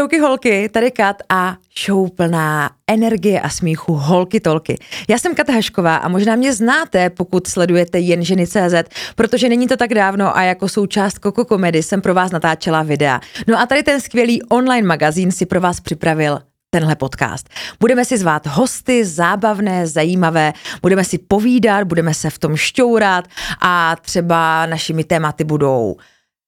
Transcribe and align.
Čauky 0.00 0.18
holky, 0.18 0.68
tady 0.68 0.90
Kat 0.90 1.22
a 1.28 1.56
show 1.84 2.10
plná 2.10 2.70
energie 2.86 3.40
a 3.40 3.48
smíchu 3.48 3.92
holky 3.92 4.40
tolky. 4.40 4.78
Já 5.08 5.18
jsem 5.18 5.34
Kata 5.34 5.52
Hašková 5.52 5.96
a 5.96 6.08
možná 6.08 6.36
mě 6.36 6.54
znáte, 6.54 7.10
pokud 7.10 7.46
sledujete 7.46 7.98
jen 7.98 8.24
ženy 8.24 8.46
CZ, 8.46 8.74
protože 9.14 9.48
není 9.48 9.68
to 9.68 9.76
tak 9.76 9.94
dávno 9.94 10.36
a 10.36 10.42
jako 10.42 10.68
součást 10.68 11.18
Koko 11.18 11.44
Komedy 11.44 11.82
jsem 11.82 12.00
pro 12.00 12.14
vás 12.14 12.30
natáčela 12.30 12.82
videa. 12.82 13.20
No 13.46 13.60
a 13.60 13.66
tady 13.66 13.82
ten 13.82 14.00
skvělý 14.00 14.42
online 14.42 14.88
magazín 14.88 15.32
si 15.32 15.46
pro 15.46 15.60
vás 15.60 15.80
připravil 15.80 16.38
tenhle 16.70 16.96
podcast. 16.96 17.48
Budeme 17.80 18.04
si 18.04 18.18
zvát 18.18 18.46
hosty, 18.46 19.04
zábavné, 19.04 19.86
zajímavé, 19.86 20.52
budeme 20.82 21.04
si 21.04 21.18
povídat, 21.18 21.84
budeme 21.84 22.14
se 22.14 22.30
v 22.30 22.38
tom 22.38 22.56
šťourat 22.56 23.24
a 23.60 23.96
třeba 24.02 24.66
našimi 24.66 25.04
tématy 25.04 25.44
budou 25.44 25.96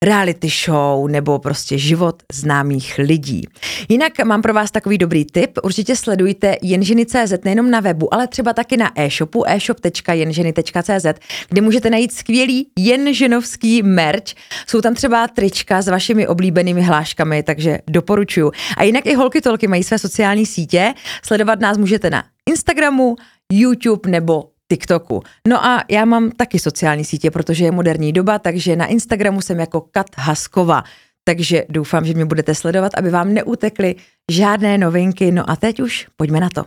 reality 0.03 0.49
show 0.65 1.09
nebo 1.09 1.39
prostě 1.39 1.79
život 1.79 2.23
známých 2.33 2.99
lidí. 2.99 3.43
Jinak 3.89 4.25
mám 4.25 4.43
pro 4.43 4.55
vás 4.55 4.71
takový 4.71 4.99
dobrý 4.99 5.25
tip. 5.25 5.59
Určitě 5.63 5.97
sledujte 5.97 6.57
jenženy.cz 6.63 7.33
nejenom 7.45 7.71
na 7.71 7.81
webu, 7.81 8.15
ale 8.15 8.27
třeba 8.27 8.53
taky 8.53 8.77
na 8.77 8.91
e-shopu 8.97 9.49
e-shop.jenženy.cz, 9.49 11.07
kde 11.49 11.61
můžete 11.61 11.91
najít 11.91 12.13
skvělý 12.13 12.67
jenženovský 12.79 13.83
merch. 13.83 14.33
Jsou 14.67 14.81
tam 14.81 14.95
třeba 14.95 15.29
trička 15.29 15.83
s 15.83 15.89
vašimi 15.89 16.27
oblíbenými 16.27 16.83
hláškami, 16.83 17.43
takže 17.43 17.79
doporučuju. 17.91 18.53
A 18.77 18.83
jinak 18.83 19.07
i 19.07 19.15
holky 19.15 19.41
tolky 19.41 19.69
mají 19.69 19.83
své 19.83 19.99
sociální 19.99 20.47
sítě. 20.47 20.95
Sledovat 21.25 21.61
nás 21.61 21.79
můžete 21.79 22.11
na 22.11 22.25
Instagramu, 22.49 23.17
YouTube 23.53 24.11
nebo 24.11 24.52
TikToku. 24.73 25.23
No 25.49 25.65
a 25.65 25.85
já 25.91 26.05
mám 26.05 26.31
taky 26.31 26.59
sociální 26.59 27.05
sítě, 27.05 27.31
protože 27.31 27.65
je 27.65 27.73
moderní 27.73 28.13
doba, 28.13 28.39
takže 28.39 28.77
na 28.77 28.87
Instagramu 28.87 29.41
jsem 29.41 29.61
jako 29.61 29.81
Kat 29.81 30.07
Haskova. 30.17 30.85
Takže 31.25 31.65
doufám, 31.69 32.05
že 32.05 32.15
mě 32.15 32.25
budete 32.25 32.55
sledovat, 32.55 32.93
aby 32.97 33.11
vám 33.11 33.35
neutekly 33.35 33.95
žádné 34.31 34.79
novinky. 34.79 35.33
No 35.33 35.51
a 35.51 35.57
teď 35.57 35.81
už 35.81 36.09
pojďme 36.17 36.41
na 36.41 36.49
to. 36.55 36.65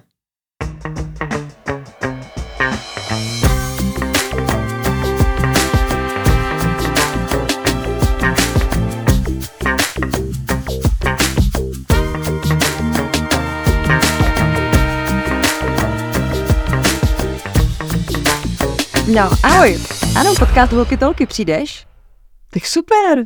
No, 19.14 19.30
ahoj. 19.44 19.80
Ano, 20.16 20.34
podcast 20.40 20.72
Holky 20.72 20.98
Tolky, 20.98 21.26
přijdeš? 21.26 21.86
Tak 22.54 22.66
super. 22.66 23.26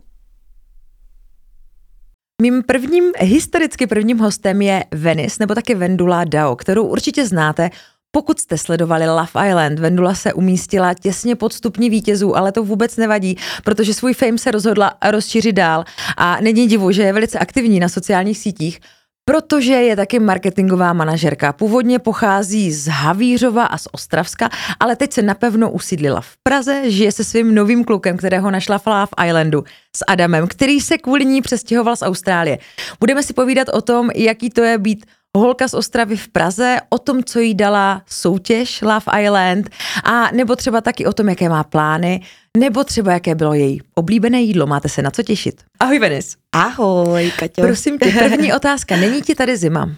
Mým 2.41 2.63
prvním, 2.63 3.11
historicky 3.19 3.87
prvním 3.87 4.17
hostem 4.17 4.61
je 4.61 4.83
Venice, 4.91 5.37
nebo 5.39 5.55
taky 5.55 5.75
Vendula 5.75 6.23
Dao, 6.23 6.55
kterou 6.55 6.83
určitě 6.83 7.27
znáte, 7.27 7.69
pokud 8.11 8.39
jste 8.39 8.57
sledovali 8.57 9.07
Love 9.07 9.49
Island, 9.49 9.79
Vendula 9.79 10.15
se 10.15 10.33
umístila 10.33 10.93
těsně 10.93 11.35
pod 11.35 11.53
stupní 11.53 11.89
vítězů, 11.89 12.37
ale 12.37 12.51
to 12.51 12.63
vůbec 12.63 12.97
nevadí, 12.97 13.37
protože 13.63 13.93
svůj 13.93 14.13
fame 14.13 14.37
se 14.37 14.51
rozhodla 14.51 14.93
rozšířit 15.09 15.55
dál 15.55 15.83
a 16.17 16.41
není 16.41 16.67
divu, 16.67 16.91
že 16.91 17.03
je 17.03 17.13
velice 17.13 17.39
aktivní 17.39 17.79
na 17.79 17.89
sociálních 17.89 18.37
sítích, 18.37 18.79
protože 19.25 19.73
je 19.73 19.95
taky 19.95 20.19
marketingová 20.19 20.93
manažerka. 20.93 21.53
Původně 21.53 21.99
pochází 21.99 22.71
z 22.71 22.87
Havířova 22.87 23.65
a 23.65 23.77
z 23.77 23.87
Ostravska, 23.91 24.49
ale 24.79 24.95
teď 24.95 25.13
se 25.13 25.21
napevno 25.21 25.71
usídlila 25.71 26.21
v 26.21 26.37
Praze, 26.43 26.91
žije 26.91 27.11
se 27.11 27.23
svým 27.23 27.55
novým 27.55 27.83
klukem, 27.83 28.17
kterého 28.17 28.51
našla 28.51 28.77
v 28.77 28.87
Love 28.87 29.27
Islandu 29.27 29.63
s 29.95 30.03
Adamem, 30.07 30.47
který 30.47 30.81
se 30.81 30.97
kvůli 30.97 31.25
ní 31.25 31.41
přestěhoval 31.41 31.95
z 31.95 32.01
Austrálie. 32.01 32.57
Budeme 32.99 33.23
si 33.23 33.33
povídat 33.33 33.69
o 33.69 33.81
tom, 33.81 34.09
jaký 34.15 34.49
to 34.49 34.61
je 34.61 34.77
být 34.77 35.05
holka 35.37 35.67
z 35.67 35.73
Ostravy 35.73 36.17
v 36.17 36.27
Praze, 36.27 36.77
o 36.89 36.97
tom, 36.97 37.23
co 37.23 37.39
jí 37.39 37.55
dala 37.55 38.01
soutěž 38.07 38.81
Love 38.81 39.23
Island 39.23 39.69
a 40.03 40.31
nebo 40.31 40.55
třeba 40.55 40.81
taky 40.81 41.05
o 41.05 41.13
tom, 41.13 41.29
jaké 41.29 41.49
má 41.49 41.63
plány, 41.63 42.21
nebo 42.57 42.83
třeba 42.83 43.13
jaké 43.13 43.35
bylo 43.35 43.53
její 43.53 43.81
oblíbené 43.95 44.41
jídlo. 44.41 44.67
Máte 44.67 44.89
se 44.89 45.01
na 45.01 45.11
co 45.11 45.23
těšit. 45.23 45.61
Ahoj 45.79 45.99
Venis. 45.99 46.35
Ahoj, 46.51 47.31
Kaťo. 47.39 47.61
Prosím 47.61 47.99
tě, 47.99 48.11
první 48.11 48.53
otázka. 48.55 48.97
Není 48.97 49.21
ti 49.21 49.35
tady 49.35 49.57
zima? 49.57 49.83
Uh, 49.85 49.91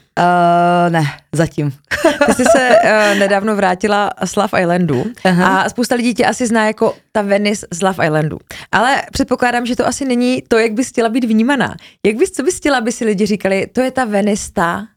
ne, 0.90 1.04
zatím. 1.32 1.72
Ty 2.26 2.34
jsi 2.34 2.44
se 2.44 2.70
uh, 2.70 3.20
nedávno 3.20 3.56
vrátila 3.56 4.10
z 4.26 4.36
Love 4.36 4.62
Islandu 4.62 5.06
Aha. 5.24 5.62
a 5.62 5.70
spousta 5.70 5.96
lidí 5.96 6.14
tě 6.14 6.26
asi 6.26 6.48
zná 6.48 6.66
jako 6.68 6.96
ta 7.12 7.22
Venice 7.22 7.68
z 7.72 7.82
Love 7.82 8.06
Islandu. 8.06 8.38
Ale 8.72 9.02
předpokládám, 9.12 9.66
že 9.66 9.76
to 9.76 9.88
asi 9.88 10.06
není 10.06 10.44
to, 10.48 10.58
jak 10.58 10.72
bys 10.72 10.88
chtěla 10.90 11.10
být 11.10 11.24
vnímaná. 11.24 11.76
Jak 12.06 12.16
bys, 12.16 12.32
co 12.32 12.44
bys 12.44 12.58
chtěla, 12.58 12.78
aby 12.78 12.92
si 12.92 13.06
lidi 13.06 13.26
říkali, 13.26 13.68
to 13.74 13.82
je 13.82 13.92
ta 13.92 14.06
Venice 14.06 14.52
ta? 14.54 14.88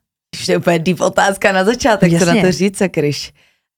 To 0.47 0.53
je 0.53 0.59
úplně 0.59 0.78
deep 0.78 1.00
otázka 1.00 1.53
na 1.53 1.65
začátek, 1.65 2.12
Jasně. 2.12 2.27
co 2.27 2.34
na 2.34 2.41
to 2.43 2.53
říct, 2.53 2.83
Kryš. 2.91 3.33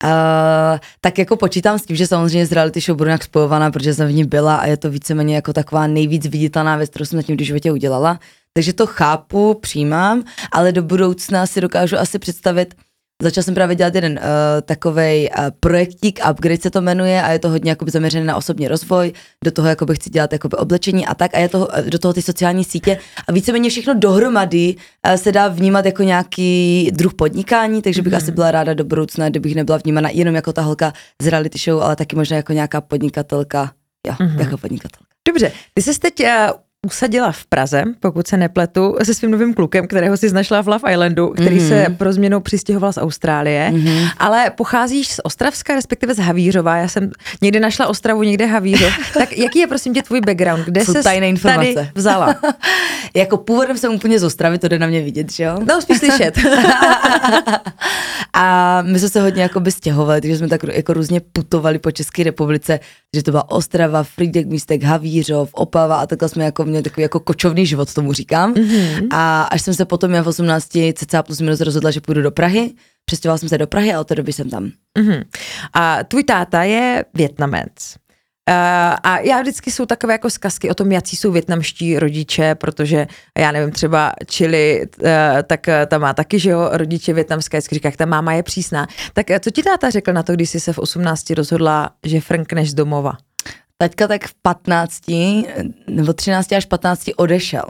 Uh, 0.04 0.78
tak 1.00 1.18
jako 1.18 1.36
počítám 1.36 1.78
s 1.78 1.86
tím, 1.86 1.96
že 1.96 2.06
samozřejmě 2.06 2.46
z 2.46 2.52
reality 2.52 2.80
show 2.80 2.96
budu 2.96 3.08
nějak 3.08 3.24
spojovaná, 3.24 3.70
protože 3.70 3.94
jsem 3.94 4.08
v 4.08 4.12
ní 4.12 4.24
byla 4.24 4.56
a 4.56 4.66
je 4.66 4.76
to 4.76 4.90
víceméně 4.90 5.34
jako 5.34 5.52
taková 5.52 5.86
nejvíc 5.86 6.26
viditelná 6.26 6.76
věc, 6.76 6.90
kterou 6.90 7.04
jsem 7.04 7.18
zatím 7.18 7.36
v 7.36 7.40
životě 7.40 7.72
udělala. 7.72 8.20
Takže 8.52 8.72
to 8.72 8.86
chápu, 8.86 9.54
přijímám, 9.54 10.24
ale 10.52 10.72
do 10.72 10.82
budoucna 10.82 11.46
si 11.46 11.60
dokážu 11.60 11.96
asi 11.98 12.18
představit, 12.18 12.74
Začal 13.22 13.42
jsem 13.42 13.54
právě 13.54 13.76
dělat 13.76 13.94
jeden 13.94 14.12
uh, 14.12 14.60
takový 14.62 15.28
uh, 15.38 15.44
projektík, 15.60 16.20
upgrade 16.30 16.60
se 16.62 16.70
to 16.70 16.80
jmenuje 16.80 17.22
a 17.22 17.32
je 17.32 17.38
to 17.38 17.48
hodně 17.48 17.70
jakoby 17.70 17.90
zaměřené 17.90 18.24
na 18.24 18.36
osobní 18.36 18.68
rozvoj, 18.68 19.12
do 19.44 19.50
toho 19.50 19.68
jakoby 19.68 19.94
chci 19.94 20.10
dělat 20.10 20.32
jakoby 20.32 20.56
oblečení 20.56 21.06
a 21.06 21.14
tak 21.14 21.34
a 21.34 21.38
je 21.38 21.48
to, 21.48 21.58
uh, 21.58 21.66
do 21.88 21.98
toho 21.98 22.14
ty 22.14 22.22
sociální 22.22 22.64
sítě 22.64 22.98
a 23.28 23.32
víceméně 23.32 23.70
všechno 23.70 23.94
dohromady 23.94 24.74
uh, 25.08 25.14
se 25.14 25.32
dá 25.32 25.48
vnímat 25.48 25.86
jako 25.86 26.02
nějaký 26.02 26.90
druh 26.92 27.14
podnikání, 27.14 27.82
takže 27.82 28.02
bych 28.02 28.12
mm. 28.12 28.16
asi 28.16 28.32
byla 28.32 28.50
ráda 28.50 28.74
do 28.74 28.84
budoucna, 28.84 29.28
kdybych 29.28 29.54
nebyla 29.54 29.78
vnímána 29.78 30.08
jenom 30.12 30.34
jako 30.34 30.52
ta 30.52 30.62
holka 30.62 30.92
z 31.22 31.26
reality 31.26 31.58
show, 31.58 31.82
ale 31.82 31.96
taky 31.96 32.16
možná 32.16 32.36
jako 32.36 32.52
nějaká 32.52 32.80
podnikatelka, 32.80 33.72
jo, 34.06 34.14
mm-hmm. 34.20 34.40
jako 34.40 34.58
podnikatelka. 34.58 35.06
Dobře, 35.28 35.52
ty 35.74 35.82
jsi 35.82 35.98
teď 35.98 36.22
usadila 36.86 37.32
v 37.32 37.46
Praze, 37.46 37.84
pokud 38.00 38.26
se 38.26 38.36
nepletu, 38.36 38.96
se 39.02 39.14
svým 39.14 39.30
novým 39.30 39.54
klukem, 39.54 39.86
kterého 39.86 40.16
si 40.16 40.28
znašla 40.28 40.62
v 40.62 40.68
Love 40.68 40.92
Islandu, 40.92 41.28
který 41.28 41.58
mm-hmm. 41.58 41.68
se 41.68 41.86
pro 41.98 42.12
změnu 42.12 42.40
přistěhoval 42.40 42.92
z 42.92 42.98
Austrálie, 42.98 43.70
mm-hmm. 43.72 44.10
ale 44.18 44.50
pocházíš 44.50 45.08
z 45.08 45.20
Ostravska, 45.24 45.74
respektive 45.74 46.14
z 46.14 46.18
Havířova. 46.18 46.76
Já 46.76 46.88
jsem 46.88 47.10
někde 47.42 47.60
našla 47.60 47.86
Ostravu, 47.86 48.22
někde 48.22 48.46
Havířov. 48.46 48.92
tak 49.18 49.38
jaký 49.38 49.58
je 49.58 49.66
prosím 49.66 49.94
tě 49.94 50.02
tvůj 50.02 50.20
background? 50.20 50.64
Kde 50.64 50.84
se 50.84 51.02
tady 51.02 51.74
vzala? 51.94 52.34
jako 53.14 53.36
původem 53.36 53.78
jsem 53.78 53.94
úplně 53.94 54.18
z 54.18 54.24
Ostravy, 54.24 54.58
to 54.58 54.68
jde 54.68 54.78
na 54.78 54.86
mě 54.86 55.02
vidět, 55.02 55.32
že 55.32 55.44
jo? 55.44 55.58
No, 55.68 55.82
spíš 55.82 55.98
slyšet. 55.98 56.38
a 58.32 58.82
my 58.82 58.98
jsme 58.98 59.08
se 59.08 59.20
hodně 59.20 59.42
jako 59.42 59.60
by 59.60 59.72
stěhovali, 59.72 60.20
takže 60.20 60.38
jsme 60.38 60.48
tak 60.48 60.60
jako 60.72 60.92
různě 60.92 61.20
putovali 61.32 61.78
po 61.78 61.90
České 61.90 62.22
republice, 62.24 62.80
že 63.16 63.22
to 63.22 63.30
byla 63.30 63.50
Ostrava, 63.50 64.02
Frýdek, 64.02 64.46
Místek, 64.46 64.82
Havířov, 64.82 65.50
Opava 65.52 65.96
a 65.96 66.06
takhle 66.06 66.28
jsme 66.28 66.44
jako 66.44 66.64
měli 66.64 66.75
takový 66.82 67.02
jako 67.02 67.20
kočovný 67.20 67.66
život, 67.66 67.94
tomu 67.94 68.12
říkám. 68.12 68.54
Mm-hmm. 68.54 69.08
A 69.10 69.42
až 69.42 69.62
jsem 69.62 69.74
se 69.74 69.84
potom 69.84 70.12
já 70.12 70.22
v 70.22 70.26
18 70.26 70.68
cca 70.94 71.22
plus 71.22 71.40
minus 71.40 71.60
rozhodla, 71.60 71.90
že 71.90 72.00
půjdu 72.00 72.22
do 72.22 72.30
Prahy, 72.30 72.74
přestěhovala 73.04 73.38
jsem 73.38 73.48
se 73.48 73.58
do 73.58 73.66
Prahy 73.66 73.94
a 73.94 74.00
od 74.00 74.06
té 74.06 74.14
doby 74.14 74.32
jsem 74.32 74.50
tam. 74.50 74.70
Mm-hmm. 74.98 75.24
A 75.72 76.04
tvůj 76.04 76.24
táta 76.24 76.62
je 76.62 77.04
Větnamec. 77.14 77.96
Uh, 78.50 78.54
a 79.02 79.18
já 79.18 79.40
vždycky 79.40 79.70
jsou 79.70 79.86
takové 79.86 80.14
jako 80.14 80.30
zkazky 80.30 80.70
o 80.70 80.74
tom, 80.74 80.92
jaký 80.92 81.16
jsou 81.16 81.32
větnamští 81.32 81.98
rodiče, 81.98 82.54
protože 82.54 83.06
já 83.38 83.52
nevím, 83.52 83.72
třeba 83.72 84.12
Chili, 84.32 84.86
uh, 85.00 85.08
tak 85.46 85.66
tam 85.86 86.00
má 86.00 86.14
taky, 86.14 86.38
že 86.38 86.50
jo, 86.50 86.68
rodiče 86.72 87.12
větnamské, 87.12 87.58
vždycky 87.58 87.74
říká, 87.74 87.88
jak 87.88 87.96
ta 87.96 88.06
máma 88.06 88.32
je 88.32 88.42
přísná. 88.42 88.86
Tak 89.12 89.26
co 89.40 89.50
ti 89.50 89.62
táta 89.62 89.90
řekl 89.90 90.12
na 90.12 90.22
to, 90.22 90.32
když 90.32 90.50
jsi 90.50 90.60
se 90.60 90.72
v 90.72 90.78
18 90.78 91.30
rozhodla, 91.30 91.90
že 92.04 92.20
frnkneš 92.20 92.70
z 92.70 92.74
domova? 92.74 93.12
Taťka 93.78 94.08
tak 94.08 94.26
v 94.26 94.34
15 94.42 95.02
nebo 95.86 96.12
13 96.12 96.52
až 96.52 96.64
15 96.64 97.10
odešel 97.16 97.64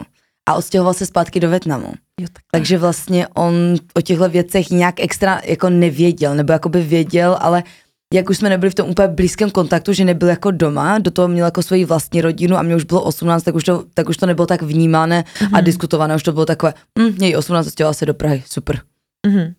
a 0.48 0.54
odstěhoval 0.54 0.94
se 0.94 1.06
zpátky 1.06 1.40
do 1.40 1.50
Větnamu. 1.50 1.92
Jo, 2.20 2.26
Takže 2.50 2.78
vlastně 2.78 3.28
on 3.28 3.54
o 3.94 4.00
těchto 4.00 4.28
věcech 4.28 4.70
nějak 4.70 5.00
extra 5.00 5.40
jako 5.44 5.70
nevěděl, 5.70 6.34
nebo 6.34 6.52
jako 6.52 6.68
by 6.68 6.82
věděl, 6.82 7.36
ale 7.40 7.62
jak 8.14 8.30
už 8.30 8.38
jsme 8.38 8.48
nebyli 8.48 8.70
v 8.70 8.74
tom 8.74 8.90
úplně 8.90 9.08
blízkém 9.08 9.50
kontaktu, 9.50 9.92
že 9.92 10.04
nebyl 10.04 10.28
jako 10.28 10.50
doma, 10.50 10.98
do 10.98 11.10
toho 11.10 11.28
měl 11.28 11.44
jako 11.44 11.62
svoji 11.62 11.84
vlastní 11.84 12.20
rodinu 12.20 12.56
a 12.56 12.62
mě 12.62 12.76
už 12.76 12.84
bylo 12.84 13.02
18, 13.02 13.42
tak 13.42 13.54
už 13.54 13.64
to, 13.64 13.84
tak 13.94 14.08
už 14.08 14.16
to 14.16 14.26
nebylo 14.26 14.46
tak 14.46 14.62
vnímané 14.62 15.22
mm-hmm. 15.22 15.46
a 15.52 15.56
mhm. 15.56 15.64
diskutované, 15.64 16.16
už 16.16 16.22
to 16.22 16.32
bylo 16.32 16.46
takové, 16.46 16.74
hm, 16.98 17.12
měj 17.16 17.36
18, 17.36 17.66
stěhoval 17.66 17.94
se 17.94 18.06
do 18.06 18.14
Prahy, 18.14 18.42
super. 18.46 18.80
Mm-hmm. 19.26 19.54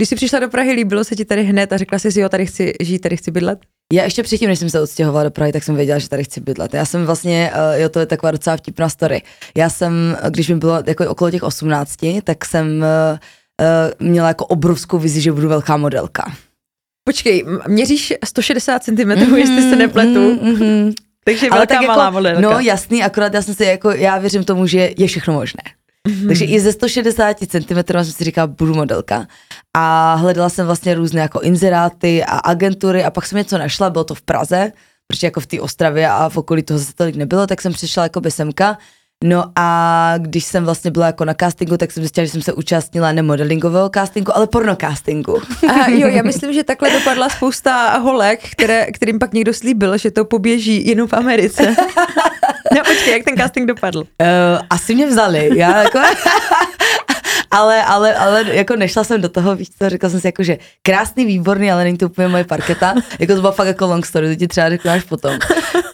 Když 0.00 0.08
jsi 0.08 0.16
přišla 0.16 0.38
do 0.38 0.48
Prahy, 0.48 0.72
líbilo 0.72 1.04
se 1.04 1.16
ti 1.16 1.24
tady 1.24 1.42
hned 1.42 1.72
a 1.72 1.76
řekla 1.76 1.98
jsi 1.98 2.12
si, 2.12 2.20
jo, 2.20 2.28
tady 2.28 2.46
chci 2.46 2.72
žít, 2.80 2.98
tady 2.98 3.16
chci 3.16 3.30
bydlet? 3.30 3.58
Já 3.92 4.04
ještě 4.04 4.22
předtím, 4.22 4.48
než 4.48 4.58
jsem 4.58 4.70
se 4.70 4.80
odstěhovala 4.80 5.24
do 5.24 5.30
Prahy, 5.30 5.52
tak 5.52 5.64
jsem 5.64 5.76
věděla, 5.76 5.98
že 5.98 6.08
tady 6.08 6.24
chci 6.24 6.40
bydlet. 6.40 6.74
Já 6.74 6.84
jsem 6.84 7.06
vlastně, 7.06 7.50
uh, 7.54 7.80
jo, 7.80 7.88
to 7.88 8.00
je 8.00 8.06
taková 8.06 8.30
docela 8.30 8.56
vtipná 8.56 8.88
story. 8.88 9.22
Já 9.56 9.70
jsem, 9.70 10.16
když 10.28 10.48
mi 10.48 10.54
bylo 10.54 10.82
jako 10.86 11.08
okolo 11.08 11.30
těch 11.30 11.42
18, 11.42 11.96
tak 12.24 12.44
jsem 12.44 12.84
uh, 14.00 14.08
měla 14.08 14.28
jako 14.28 14.46
obrovskou 14.46 14.98
vizi, 14.98 15.20
že 15.20 15.32
budu 15.32 15.48
velká 15.48 15.76
modelka. 15.76 16.32
Počkej, 17.04 17.44
měříš 17.68 18.14
160 18.24 18.84
cm, 18.84 18.92
mm-hmm, 18.92 19.36
jestli 19.36 19.70
se 19.70 19.76
nepletu. 19.76 20.34
Mm-hmm. 20.34 20.94
Takže 21.24 21.50
velká 21.50 21.74
tak 21.74 21.86
malá 21.86 22.04
jako, 22.04 22.14
modelka. 22.14 22.40
No 22.40 22.60
jasný, 22.60 23.02
akorát 23.02 23.34
já 23.34 23.42
jsem 23.42 23.54
si 23.54 23.64
jako, 23.64 23.90
já 23.90 24.18
věřím 24.18 24.44
tomu, 24.44 24.66
že 24.66 24.90
je 24.98 25.06
všechno 25.06 25.34
možné. 25.34 25.62
Mm-hmm. 26.08 26.26
Takže 26.26 26.44
i 26.44 26.60
ze 26.60 26.72
160 26.72 27.36
cm 27.38 27.76
jsem 27.86 28.04
si 28.04 28.24
říkala, 28.24 28.46
budu 28.46 28.74
modelka. 28.74 29.26
A 29.76 30.14
hledala 30.14 30.48
jsem 30.48 30.66
vlastně 30.66 30.94
různé 30.94 31.20
jako 31.20 31.40
inzeráty 31.40 32.24
a 32.24 32.38
agentury 32.38 33.04
a 33.04 33.10
pak 33.10 33.26
jsem 33.26 33.38
něco 33.38 33.58
našla, 33.58 33.90
bylo 33.90 34.04
to 34.04 34.14
v 34.14 34.22
Praze, 34.22 34.72
protože 35.06 35.26
jako 35.26 35.40
v 35.40 35.46
té 35.46 35.60
Ostravě 35.60 36.08
a 36.08 36.28
v 36.28 36.36
okolí 36.36 36.62
toho 36.62 36.78
zase 36.78 36.94
tolik 36.94 37.16
nebylo, 37.16 37.46
tak 37.46 37.60
jsem 37.60 37.72
přišla 37.72 38.02
jako 38.02 38.20
by 38.20 38.30
semka 38.30 38.78
No 39.24 39.44
a 39.56 40.14
když 40.18 40.44
jsem 40.44 40.64
vlastně 40.64 40.90
byla 40.90 41.06
jako 41.06 41.24
na 41.24 41.34
castingu, 41.34 41.76
tak 41.76 41.92
jsem 41.92 42.02
zjistila, 42.02 42.24
že 42.24 42.30
jsem 42.30 42.42
se 42.42 42.52
účastnila 42.52 43.12
ne 43.12 43.22
modelingového 43.22 43.90
castingu, 43.94 44.36
ale 44.36 44.46
porno 44.46 44.76
castingu. 44.76 45.42
A 45.68 45.90
jo, 45.90 46.08
já 46.08 46.22
myslím, 46.22 46.52
že 46.52 46.64
takhle 46.64 46.90
dopadla 46.90 47.28
spousta 47.28 47.98
holek, 47.98 48.40
které, 48.50 48.86
kterým 48.92 49.18
pak 49.18 49.32
někdo 49.32 49.54
slíbil, 49.54 49.98
že 49.98 50.10
to 50.10 50.24
poběží 50.24 50.86
jenom 50.88 51.08
v 51.08 51.12
Americe. 51.12 51.76
No 52.76 52.80
počkej, 52.86 53.12
jak 53.12 53.24
ten 53.24 53.36
casting 53.36 53.68
dopadl? 53.68 53.98
Uh, 53.98 54.06
asi 54.70 54.94
mě 54.94 55.06
vzali, 55.06 55.50
já 55.54 55.82
jako 55.82 55.98
ale, 57.50 57.84
ale, 57.84 58.14
ale 58.14 58.44
jako 58.54 58.76
nešla 58.76 59.04
jsem 59.04 59.20
do 59.20 59.28
toho, 59.28 59.56
víš 59.56 59.68
co, 59.70 59.88
řekla 59.88 60.10
jsem 60.10 60.20
si 60.20 60.26
jako, 60.26 60.42
že 60.42 60.58
krásný, 60.82 61.26
výborný, 61.26 61.70
ale 61.70 61.84
není 61.84 61.98
to 61.98 62.06
úplně 62.06 62.28
moje 62.28 62.44
parketa. 62.44 62.94
Jako 63.18 63.34
to 63.34 63.40
bylo 63.40 63.52
fakt 63.52 63.66
jako 63.66 63.86
long 63.86 64.06
story, 64.06 64.28
to 64.28 64.34
ti 64.34 64.48
třeba 64.48 64.68
řeknu 64.68 64.90
až 64.90 65.04
potom. 65.04 65.38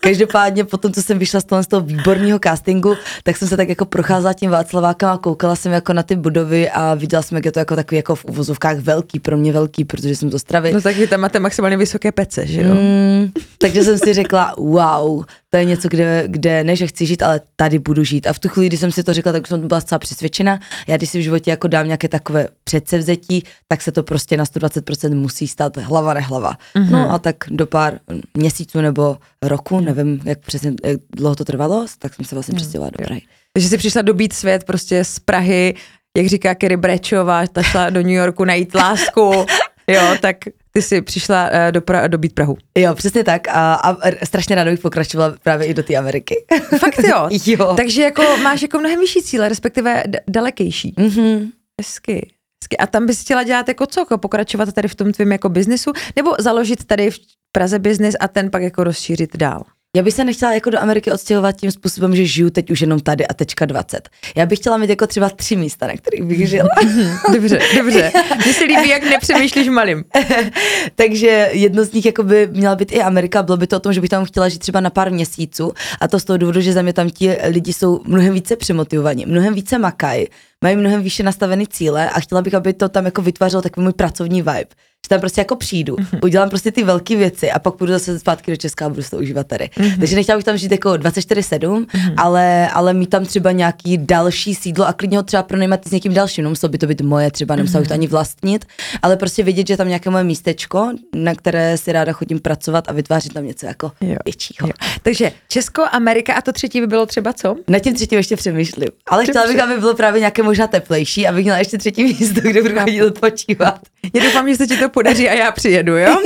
Každopádně 0.00 0.64
potom, 0.64 0.92
co 0.92 1.02
jsem 1.02 1.18
vyšla 1.18 1.40
z 1.40 1.44
toho, 1.44 1.62
z 1.62 1.66
toho 1.66 1.80
výborného 1.80 2.38
castingu, 2.44 2.96
tak 3.22 3.36
jsem 3.36 3.48
se 3.48 3.56
tak 3.56 3.68
jako 3.68 3.84
procházela 3.84 4.32
tím 4.32 4.50
Václavákem 4.50 5.08
a 5.08 5.18
koukala 5.18 5.56
jsem 5.56 5.72
jako 5.72 5.92
na 5.92 6.02
ty 6.02 6.16
budovy 6.16 6.70
a 6.70 6.94
viděla 6.94 7.22
jsem, 7.22 7.36
jak 7.36 7.44
je 7.44 7.52
to 7.52 7.58
jako 7.58 7.76
takový 7.76 7.96
jako 7.96 8.14
v 8.14 8.24
uvozovkách 8.24 8.78
velký, 8.78 9.20
pro 9.20 9.36
mě 9.36 9.52
velký, 9.52 9.84
protože 9.84 10.16
jsem 10.16 10.30
to 10.30 10.38
stravil. 10.38 10.72
No 10.72 10.80
tak 10.80 10.96
vy 10.96 11.06
tam 11.06 11.20
máte 11.20 11.40
maximálně 11.40 11.76
vysoké 11.76 12.12
pece, 12.12 12.46
že 12.46 12.62
jo? 12.62 12.74
Mm, 12.74 13.30
takže 13.58 13.84
jsem 13.84 13.98
si 13.98 14.14
řekla, 14.14 14.54
wow, 14.58 15.24
to 15.54 15.58
je 15.58 15.64
něco, 15.64 15.88
kde, 15.88 16.24
kde 16.26 16.64
ne, 16.64 16.76
že 16.76 16.86
chci 16.86 17.06
žít, 17.06 17.22
ale 17.22 17.40
tady 17.56 17.78
budu 17.78 18.04
žít. 18.04 18.26
A 18.26 18.32
v 18.32 18.38
tu 18.38 18.48
chvíli, 18.48 18.66
kdy 18.66 18.76
jsem 18.76 18.92
si 18.92 19.02
to 19.02 19.12
řekla, 19.14 19.32
tak 19.32 19.46
jsem 19.46 19.68
byla 19.68 19.80
zcela 19.80 19.98
přesvědčena. 19.98 20.60
Já 20.86 20.96
když 20.96 21.10
si 21.10 21.18
v 21.18 21.22
životě 21.22 21.50
jako 21.50 21.68
dám 21.68 21.86
nějaké 21.86 22.08
takové 22.08 22.48
předsevzetí, 22.64 23.44
tak 23.68 23.82
se 23.82 23.92
to 23.92 24.02
prostě 24.02 24.36
na 24.36 24.44
120% 24.44 25.14
musí 25.14 25.48
stát 25.48 25.76
hlava 25.76 26.14
nehlava. 26.14 26.52
Mm-hmm. 26.52 26.90
No 26.90 27.10
a 27.10 27.18
tak 27.18 27.36
do 27.50 27.66
pár 27.66 27.98
měsíců 28.36 28.80
nebo 28.80 29.16
roku, 29.42 29.80
nevím, 29.80 30.20
jak 30.24 30.38
přesně 30.38 30.72
jak 30.84 31.00
dlouho 31.16 31.34
to 31.36 31.44
trvalo, 31.44 31.86
tak 31.98 32.14
jsem 32.14 32.24
se 32.24 32.34
vlastně 32.34 32.52
mm, 32.52 32.56
přestěhovala 32.56 32.90
do 32.98 33.04
Prahy. 33.04 33.22
Takže 33.52 33.68
jsi 33.68 33.78
přišla 33.78 34.02
dobít 34.02 34.32
svět 34.32 34.64
prostě 34.64 35.04
z 35.04 35.18
Prahy, 35.18 35.74
jak 36.16 36.26
říká 36.26 36.54
Kerry 36.54 36.76
Brečová, 36.76 37.46
ta 37.46 37.62
šla 37.62 37.90
do 37.90 38.02
New 38.02 38.10
Yorku 38.10 38.44
najít 38.44 38.74
lásku, 38.74 39.32
jo, 39.88 40.02
tak 40.20 40.36
ty 40.76 40.82
jsi 40.82 41.02
přišla 41.02 41.44
uh, 41.50 41.72
do 41.72 41.80
pra- 41.80 42.08
dobít 42.08 42.34
Prahu. 42.34 42.56
Jo, 42.78 42.94
přesně 42.94 43.24
tak 43.24 43.48
a, 43.48 43.74
a 43.74 43.96
strašně 44.24 44.54
ráda 44.56 44.70
bych 44.70 44.80
pokračovala 44.80 45.34
právě 45.42 45.66
i 45.66 45.74
do 45.74 45.82
té 45.82 45.96
Ameriky. 45.96 46.44
Fakt 46.78 46.98
jo? 46.98 47.28
jo. 47.46 47.74
Takže 47.76 48.02
jako 48.02 48.22
máš 48.42 48.62
jako 48.62 48.78
mnohem 48.78 49.00
vyšší 49.00 49.22
cíle, 49.22 49.48
respektive 49.48 50.02
d- 50.06 50.20
dalekejší. 50.28 50.94
Mm-hmm. 50.98 51.50
Hezky. 51.80 52.30
A 52.78 52.86
tam 52.86 53.06
bys 53.06 53.20
chtěla 53.20 53.42
dělat 53.42 53.68
jako 53.68 53.86
co? 53.86 54.00
Jako 54.00 54.18
pokračovat 54.18 54.72
tady 54.72 54.88
v 54.88 54.94
tom 54.94 55.12
tvém 55.12 55.32
jako 55.32 55.48
biznesu? 55.48 55.92
Nebo 56.16 56.30
založit 56.38 56.84
tady 56.84 57.10
v 57.10 57.18
Praze 57.52 57.78
biznis 57.78 58.14
a 58.20 58.28
ten 58.28 58.50
pak 58.50 58.62
jako 58.62 58.84
rozšířit 58.84 59.36
dál? 59.36 59.62
Já 59.96 60.02
bych 60.02 60.14
se 60.14 60.24
nechtěla 60.24 60.54
jako 60.54 60.70
do 60.70 60.82
Ameriky 60.82 61.12
odstěhovat 61.12 61.56
tím 61.56 61.70
způsobem, 61.70 62.16
že 62.16 62.26
žiju 62.26 62.50
teď 62.50 62.70
už 62.70 62.80
jenom 62.80 63.00
tady 63.00 63.26
a 63.26 63.34
tečka 63.34 63.64
20. 63.66 64.08
Já 64.36 64.46
bych 64.46 64.58
chtěla 64.58 64.76
mít 64.76 64.90
jako 64.90 65.06
třeba 65.06 65.30
tři 65.30 65.56
místa, 65.56 65.86
na 65.86 65.92
kterých 65.96 66.22
bych 66.22 66.48
žila. 66.48 66.68
dobře, 67.32 67.58
dobře. 67.76 68.12
Mně 68.44 68.54
se 68.54 68.64
líbí, 68.64 68.88
jak 68.88 69.02
nepřemýšlíš 69.02 69.68
malým. 69.68 70.04
Takže 70.94 71.48
jedno 71.52 71.84
z 71.84 71.92
nich 71.92 72.06
jako 72.06 72.22
by 72.22 72.48
měla 72.52 72.76
být 72.76 72.92
i 72.92 73.02
Amerika, 73.02 73.42
bylo 73.42 73.56
by 73.56 73.66
to 73.66 73.76
o 73.76 73.80
tom, 73.80 73.92
že 73.92 74.00
bych 74.00 74.10
tam 74.10 74.24
chtěla 74.24 74.48
žít 74.48 74.58
třeba 74.58 74.80
na 74.80 74.90
pár 74.90 75.12
měsíců 75.12 75.72
a 76.00 76.08
to 76.08 76.20
z 76.20 76.24
toho 76.24 76.36
důvodu, 76.36 76.60
že 76.60 76.72
za 76.72 76.82
mě 76.82 76.92
tam 76.92 77.10
ti 77.10 77.36
lidi 77.48 77.72
jsou 77.72 78.00
mnohem 78.04 78.34
více 78.34 78.56
přemotivovaní, 78.56 79.26
mnohem 79.26 79.54
více 79.54 79.78
makají, 79.78 80.26
mají 80.64 80.76
mnohem 80.76 81.02
výše 81.02 81.22
nastavený 81.22 81.66
cíle 81.66 82.10
a 82.10 82.20
chtěla 82.20 82.42
bych, 82.42 82.54
aby 82.54 82.72
to 82.72 82.88
tam 82.88 83.04
jako 83.04 83.22
vytvářelo 83.22 83.62
takový 83.62 83.84
můj 83.84 83.92
pracovní 83.92 84.42
vibe 84.42 84.74
že 85.04 85.08
tam 85.08 85.20
prostě 85.20 85.40
jako 85.40 85.56
přijdu, 85.56 85.96
mm-hmm. 85.96 86.18
udělám 86.22 86.48
prostě 86.48 86.72
ty 86.72 86.84
velké 86.84 87.16
věci 87.16 87.50
a 87.50 87.58
pak 87.58 87.74
půjdu 87.74 87.92
zase 87.92 88.18
zpátky 88.18 88.50
do 88.50 88.56
Česka 88.56 88.86
a 88.86 88.88
budu 88.88 89.02
se 89.02 89.10
to 89.10 89.18
užívat 89.18 89.46
tady. 89.46 89.64
Mm-hmm. 89.64 89.98
Takže 89.98 90.16
nechtěla 90.16 90.38
bych 90.38 90.44
tam 90.44 90.56
žít 90.56 90.72
jako 90.72 90.90
24-7, 90.90 91.58
mm-hmm. 91.58 92.14
ale, 92.16 92.68
ale 92.68 92.94
mít 92.94 93.10
tam 93.10 93.24
třeba 93.24 93.52
nějaký 93.52 93.98
další 93.98 94.54
sídlo 94.54 94.86
a 94.86 94.92
klidně 94.92 95.16
ho 95.16 95.22
třeba 95.22 95.42
pronajímat 95.42 95.88
s 95.88 95.90
někým 95.90 96.14
dalším. 96.14 96.44
Nemuselo 96.44 96.70
by 96.70 96.78
to 96.78 96.86
být 96.86 97.00
moje, 97.00 97.30
třeba 97.30 97.56
nemusela 97.56 97.80
bych 97.80 97.88
to 97.88 97.94
mhm. 97.94 98.00
ani 98.00 98.06
vlastnit, 98.06 98.64
ale 99.02 99.16
prostě 99.16 99.42
vědět, 99.42 99.66
že 99.66 99.76
tam 99.76 99.88
nějaké 99.88 100.10
moje 100.10 100.24
místečko, 100.24 100.92
na 101.14 101.34
které 101.34 101.78
si 101.78 101.92
ráda 101.92 102.12
chodím 102.12 102.40
pracovat 102.40 102.84
a 102.88 102.92
vytvářet 102.92 103.32
tam 103.32 103.46
něco 103.46 103.66
jako 103.66 103.92
jo. 104.00 104.16
většího. 104.24 104.66
Jo. 104.68 104.72
Takže 105.02 105.32
Česko, 105.48 105.82
Amerika 105.92 106.34
a 106.34 106.40
to 106.40 106.52
třetí 106.52 106.80
by 106.80 106.86
bylo 106.86 107.06
třeba 107.06 107.32
co? 107.32 107.56
Na 107.68 107.78
tím 107.78 107.94
třetím 107.94 108.16
ještě 108.16 108.36
přemýšlím. 108.36 108.88
Ale 109.06 109.24
chtěla 109.24 109.46
bych, 109.46 109.60
aby 109.60 109.80
bylo 109.80 109.94
právě 109.94 110.20
nějaké 110.20 110.42
možná 110.54 110.66
teplejší, 110.66 111.28
abych 111.28 111.44
měla 111.44 111.58
ještě 111.58 111.78
třetí 111.78 112.04
místo, 112.04 112.40
kde 112.40 112.62
budu 112.62 112.80
chodit 112.80 113.02
odpočívat. 113.02 113.80
Já 114.14 114.24
doufám, 114.24 114.48
že 114.48 114.56
se 114.56 114.66
ti 114.66 114.76
to 114.76 114.88
podaří 114.88 115.28
a 115.28 115.32
já 115.34 115.52
přijedu, 115.52 115.96
jo? 115.96 116.16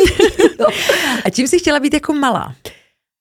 a 1.25 1.30
čím 1.30 1.48
jsi 1.48 1.58
chtěla 1.58 1.80
být 1.80 1.94
jako 1.94 2.12
malá? 2.12 2.54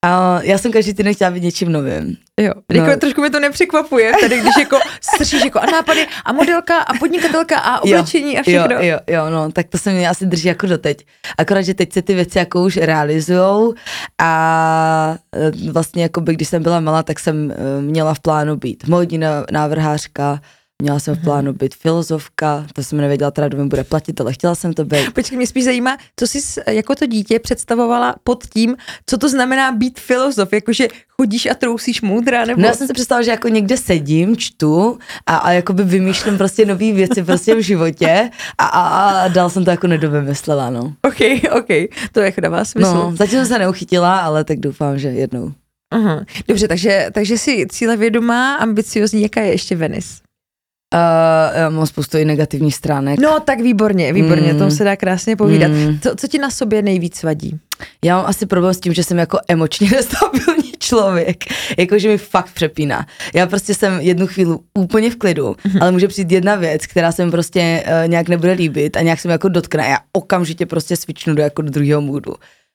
A 0.06 0.40
já 0.44 0.58
jsem 0.58 0.72
každý 0.72 0.94
týden 0.94 1.14
chtěla 1.14 1.32
být 1.32 1.44
něčím 1.44 1.72
novým. 1.72 2.18
Jo, 2.40 2.54
no. 2.74 2.84
jako, 2.84 3.00
trošku 3.00 3.22
mi 3.22 3.30
to 3.30 3.40
nepřekvapuje, 3.40 4.12
tady 4.22 4.40
když 4.40 4.54
jako 4.60 4.78
slyšíš 5.16 5.44
jako 5.44 5.60
a 5.60 5.66
nápady 5.66 6.08
a 6.26 6.34
modelka 6.34 6.78
a 6.78 6.94
podnikatelka 6.94 7.60
a 7.60 7.80
oblečení 7.80 8.34
jo, 8.34 8.40
a 8.40 8.42
všechno. 8.42 8.76
Jo, 8.76 8.82
jo, 8.82 9.00
jo, 9.08 9.30
no, 9.30 9.52
tak 9.52 9.68
to 9.68 9.78
se 9.78 9.92
mě 9.92 10.10
asi 10.10 10.26
drží 10.26 10.48
jako 10.48 10.68
doteď. 10.68 11.06
Akorát, 11.38 11.62
že 11.62 11.74
teď 11.74 11.94
se 11.94 12.02
ty 12.02 12.14
věci 12.14 12.38
jako 12.38 12.64
už 12.64 12.78
realizujou 12.78 13.74
a 14.22 15.18
e, 15.36 15.72
vlastně 15.72 16.04
jako 16.04 16.22
by, 16.22 16.34
když 16.34 16.48
jsem 16.48 16.64
byla 16.64 16.80
malá, 16.80 17.04
tak 17.04 17.20
jsem 17.20 17.52
e, 17.52 17.82
měla 17.82 18.14
v 18.14 18.20
plánu 18.20 18.56
být 18.56 18.88
módní 18.88 19.20
návrhářka, 19.52 20.42
Měla 20.84 21.00
jsem 21.00 21.16
v 21.16 21.18
mhm. 21.18 21.26
plánu 21.26 21.54
být 21.54 21.76
filozofka, 21.76 22.68
to 22.74 22.84
jsem 22.84 22.98
nevěděla, 22.98 23.32
teda 23.32 23.48
kdo 23.48 23.58
mi 23.58 23.70
bude 23.70 23.84
platit, 23.84 24.22
ale 24.22 24.34
chtěla 24.34 24.56
jsem 24.56 24.74
to 24.74 24.86
být. 24.86 25.12
Počkej, 25.14 25.38
mě 25.38 25.48
spíš 25.48 25.64
zajímá, 25.64 25.98
co 26.16 26.28
jsi 26.28 26.62
jako 26.68 26.96
to 26.96 27.06
dítě 27.06 27.40
představovala 27.40 28.16
pod 28.24 28.44
tím, 28.46 28.78
co 29.06 29.18
to 29.18 29.30
znamená 29.30 29.72
být 29.72 30.00
filozof, 30.00 30.54
jakože 30.54 30.88
chodíš 31.10 31.46
a 31.46 31.54
trousíš 31.54 32.02
moudra, 32.02 32.46
nebo? 32.46 32.62
No 32.62 32.68
já 32.68 32.74
jsem 32.74 32.88
si 32.88 32.94
představila, 32.94 33.26
že 33.26 33.32
jako 33.32 33.48
někde 33.48 33.78
sedím, 33.78 34.38
čtu 34.38 35.00
a, 35.26 35.38
a 35.38 35.52
jakoby 35.52 35.84
vymýšlím 35.84 36.38
prostě 36.38 36.66
nové 36.66 36.94
věci 36.94 37.24
prostě 37.24 37.56
v 37.56 37.60
životě 37.60 38.30
a, 38.58 38.66
a, 38.66 39.10
a 39.10 39.28
dal 39.28 39.50
jsem 39.50 39.66
to 39.66 39.72
jako 39.72 39.88
nedovymyslela, 39.88 40.70
no. 40.70 40.94
Ok, 41.02 41.20
ok, 41.58 41.90
to 42.12 42.20
je 42.20 42.34
dává 42.42 42.66
smysl. 42.66 42.94
No, 42.94 43.16
zatím 43.16 43.40
jsem 43.40 43.48
se 43.48 43.60
neuchytila, 43.60 44.20
ale 44.20 44.44
tak 44.44 44.60
doufám, 44.60 45.00
že 45.00 45.08
jednou. 45.08 45.52
Aha. 45.92 46.26
Dobře, 46.48 46.68
takže, 46.68 47.10
takže 47.14 47.38
jsi 47.38 47.66
cíle 47.70 47.98
vědomá, 47.98 48.56
ambiciozní, 48.56 49.22
jaká 49.22 49.42
je 49.42 49.52
ještě 49.52 49.76
Venice? 49.76 50.27
Uh, 50.94 51.60
já 51.60 51.70
mám 51.70 51.86
spoustu 51.86 52.18
i 52.18 52.26
negativních 52.26 52.76
stránek. 52.76 53.20
No 53.20 53.40
tak 53.40 53.60
výborně, 53.60 54.14
výborně, 54.14 54.54
mm. 54.54 54.60
tom 54.60 54.72
se 54.72 54.84
dá 54.84 54.96
krásně 54.96 55.36
povídat. 55.36 55.72
Mm. 55.72 56.00
Co, 56.00 56.16
co 56.16 56.28
ti 56.28 56.38
na 56.38 56.52
sobě 56.52 56.82
nejvíc 56.82 57.24
vadí? 57.24 57.60
Já 58.04 58.18
mám 58.18 58.26
asi 58.26 58.46
problém 58.46 58.74
s 58.74 58.80
tím, 58.80 58.94
že 58.94 59.04
jsem 59.04 59.18
jako 59.18 59.40
emočně 59.48 59.90
nestabilní 59.96 60.72
člověk, 60.80 61.44
jakože 61.78 62.08
mi 62.08 62.18
fakt 62.18 62.52
přepíná. 62.54 63.06
Já 63.34 63.48
prostě 63.48 63.74
jsem 63.74 64.00
jednu 64.00 64.28
chvíli 64.28 64.56
úplně 64.80 65.12
v 65.12 65.16
klidu, 65.16 65.52
mm-hmm. 65.52 65.82
ale 65.82 65.92
může 65.92 66.08
přijít 66.08 66.32
jedna 66.32 66.56
věc, 66.56 66.86
která 66.86 67.12
se 67.12 67.26
mi 67.26 67.32
prostě 67.32 67.84
uh, 67.88 68.10
nějak 68.10 68.30
nebude 68.30 68.52
líbit 68.52 68.98
a 68.98 69.02
nějak 69.02 69.20
se 69.20 69.28
mi 69.28 69.32
jako 69.32 69.50
dotkne 69.50 69.84
a 69.84 69.90
já 69.90 69.98
okamžitě 70.14 70.66
prostě 70.66 70.96
svičnu 70.96 71.36
do 71.36 71.44
jako 71.44 71.62
do 71.62 71.70
druhého 71.70 72.02
můdu. 72.02 72.34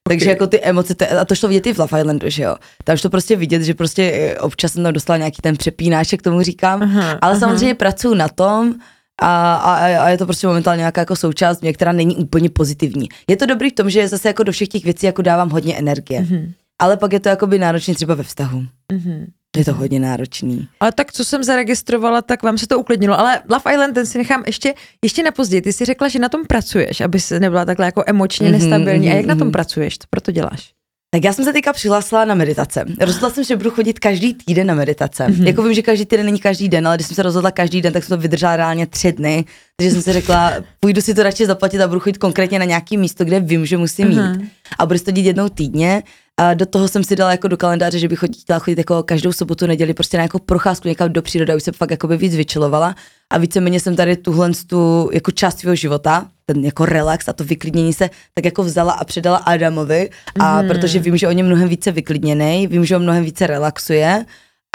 Takže 0.09 0.31
jako 0.31 0.47
ty 0.47 0.61
emoce, 0.61 0.95
a 1.21 1.25
to 1.25 1.35
šlo 1.35 1.49
vidět 1.49 1.67
i 1.67 1.75
v 1.75 1.79
Love 1.79 2.01
Islandu, 2.01 2.31
že 2.31 2.43
jo. 2.43 2.57
Tam 2.85 2.97
to 2.97 3.11
prostě 3.11 3.37
vidět, 3.37 3.63
že 3.63 3.75
prostě 3.75 4.13
eh, 4.15 4.39
občas 4.39 4.73
jsem 4.73 4.83
tam 4.83 4.93
dostala 4.93 5.17
nějaký 5.17 5.43
ten 5.43 5.57
přepínáček, 5.57 6.23
tomu 6.23 6.43
říkám, 6.43 6.83
aha, 6.83 7.11
ale 7.11 7.33
aha. 7.33 7.41
samozřejmě 7.41 7.75
pracuji 7.75 8.15
na 8.15 8.29
tom, 8.29 8.75
a, 9.23 9.55
a, 9.55 9.75
a 10.05 10.09
je 10.09 10.19
to 10.19 10.25
prostě 10.25 10.47
momentálně 10.47 10.79
nějaká 10.79 11.01
jako 11.01 11.17
součást 11.17 11.61
mě, 11.61 11.73
která 11.73 11.93
není 11.93 12.17
úplně 12.17 12.51
pozitivní. 12.51 13.09
Je 13.29 13.37
to 13.37 13.47
dobrý 13.47 13.71
v 13.71 13.75
tom, 13.75 13.91
že 13.91 14.09
zase 14.09 14.29
jako 14.29 14.43
do 14.43 14.53
všech 14.53 14.69
těch 14.69 14.85
věcí 14.85 15.07
jako 15.07 15.23
dávám 15.23 15.51
hodně 15.51 15.77
energie, 15.77 16.21
mm-hmm. 16.21 16.53
ale 16.79 16.97
pak 16.97 17.13
je 17.13 17.21
to 17.21 17.29
jako 17.29 17.47
by 17.47 17.59
náročný 17.59 17.95
třeba 17.95 18.15
ve 18.15 18.23
vztahu. 18.23 18.67
Mm-hmm. 18.93 19.27
Je 19.57 19.65
to 19.65 19.75
hodně 19.75 20.01
náročný. 20.01 20.69
Ale 20.81 20.93
tak 20.93 21.13
co 21.13 21.25
jsem 21.25 21.45
zaregistrovala, 21.45 22.23
tak 22.23 22.43
vám 22.43 22.59
se 22.59 22.67
to 22.67 22.79
uklidnilo. 22.79 23.19
Ale 23.19 23.41
Love 23.51 23.73
Island, 23.73 23.95
ten 23.95 24.07
si 24.07 24.19
nechám 24.19 24.43
ještě, 24.47 24.75
ještě 25.05 25.23
na 25.23 25.31
později. 25.31 25.63
Ty 25.63 25.73
si 25.73 25.85
řekla, 25.85 26.09
že 26.09 26.19
na 26.19 26.29
tom 26.29 26.47
pracuješ, 26.47 27.01
aby 27.01 27.21
se 27.21 27.41
nebyla 27.41 27.65
takhle 27.65 27.87
jako 27.87 28.05
emočně 28.07 28.49
mm-hmm, 28.49 28.53
nestabilní. 28.53 29.09
Mm-hmm. 29.09 29.13
A 29.13 29.17
jak 29.17 29.27
na 29.27 29.35
tom 29.35 29.47
mhm. 29.47 29.53
pracuješ? 29.53 29.99
Co 29.99 30.07
proto 30.11 30.33
děláš? 30.33 30.73
Tak 31.15 31.25
já 31.25 31.33
jsem 31.33 31.45
se 31.45 31.53
teďka 31.53 31.73
přihlásila 31.73 32.25
na 32.25 32.35
meditace. 32.35 32.85
Rozhodla 33.01 33.31
jsem, 33.31 33.45
že 33.45 33.57
budu 33.57 33.71
chodit 33.71 33.99
každý 33.99 34.35
týden 34.35 34.67
na 34.67 34.75
meditace. 34.75 35.27
Mm-hmm. 35.27 35.47
Jako 35.47 35.63
vím, 35.63 35.75
že 35.75 35.83
každý 35.83 36.07
týden 36.07 36.27
není 36.27 36.41
každý 36.41 36.69
den, 36.69 36.87
ale 36.87 36.97
když 36.97 37.07
jsem 37.07 37.15
se 37.15 37.23
rozhodla 37.23 37.51
každý 37.51 37.83
den, 37.83 37.93
tak 37.93 38.05
jsem 38.05 38.17
to 38.17 38.23
vydržela 38.23 38.57
reálně 38.57 38.87
tři 38.87 39.13
dny. 39.13 39.45
Takže 39.77 39.91
jsem 39.91 40.03
si 40.03 40.13
řekla, 40.13 40.53
půjdu 40.81 41.01
si 41.01 41.15
to 41.15 41.23
radši 41.23 41.47
zaplatit 41.47 41.81
a 41.81 41.89
budu 41.89 42.01
chodit 42.01 42.19
konkrétně 42.19 42.59
na 42.59 42.65
nějaký 42.65 42.97
místo, 42.97 43.25
kde 43.25 43.41
vím, 43.41 43.67
že 43.67 43.77
musím 43.77 44.09
mm-hmm. 44.09 44.39
mít. 44.39 44.51
A 44.79 44.87
budu 44.87 44.99
to 44.99 45.11
dít 45.11 45.27
jednou 45.27 45.49
týdně. 45.49 46.03
A 46.41 46.55
do 46.55 46.67
toho 46.67 46.89
jsem 46.89 47.05
si 47.05 47.17
dala 47.17 47.31
jako 47.31 47.49
do 47.49 47.57
kalendáře, 47.57 47.99
že 47.99 48.09
bych 48.09 48.25
chtěla 48.43 48.59
chodit 48.59 48.79
jako 48.79 49.03
každou 49.03 49.33
sobotu, 49.33 49.67
neděli 49.67 49.95
prostě 49.95 50.17
na 50.17 50.23
jako 50.23 50.39
procházku 50.39 50.89
někam 50.89 51.13
do 51.13 51.23
přírody, 51.23 51.57
už 51.57 51.63
se 51.63 51.73
fakt 51.73 51.91
jako 51.91 52.09
by 52.09 52.17
víc 52.17 52.37
vyčilovala. 52.37 52.95
A 53.31 53.39
víceméně 53.39 53.81
jsem 53.81 53.97
tady 53.97 54.17
tuhle 54.17 54.51
tu 54.67 55.11
jako 55.13 55.31
část 55.31 55.59
svého 55.59 55.77
života, 55.77 56.27
ten 56.47 56.65
jako 56.65 56.87
relax 56.87 57.29
a 57.29 57.33
to 57.33 57.45
vyklidnění 57.45 57.93
se 57.93 58.11
tak 58.35 58.45
jako 58.45 58.63
vzala 58.63 58.93
a 58.93 59.05
předala 59.05 59.37
Adamovi. 59.37 60.11
A 60.39 60.63
mm. 60.63 60.69
protože 60.69 60.99
vím, 60.99 61.17
že 61.17 61.29
on 61.29 61.39
je 61.39 61.45
mnohem 61.45 61.69
více 61.69 61.93
vyklidněný, 61.93 62.67
vím, 62.67 62.85
že 62.85 62.97
on 62.97 63.03
mnohem 63.03 63.25
více 63.25 63.47
relaxuje 63.47 64.27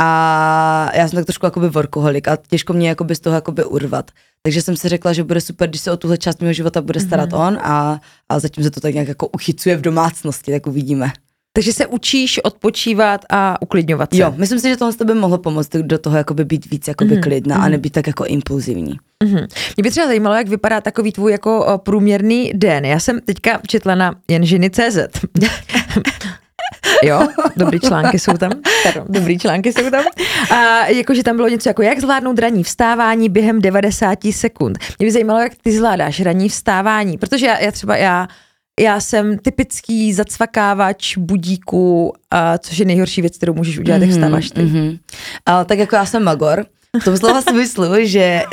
A 0.02 0.92
já 0.94 1.08
jsem 1.08 1.18
tak 1.18 1.26
trošku 1.26 1.46
jakoby 1.46 1.70
workoholik 1.70 2.28
a 2.28 2.38
těžko 2.48 2.74
mě 2.74 2.90
jakoby 2.90 3.16
z 3.16 3.20
toho 3.20 3.34
jakoby 3.36 3.64
urvat. 3.64 4.12
Takže 4.44 4.62
jsem 4.62 4.78
si 4.78 4.90
řekla, 4.90 5.14
že 5.14 5.24
bude 5.24 5.42
super, 5.42 5.70
když 5.70 5.82
se 5.82 5.92
o 5.92 5.98
tuhle 5.98 6.18
část 6.18 6.42
mého 6.42 6.54
života 6.54 6.82
bude 6.82 7.00
starat 7.00 7.30
mm-hmm. 7.30 7.48
on 7.48 7.58
a, 7.62 8.02
a 8.30 8.40
zatím 8.40 8.64
se 8.64 8.72
to 8.72 8.80
tak 8.80 8.94
nějak 8.94 9.08
jako 9.08 9.28
uchycuje 9.28 9.78
v 9.78 9.82
domácnosti, 9.82 10.52
tak 10.52 10.68
uvidíme. 10.68 11.12
Takže 11.58 11.74
se 11.74 11.88
učíš 11.88 12.40
odpočívat 12.44 13.26
a 13.30 13.62
uklidňovat 13.62 14.14
se. 14.14 14.22
Jo, 14.22 14.34
myslím 14.38 14.60
si, 14.60 14.70
že 14.70 14.78
tohle 14.78 14.94
by 15.06 15.14
mohlo 15.14 15.38
pomoct 15.38 15.70
do 15.70 15.98
toho 15.98 16.18
jakoby 16.18 16.46
být 16.46 16.72
víc 16.72 16.88
jakoby 16.88 17.16
mm-hmm. 17.16 17.24
klidná 17.24 17.56
mm-hmm. 17.56 17.60
a 17.60 17.64
mhm. 17.64 17.72
nebýt 17.72 17.94
tak 17.94 18.08
jako 18.08 18.26
impulzivní. 18.26 19.00
Mm-hmm. 19.24 19.48
Mě 19.78 19.84
by 19.84 19.92
třeba 19.92 20.08
zajímalo, 20.08 20.36
jak 20.36 20.48
vypadá 20.48 20.82
takový 20.82 21.12
tvůj 21.12 21.32
jako 21.32 21.82
průměrný 21.84 22.52
den. 22.56 22.86
Já 22.86 23.00
jsem 23.00 23.20
teďka 23.22 23.60
četla 23.68 23.96
na 23.96 24.16
jenžiny.cz. 24.28 24.98
Jo, 27.04 27.28
dobrý 27.58 27.80
články 27.80 28.20
jsou 28.20 28.34
tam. 28.34 28.52
Pardon, 28.84 29.06
dobrý 29.10 29.40
články 29.40 29.74
jsou 29.74 29.90
tam. 29.90 30.04
A 30.52 30.88
jakože 30.88 31.24
tam 31.24 31.36
bylo 31.36 31.48
něco 31.48 31.70
jako, 31.70 31.82
jak 31.82 32.00
zvládnout 32.00 32.40
ranní 32.40 32.64
vstávání 32.64 33.30
během 33.30 33.62
90 33.62 34.20
sekund. 34.32 34.78
Mě 35.00 35.08
by 35.08 35.12
zajímalo, 35.12 35.40
jak 35.40 35.52
ty 35.64 35.72
zvládáš 35.72 36.22
ranní 36.22 36.50
vstávání, 36.50 37.18
protože 37.18 37.46
já, 37.46 37.60
já 37.60 37.72
třeba 37.72 37.98
já 37.98 38.28
já 38.80 39.00
jsem 39.00 39.38
typický 39.38 40.14
zacvakávač 40.14 41.18
budíku, 41.18 42.14
a 42.32 42.58
což 42.58 42.78
je 42.78 42.86
nejhorší 42.86 43.22
věc, 43.22 43.38
kterou 43.38 43.54
můžeš 43.54 43.78
udělat, 43.78 43.98
mm-hmm, 43.98 44.02
jak 44.02 44.12
vstáváš 44.12 44.52
ty. 44.52 44.62
Mm-hmm. 44.62 45.00
A, 45.46 45.64
tak 45.64 45.80
jako 45.80 45.96
já 45.96 46.06
jsem 46.06 46.24
magor, 46.24 46.66
v 47.02 47.04
tom 47.04 47.18
slova 47.18 47.42
smyslu, 47.42 47.86
že 48.04 48.44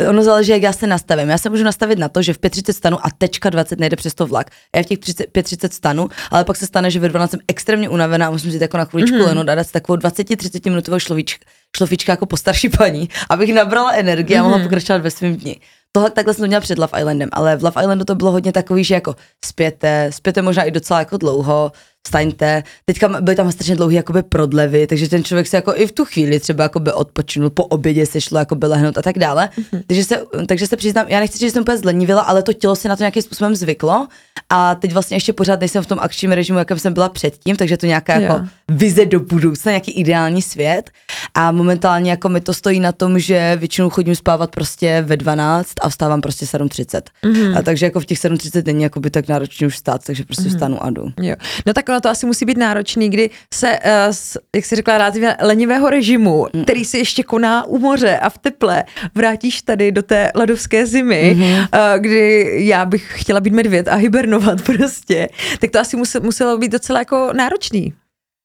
uh, 0.00 0.08
ono 0.08 0.22
záleží, 0.22 0.52
jak 0.52 0.62
já 0.62 0.72
se 0.72 0.86
nastavím. 0.86 1.28
Já 1.28 1.38
se 1.38 1.50
můžu 1.50 1.64
nastavit 1.64 1.98
na 1.98 2.08
to, 2.08 2.22
že 2.22 2.32
v 2.32 2.38
5.30 2.38 2.72
stanu 2.72 3.06
a 3.06 3.10
tečka 3.18 3.50
20 3.50 3.80
nejde 3.80 3.96
přes 3.96 4.14
to 4.14 4.26
vlak. 4.26 4.50
Já 4.76 4.82
v 4.82 4.86
těch 4.86 4.98
5.30 4.98 5.68
stanu, 5.70 6.08
ale 6.30 6.44
pak 6.44 6.56
se 6.56 6.66
stane, 6.66 6.90
že 6.90 7.00
ve 7.00 7.08
12 7.08 7.30
jsem 7.30 7.40
extrémně 7.48 7.88
unavená 7.88 8.26
a 8.26 8.30
musím 8.30 8.52
si 8.52 8.58
jako 8.60 8.76
na 8.76 8.84
chvíličku 8.84 9.16
mm-hmm. 9.16 9.26
leno 9.26 9.44
dát 9.44 9.64
si 9.64 9.72
takovou 9.72 9.96
20-30 9.96 10.70
minutovou 10.70 10.98
šlovíčku, 10.98 11.44
šlofička 11.76 12.12
jako 12.12 12.26
po 12.26 12.36
starší 12.36 12.68
paní, 12.68 13.08
abych 13.28 13.54
nabrala 13.54 13.92
energii 13.92 14.36
mm-hmm. 14.36 14.40
a 14.40 14.42
mohla 14.42 14.58
mhm. 14.58 14.66
pokračovat 14.66 15.02
ve 15.02 15.10
svém 15.10 15.36
dni 15.36 15.56
tohle 15.92 16.10
takhle 16.10 16.34
jsem 16.34 16.42
to 16.42 16.46
měla 16.46 16.60
před 16.60 16.78
Love 16.78 16.98
Islandem, 17.00 17.28
ale 17.32 17.56
v 17.56 17.64
Love 17.64 17.82
Islandu 17.82 18.04
to 18.04 18.14
bylo 18.14 18.30
hodně 18.30 18.52
takový, 18.52 18.84
že 18.84 18.94
jako 18.94 19.16
spěte, 19.44 20.10
spěte 20.12 20.42
možná 20.42 20.62
i 20.62 20.70
docela 20.70 20.98
jako 20.98 21.16
dlouho, 21.16 21.72
staňte. 22.06 22.62
Teďka 22.84 23.08
byly 23.20 23.36
tam 23.36 23.52
strašně 23.52 23.76
dlouhé 23.76 23.94
jakoby 23.94 24.22
prodlevy, 24.22 24.86
takže 24.86 25.08
ten 25.08 25.24
člověk 25.24 25.46
se 25.46 25.56
jako 25.56 25.74
i 25.76 25.86
v 25.86 25.92
tu 25.92 26.04
chvíli 26.04 26.40
třeba 26.40 26.62
jakoby 26.62 26.92
odpočinul, 26.92 27.50
po 27.50 27.64
obědě 27.64 28.06
se 28.06 28.20
šlo 28.20 28.38
jakoby 28.38 28.66
lehnout 28.66 28.98
a 28.98 29.02
tak 29.02 29.18
dále. 29.18 29.48
Mm-hmm. 29.58 29.82
Takže, 29.86 30.04
se, 30.04 30.22
takže 30.46 30.66
se 30.66 30.76
přiznám, 30.76 31.06
já 31.08 31.20
nechci 31.20 31.38
že 31.38 31.50
jsem 31.50 31.62
úplně 31.62 31.78
zlenivila, 31.78 32.22
ale 32.22 32.42
to 32.42 32.52
tělo 32.52 32.76
se 32.76 32.88
na 32.88 32.96
to 32.96 33.02
nějakým 33.02 33.22
způsobem 33.22 33.56
zvyklo 33.56 34.08
a 34.50 34.74
teď 34.74 34.92
vlastně 34.92 35.16
ještě 35.16 35.32
pořád 35.32 35.60
nejsem 35.60 35.82
v 35.82 35.86
tom 35.86 35.98
akčním 36.00 36.32
režimu, 36.32 36.58
jakém 36.58 36.78
jsem 36.78 36.92
byla 36.92 37.08
předtím, 37.08 37.56
takže 37.56 37.76
to 37.76 37.86
nějaká 37.86 38.14
jako 38.14 38.34
yeah. 38.34 38.48
vize 38.68 39.06
do 39.06 39.20
budoucna, 39.20 39.72
nějaký 39.72 39.90
ideální 39.92 40.42
svět 40.42 40.90
a 41.34 41.52
momentálně 41.52 42.10
jako 42.10 42.28
mi 42.28 42.40
to 42.40 42.54
stojí 42.54 42.80
na 42.80 42.92
tom, 42.92 43.18
že 43.18 43.56
většinou 43.56 43.90
chodím 43.90 44.14
spávat 44.14 44.50
prostě 44.50 45.02
ve 45.06 45.16
12 45.16 45.72
a 45.80 45.88
vstávám 45.88 46.20
prostě 46.20 46.46
7.30. 46.46 47.00
Mm-hmm. 47.24 47.58
A 47.58 47.62
takže 47.62 47.86
jako 47.86 48.00
v 48.00 48.06
těch 48.06 48.18
7.30 48.18 48.66
není 48.66 48.82
jako 48.82 49.00
by 49.00 49.10
tak 49.10 49.28
náročně 49.28 49.66
už 49.66 49.76
stát, 49.76 50.04
takže 50.04 50.24
prostě 50.24 50.42
mm-hmm. 50.42 50.54
vstanu 50.54 50.84
a 50.84 50.90
jdu. 50.90 51.12
Jo. 51.20 51.36
No 51.66 51.72
tak 51.72 51.89
ono 51.90 52.00
to 52.00 52.08
asi 52.08 52.26
musí 52.26 52.44
být 52.44 52.58
náročný, 52.58 53.10
kdy 53.10 53.30
se, 53.54 53.78
uh, 54.08 54.14
jak 54.56 54.64
si 54.64 54.76
řekla, 54.76 54.98
relativně 54.98 55.36
lenivého 55.40 55.90
režimu, 55.90 56.46
mm. 56.52 56.64
který 56.64 56.84
se 56.84 56.98
ještě 56.98 57.22
koná 57.22 57.64
u 57.64 57.78
moře 57.78 58.18
a 58.18 58.30
v 58.30 58.38
teple, 58.38 58.84
vrátíš 59.14 59.62
tady 59.62 59.92
do 59.92 60.02
té 60.02 60.32
ledovské 60.34 60.86
zimy, 60.86 61.36
mm-hmm. 61.36 61.58
uh, 61.60 62.02
kdy 62.02 62.50
já 62.66 62.84
bych 62.84 63.12
chtěla 63.14 63.40
být 63.40 63.52
medvěd 63.52 63.88
a 63.88 63.94
hibernovat 63.94 64.62
prostě, 64.76 65.28
tak 65.60 65.70
to 65.70 65.80
asi 65.80 65.96
muselo, 65.96 66.24
muselo 66.24 66.58
být 66.58 66.72
docela 66.72 66.98
jako 66.98 67.30
náročný. 67.32 67.92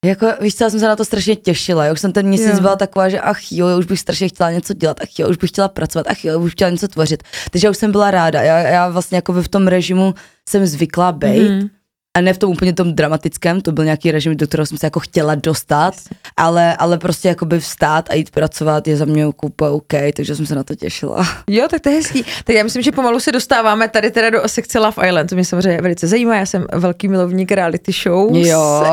Jako, 0.05 0.27
víš 0.41 0.55
co, 0.55 0.63
já 0.63 0.69
jsem 0.69 0.79
se 0.79 0.85
na 0.85 0.95
to 0.95 1.05
strašně 1.05 1.35
těšila. 1.35 1.85
Já 1.85 1.93
už 1.93 1.99
jsem 1.99 2.11
ten 2.11 2.27
měsíc 2.27 2.53
jo. 2.53 2.61
byla 2.61 2.75
taková, 2.75 3.09
že 3.09 3.19
ach 3.19 3.51
jo, 3.51 3.67
já 3.67 3.77
už 3.77 3.85
bych 3.85 3.99
strašně 3.99 4.27
chtěla 4.27 4.51
něco 4.51 4.73
dělat, 4.73 4.97
ach 5.01 5.19
jo, 5.19 5.29
už 5.29 5.37
bych 5.37 5.49
chtěla 5.49 5.67
pracovat, 5.67 6.07
ach 6.09 6.25
jo, 6.25 6.39
už 6.39 6.43
bych 6.43 6.53
chtěla 6.53 6.69
něco 6.69 6.87
tvořit. 6.87 7.23
Takže 7.51 7.67
já 7.67 7.71
už 7.71 7.77
jsem 7.77 7.91
byla 7.91 8.11
ráda. 8.11 8.41
Já, 8.41 8.57
já 8.59 8.89
vlastně 8.89 9.15
jako 9.15 9.33
v 9.33 9.47
tom 9.47 9.67
režimu 9.67 10.13
jsem 10.49 10.65
zvykla 10.65 11.11
být. 11.11 11.49
Mm 11.49 11.69
a 12.15 12.21
ne 12.21 12.33
v 12.33 12.37
tom 12.37 12.51
úplně 12.51 12.73
tom 12.73 12.93
dramatickém, 12.93 13.61
to 13.61 13.71
byl 13.71 13.83
nějaký 13.83 14.11
režim, 14.11 14.37
do 14.37 14.47
kterého 14.47 14.65
jsem 14.65 14.77
se 14.77 14.85
jako 14.85 14.99
chtěla 14.99 15.35
dostat, 15.35 15.93
ale, 16.37 16.77
ale 16.77 16.97
prostě 16.97 17.27
jako 17.27 17.45
by 17.45 17.59
vstát 17.59 18.09
a 18.09 18.13
jít 18.13 18.29
pracovat 18.29 18.87
je 18.87 18.97
za 18.97 19.05
mě 19.05 19.27
úplně 19.27 19.69
OK, 19.69 19.93
takže 20.15 20.35
jsem 20.35 20.45
se 20.45 20.55
na 20.55 20.63
to 20.63 20.75
těšila. 20.75 21.27
Jo, 21.49 21.67
tak 21.69 21.81
to 21.81 21.89
je 21.89 21.95
hezký. 21.95 22.25
Tak 22.43 22.55
já 22.55 22.63
myslím, 22.63 22.83
že 22.83 22.91
pomalu 22.91 23.19
se 23.19 23.31
dostáváme 23.31 23.87
tady 23.87 24.11
teda 24.11 24.29
do 24.29 24.41
sekce 24.47 24.79
Love 24.79 25.07
Island, 25.07 25.29
to 25.29 25.35
mě 25.35 25.45
samozřejmě 25.45 25.81
velice 25.81 26.07
zajímá, 26.07 26.35
já 26.35 26.45
jsem 26.45 26.65
velký 26.73 27.07
milovník 27.07 27.51
reality 27.51 27.91
show. 27.91 28.35
Jo. 28.35 28.83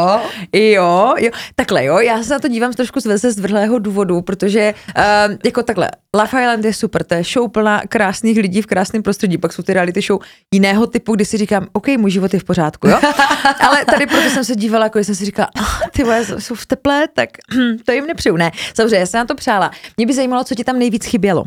Jo, 0.52 1.14
jo. 1.18 1.30
Takhle 1.54 1.84
jo, 1.84 1.98
já 1.98 2.22
se 2.22 2.32
na 2.32 2.38
to 2.38 2.48
dívám 2.48 2.72
trošku 2.72 3.00
z 3.00 3.30
zdvrhlého 3.30 3.78
důvodu, 3.78 4.22
protože 4.22 4.74
uh, 4.96 5.36
jako 5.44 5.62
takhle, 5.62 5.90
Love 6.16 6.42
Island 6.42 6.64
je 6.64 6.74
super, 6.74 7.04
to 7.04 7.14
je 7.14 7.24
show 7.24 7.50
plná 7.50 7.82
krásných 7.88 8.38
lidí 8.38 8.62
v 8.62 8.66
krásném 8.66 9.02
prostředí, 9.02 9.38
pak 9.38 9.52
jsou 9.52 9.62
ty 9.62 9.74
reality 9.74 10.00
show 10.00 10.20
jiného 10.54 10.86
typu, 10.86 11.14
kdy 11.14 11.24
si 11.24 11.36
říkám, 11.36 11.66
OK, 11.72 11.88
můj 11.88 12.10
život 12.10 12.34
je 12.34 12.40
v 12.40 12.44
pořádku, 12.44 12.88
jo? 12.88 12.98
Ale 13.60 13.84
tady 13.84 14.06
proto 14.06 14.30
jsem 14.30 14.44
se 14.44 14.56
dívala, 14.56 14.84
jako 14.84 14.98
jsem 14.98 15.14
si 15.14 15.24
říkala, 15.24 15.48
oh, 15.60 15.80
ty 15.92 16.04
vole, 16.04 16.24
jsou 16.38 16.54
v 16.54 16.66
teple, 16.66 17.08
tak 17.14 17.28
to 17.84 17.92
jim 17.92 18.06
nepřeju. 18.06 18.36
Ne, 18.36 18.50
samozřejmě, 18.74 18.96
já 18.96 19.06
jsem 19.06 19.18
na 19.18 19.24
to 19.24 19.34
přála. 19.34 19.70
Mě 19.96 20.06
by 20.06 20.14
zajímalo, 20.14 20.44
co 20.44 20.54
ti 20.54 20.64
tam 20.64 20.78
nejvíc 20.78 21.04
chybělo. 21.04 21.44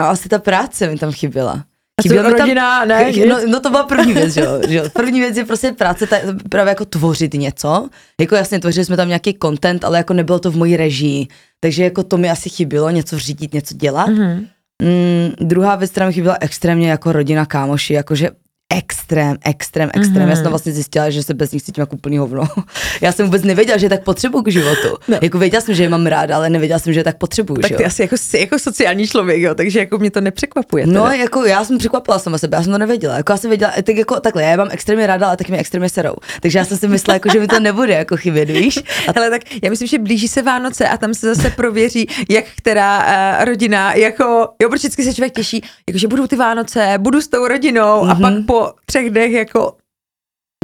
No 0.00 0.08
asi 0.08 0.28
ta 0.28 0.38
práce 0.38 0.88
mi 0.88 0.98
tam 0.98 1.12
chyběla. 1.12 1.64
Chyběla 2.02 2.28
mi 2.28 2.38
rodina, 2.38 2.78
tam, 2.78 2.88
ne? 2.88 3.12
No, 3.28 3.38
no, 3.46 3.60
to 3.60 3.70
byla 3.70 3.82
první 3.84 4.12
věc, 4.12 4.34
že 4.34 4.40
jo. 4.40 4.84
První 4.92 5.20
věc 5.20 5.36
je 5.36 5.44
prostě 5.44 5.72
práce, 5.72 6.06
ta, 6.06 6.16
právě 6.50 6.70
jako 6.70 6.84
tvořit 6.84 7.34
něco. 7.34 7.88
Jako 8.20 8.34
jasně, 8.34 8.60
tvořili 8.60 8.84
jsme 8.84 8.96
tam 8.96 9.08
nějaký 9.08 9.38
content, 9.42 9.84
ale 9.84 9.98
jako 9.98 10.14
nebylo 10.14 10.38
to 10.38 10.50
v 10.50 10.56
mojí 10.56 10.76
režii. 10.76 11.28
Takže 11.60 11.84
jako 11.84 12.02
to 12.02 12.16
mi 12.16 12.30
asi 12.30 12.48
chybělo, 12.48 12.90
něco 12.90 13.18
řídit, 13.18 13.54
něco 13.54 13.74
dělat. 13.74 14.08
Mm-hmm. 14.08 14.46
Mm, 14.82 15.32
druhá 15.48 15.76
věc, 15.76 15.90
která 15.90 16.06
mi 16.06 16.12
chyběla 16.12 16.36
extrémně 16.40 16.90
jako 16.90 17.12
rodina, 17.12 17.46
kámoši, 17.46 17.94
jakože 17.94 18.30
extrém, 18.78 19.36
extrém, 19.44 19.90
extrém. 19.94 20.26
Mm-hmm. 20.26 20.28
Já 20.28 20.36
jsem 20.36 20.44
mhm. 20.44 20.50
vlastně 20.50 20.72
zjistila, 20.72 21.10
že 21.10 21.22
se 21.22 21.34
bez 21.34 21.52
nich 21.52 21.62
cítím 21.62 21.82
jako 21.82 21.96
úplný 21.96 22.18
hovno. 22.18 22.44
Já 23.00 23.12
jsem 23.12 23.26
vůbec 23.26 23.42
nevěděla, 23.42 23.78
že 23.78 23.86
je 23.86 23.90
tak 23.90 24.04
potřebuju 24.04 24.42
k 24.42 24.48
životu. 24.48 24.88
No. 25.08 25.18
Jako 25.22 25.38
věděla 25.38 25.60
jsem, 25.60 25.74
že 25.74 25.82
je 25.82 25.88
mám 25.88 26.06
ráda, 26.06 26.36
ale 26.36 26.50
nevěděla 26.50 26.78
jsem, 26.78 26.92
že 26.92 27.00
je 27.00 27.04
tak 27.04 27.18
potřebuju. 27.18 27.60
Tak 27.60 27.72
ty 27.76 27.84
asi 27.84 28.02
jako, 28.02 28.16
jsi 28.16 28.38
jako 28.38 28.58
sociální 28.58 29.06
člověk, 29.06 29.40
jo, 29.40 29.54
takže 29.54 29.78
jako 29.78 29.98
mě 29.98 30.10
to 30.10 30.20
nepřekvapuje. 30.20 30.86
No, 30.86 30.92
teda. 30.92 31.04
No, 31.04 31.12
jako 31.12 31.44
já 31.44 31.64
jsem 31.64 31.78
překvapila 31.78 32.18
sama 32.18 32.38
sebe, 32.38 32.56
já 32.56 32.62
jsem 32.62 32.72
to 32.72 32.78
nevěděla. 32.78 33.16
Jako 33.16 33.32
já 33.32 33.36
jsem 33.36 33.50
věděla, 33.50 33.72
tak 33.82 33.96
jako 33.96 34.20
takhle, 34.20 34.42
já 34.42 34.50
je 34.50 34.56
mám 34.56 34.68
extrémně 34.70 35.06
ráda, 35.06 35.26
ale 35.26 35.36
taky 35.36 35.52
mě 35.52 35.60
extrémně 35.60 35.88
serou. 35.88 36.14
Takže 36.40 36.58
já 36.58 36.64
jsem 36.64 36.78
si 36.78 36.88
myslela, 36.88 37.14
jako, 37.14 37.28
že 37.32 37.40
mi 37.40 37.46
to 37.46 37.60
nebude 37.60 37.94
jako 37.94 38.16
chybět, 38.16 38.50
víš? 38.50 38.78
A... 39.08 39.12
Ale 39.16 39.30
tak 39.30 39.42
já 39.62 39.70
myslím, 39.70 39.88
že 39.88 39.98
blíží 39.98 40.28
se 40.28 40.42
Vánoce 40.42 40.88
a 40.88 40.96
tam 40.96 41.14
se 41.14 41.34
zase 41.34 41.50
prověří, 41.50 42.06
jak 42.28 42.44
která 42.56 42.98
uh, 42.98 43.44
rodina, 43.44 43.94
jako, 43.94 44.48
jo, 44.62 44.68
vždycky 44.68 45.04
se 45.04 45.14
člověk 45.14 45.34
těší, 45.34 45.62
jako, 45.88 45.98
že 45.98 46.08
budou 46.08 46.26
ty 46.26 46.36
Vánoce, 46.36 46.94
budu 46.98 47.20
s 47.20 47.28
tou 47.28 47.48
rodinou 47.48 47.80
mm-hmm. 47.80 48.10
a 48.10 48.14
pak 48.14 48.34
po 48.46 48.61
třech 48.86 49.10
dnech 49.10 49.32
jako... 49.32 49.76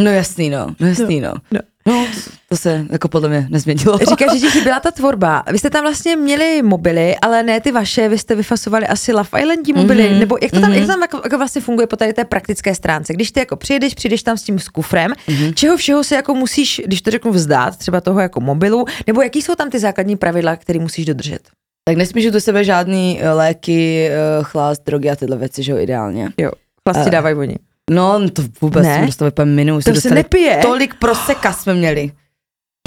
No 0.01 0.11
jasný, 0.11 0.51
no, 0.51 0.75
no 0.81 0.87
jasný, 0.87 1.21
no. 1.21 1.35
no. 1.51 1.61
No, 1.89 2.07
to 2.49 2.57
se 2.57 2.87
jako 2.91 3.09
podle 3.09 3.29
mě 3.29 3.47
nezměnilo. 3.51 3.99
Říkáš, 3.99 4.33
že 4.33 4.41
ti 4.41 4.51
chyběla 4.51 4.81
ta 4.81 4.91
tvorba. 4.97 5.45
Vy 5.53 5.59
jste 5.59 5.71
tam 5.71 5.83
vlastně 5.83 6.17
měli 6.17 6.63
mobily, 6.63 7.17
ale 7.17 7.43
ne 7.43 7.61
ty 7.61 7.73
vaše, 7.73 8.09
vy 8.09 8.19
jste 8.19 8.35
vyfasovali 8.35 8.87
asi 8.87 9.13
Love 9.13 9.41
Islandí 9.41 9.73
mobily, 9.73 10.03
mm-hmm. 10.03 10.19
nebo 10.19 10.39
jak 10.43 10.51
to 10.51 10.61
tam, 10.61 10.71
mm-hmm. 10.71 10.75
jak 10.75 10.83
to 10.83 10.93
tam 10.93 11.03
jako, 11.03 11.21
jako 11.25 11.39
vlastně 11.39 11.61
funguje 11.61 11.87
po 11.87 11.97
tady 11.97 12.13
té 12.13 12.25
praktické 12.25 12.75
stránce? 12.75 13.13
Když 13.13 13.33
ty 13.33 13.41
jako 13.41 13.57
přijedeš, 13.57 13.95
přijdeš 13.95 14.23
tam 14.23 14.37
s 14.37 14.43
tím 14.43 14.59
s 14.59 14.69
kufrem, 14.69 15.13
mm-hmm. 15.13 15.55
čeho 15.55 15.77
všeho 15.77 16.05
se 16.05 16.15
jako 16.15 16.35
musíš, 16.35 16.83
když 16.85 17.03
to 17.03 17.11
řeknu, 17.11 17.33
vzdát, 17.33 17.77
třeba 17.77 18.01
toho 18.01 18.21
jako 18.21 18.41
mobilu, 18.41 18.85
nebo 19.07 19.23
jaký 19.23 19.43
jsou 19.43 19.55
tam 19.55 19.71
ty 19.71 19.79
základní 19.79 20.17
pravidla, 20.17 20.57
které 20.57 20.79
musíš 20.79 21.07
dodržet? 21.07 21.41
Tak 21.85 21.97
nesmíš 21.97 22.31
do 22.31 22.41
sebe 22.41 22.65
žádný 22.65 23.19
eh, 23.21 23.31
léky, 23.31 24.09
eh, 24.11 24.19
chlast, 24.43 24.85
drogy 24.87 25.11
a 25.11 25.17
tyhle 25.17 25.37
věci, 25.37 25.63
že 25.63 25.73
jo, 25.73 25.79
ideálně. 25.79 26.29
Jo, 26.39 26.51
chlast 26.85 27.01
ti 27.01 27.07
uh, 27.07 27.13
dávají 27.13 27.37
oni. 27.37 27.57
No, 27.91 28.31
to 28.31 28.43
vůbec 28.61 28.85
ne? 28.85 28.97
jsme 28.97 29.07
dostali 29.07 29.31
úplně 29.31 29.53
minus. 29.53 29.85
To 29.85 29.95
se 29.95 30.11
nepije. 30.11 30.59
Tolik 30.63 30.95
proseka 30.95 31.53
jsme 31.53 31.75
měli. 31.75 32.13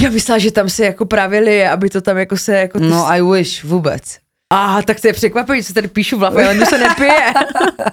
Já 0.01 0.09
myslela, 0.09 0.39
že 0.39 0.51
tam 0.51 0.69
se 0.69 0.85
jako 0.85 1.05
právě 1.05 1.39
lije, 1.39 1.69
aby 1.69 1.89
to 1.89 2.01
tam 2.01 2.17
jako 2.17 2.37
se 2.37 2.57
jako... 2.57 2.79
No, 2.79 3.05
I 3.07 3.21
wish, 3.21 3.63
vůbec. 3.63 4.17
A 4.53 4.81
tak 4.81 4.99
to 4.99 5.07
je 5.07 5.13
překvapení, 5.13 5.63
co 5.63 5.73
tady 5.73 5.87
píšu 5.87 6.17
v 6.17 6.21
Lafayette, 6.21 6.65
se 6.65 6.77
nepije. 6.77 7.33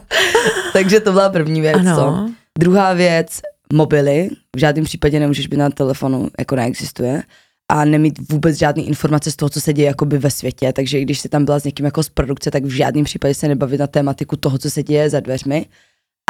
Takže 0.73 1.00
to 1.00 1.12
byla 1.12 1.29
první 1.29 1.61
věc. 1.61 1.77
Ano. 1.77 1.97
Co? 1.97 2.33
Druhá 2.59 2.93
věc, 2.93 3.41
mobily. 3.73 4.31
V 4.57 4.59
žádném 4.59 4.85
případě 4.85 5.21
nemůžeš 5.21 5.47
být 5.47 5.57
na 5.57 5.71
telefonu, 5.71 6.29
jako 6.38 6.57
neexistuje 6.57 7.23
a 7.69 7.85
nemít 7.85 8.31
vůbec 8.33 8.59
žádné 8.59 8.83
informace 8.83 9.31
z 9.31 9.37
toho, 9.37 9.49
co 9.49 9.61
se 9.61 9.73
děje 9.73 9.87
jakoby 9.87 10.19
ve 10.19 10.31
světě. 10.31 10.73
Takže 10.73 11.00
když 11.00 11.21
jsi 11.21 11.29
tam 11.29 11.45
byla 11.45 11.61
s 11.61 11.65
někým 11.65 11.87
jako 11.87 12.03
z 12.03 12.09
produkce, 12.09 12.50
tak 12.50 12.65
v 12.65 12.71
žádném 12.71 13.05
případě 13.05 13.35
se 13.35 13.49
nebavit 13.49 13.81
na 13.81 13.87
tématiku 13.87 14.37
toho, 14.37 14.59
co 14.59 14.71
se 14.71 14.83
děje 14.83 15.11
za 15.11 15.21
dveřmi. 15.21 15.67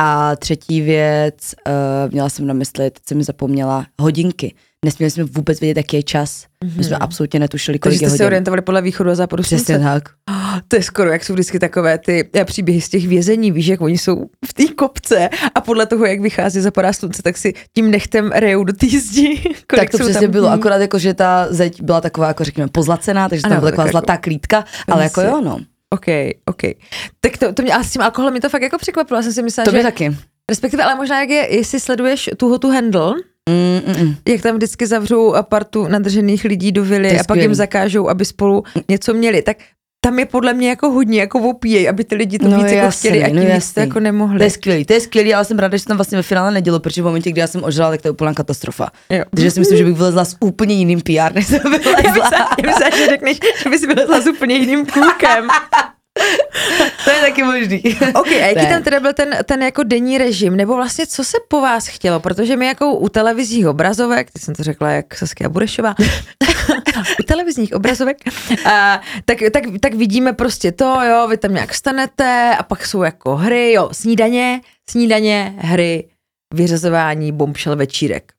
A 0.00 0.36
třetí 0.36 0.80
věc, 0.80 1.54
uh, 2.06 2.12
měla 2.12 2.28
jsem 2.28 2.46
na 2.46 2.54
mysli, 2.54 2.90
teď 2.90 3.02
jsem 3.08 3.18
mi 3.18 3.24
zapomněla, 3.24 3.86
hodinky. 4.00 4.54
nesměli 4.84 5.10
jsme 5.10 5.24
vůbec 5.24 5.60
vědět, 5.60 5.76
jaký 5.76 5.96
je 5.96 6.02
čas. 6.02 6.44
Mm-hmm. 6.64 6.76
My 6.76 6.84
jsme 6.84 6.96
Mhm. 6.96 7.02
absolutně 7.02 7.40
netušili, 7.40 7.78
Takže 7.78 7.88
kolik 7.88 7.96
jste 7.98 8.04
je 8.04 8.10
se 8.10 8.14
hodin. 8.14 8.26
orientovali 8.26 8.62
podle 8.62 8.82
východu 8.82 9.10
a 9.10 9.14
západu 9.14 9.42
Přesně 9.42 9.74
slunce. 9.74 9.84
tak. 9.84 10.08
To 10.68 10.76
je 10.76 10.82
skoro, 10.82 11.10
jak 11.12 11.24
jsou 11.24 11.32
vždycky 11.32 11.58
takové 11.58 11.98
ty 11.98 12.28
eh, 12.36 12.44
příběhy 12.44 12.80
z 12.80 12.88
těch 12.88 13.08
vězení, 13.08 13.52
víš, 13.52 13.66
jak 13.66 13.80
oni 13.80 13.98
jsou 13.98 14.24
v 14.46 14.54
té 14.54 14.64
kopce 14.74 15.28
a 15.54 15.60
podle 15.60 15.86
toho, 15.86 16.06
jak 16.06 16.20
vychází 16.20 16.60
zapadá 16.60 16.92
slunce, 16.92 17.22
tak 17.22 17.36
si 17.36 17.54
tím 17.74 17.90
nechtem 17.90 18.30
rejou 18.34 18.64
do 18.64 18.72
té 18.72 18.86
zdi. 18.86 19.42
Tak 19.76 19.90
to 19.90 19.98
přesně 19.98 20.20
tam 20.20 20.30
bylo, 20.30 20.48
akorát 20.48 20.76
jako, 20.80 20.98
že 20.98 21.14
ta 21.14 21.46
zeď 21.50 21.82
byla 21.82 22.00
taková, 22.00 22.26
jako 22.28 22.44
řekněme, 22.44 22.68
pozlacená, 22.68 23.28
takže 23.28 23.42
tam 23.42 23.52
Ano, 23.52 23.60
byla 23.60 23.70
tak 23.70 23.72
taková 23.74 23.86
jako- 23.86 23.92
zlatá 23.92 24.16
klítka, 24.16 24.64
ale 24.88 25.02
jako 25.04 25.20
jo, 25.20 25.40
no. 25.44 25.58
OK, 25.90 26.06
OK. 26.44 26.62
Tak 27.20 27.38
to, 27.38 27.52
to 27.52 27.62
mě, 27.62 27.72
a 27.72 27.82
s 27.82 27.92
tím 27.92 28.02
alkoholem 28.02 28.34
mi 28.34 28.40
to 28.40 28.48
fakt 28.48 28.62
jako 28.62 28.78
překvapilo. 28.78 29.18
Já 29.18 29.22
jsem 29.22 29.32
si 29.32 29.42
myslela, 29.42 29.64
To 29.70 29.76
že... 29.76 29.82
taky. 29.82 30.16
Respektive, 30.50 30.84
ale 30.84 30.94
možná, 30.94 31.20
jak 31.20 31.30
je, 31.30 31.56
jestli 31.56 31.80
sleduješ 31.80 32.30
tu 32.36 32.48
hotu 32.48 32.70
handle, 32.70 33.14
Mm, 33.48 33.80
mm, 33.86 34.06
mm. 34.06 34.14
jak 34.28 34.42
tam 34.42 34.56
vždycky 34.56 34.86
zavřou 34.86 35.34
partu 35.42 35.88
nadržených 35.88 36.44
lidí 36.44 36.72
do 36.72 36.84
vily 36.84 37.20
a 37.20 37.24
pak 37.24 37.38
jim 37.38 37.54
zakážou, 37.54 38.08
aby 38.08 38.24
spolu 38.24 38.62
něco 38.88 39.14
měli, 39.14 39.42
tak 39.42 39.56
tam 40.00 40.18
je 40.18 40.26
podle 40.26 40.54
mě 40.54 40.68
jako 40.68 40.90
hodně 40.90 41.20
jako 41.20 41.38
opíjej, 41.40 41.88
aby 41.88 42.04
ty 42.04 42.14
lidi 42.14 42.38
to 42.38 42.48
No 42.48 42.56
víc 42.58 42.72
jako 42.72 42.84
jasný, 42.86 43.10
chtěli 43.10 43.24
a 43.24 43.28
no 43.28 43.34
víc 43.34 43.42
to 43.44 43.54
jasný. 43.54 43.80
jako 43.80 44.00
nemohli. 44.00 44.38
To 44.38 44.44
je 44.44 44.50
skvělý, 44.50 44.84
to 44.84 44.92
je 44.92 45.00
skvělý, 45.00 45.34
ale 45.34 45.44
jsem 45.44 45.58
ráda, 45.58 45.76
že 45.76 45.82
se 45.82 45.86
tam 45.88 45.96
vlastně 45.96 46.18
ve 46.18 46.22
finále 46.22 46.50
nedělo, 46.50 46.80
protože 46.80 47.02
v 47.02 47.04
momentě, 47.04 47.30
kdy 47.30 47.40
já 47.40 47.46
jsem 47.46 47.64
ožrala, 47.64 47.90
tak 47.90 48.02
to 48.02 48.08
je 48.08 48.12
úplná 48.12 48.34
katastrofa. 48.34 48.88
Jo. 49.10 49.24
Takže 49.34 49.50
si 49.50 49.60
myslím, 49.60 49.78
že 49.78 49.84
bych 49.84 49.94
vylezla 49.94 50.24
s 50.24 50.36
úplně 50.40 50.74
jiným 50.74 51.00
PR, 51.00 51.34
než 51.34 51.46
jsem 51.46 51.60
vylezla. 51.84 52.30
já 52.58 52.66
myslela, 52.66 52.96
že 52.96 53.06
řekneš, 53.08 53.38
že 53.62 53.70
bys 53.70 53.86
vylezla 53.86 54.20
s 54.20 54.26
úplně 54.26 54.54
jiným 54.56 54.86
klukem. 54.86 55.48
to 57.04 57.10
je 57.10 57.20
taky 57.20 57.42
možný. 57.42 57.82
OK, 58.14 58.26
a 58.26 58.46
jaký 58.46 58.54
Ne. 58.60 58.66
tam 58.66 58.82
teda 58.82 59.00
byl 59.00 59.12
ten, 59.12 59.36
ten 59.44 59.62
jako 59.62 59.82
denní 59.82 60.18
režim, 60.18 60.56
nebo 60.56 60.76
vlastně 60.76 61.06
co 61.06 61.24
se 61.24 61.36
po 61.48 61.60
vás 61.60 61.86
chtělo, 61.86 62.20
protože 62.20 62.56
my 62.56 62.66
jako 62.66 62.94
u 62.94 63.08
televizních 63.08 63.66
obrazovek, 63.66 64.30
teď 64.30 64.42
jsem 64.42 64.54
to 64.54 64.62
řekla 64.62 64.90
jak 64.90 65.14
Saskia 65.14 65.48
Burešová, 65.48 65.94
televizních 67.38 67.74
obrazovek, 67.74 68.16
a, 68.66 69.00
tak, 69.24 69.38
tak, 69.52 69.64
tak 69.80 69.94
vidíme 69.94 70.32
prostě 70.32 70.72
to, 70.72 70.98
jo, 71.10 71.26
vy 71.28 71.36
tam 71.36 71.54
nějak 71.54 71.74
stanete 71.74 72.56
a 72.58 72.62
pak 72.62 72.86
jsou 72.86 73.02
jako 73.02 73.36
hry, 73.36 73.72
jo, 73.72 73.88
snídaně, 73.92 74.60
snídaně, 74.90 75.54
hry, 75.58 76.08
vyřazování, 76.54 77.32
bombšel, 77.32 77.76
večírek. 77.76 78.32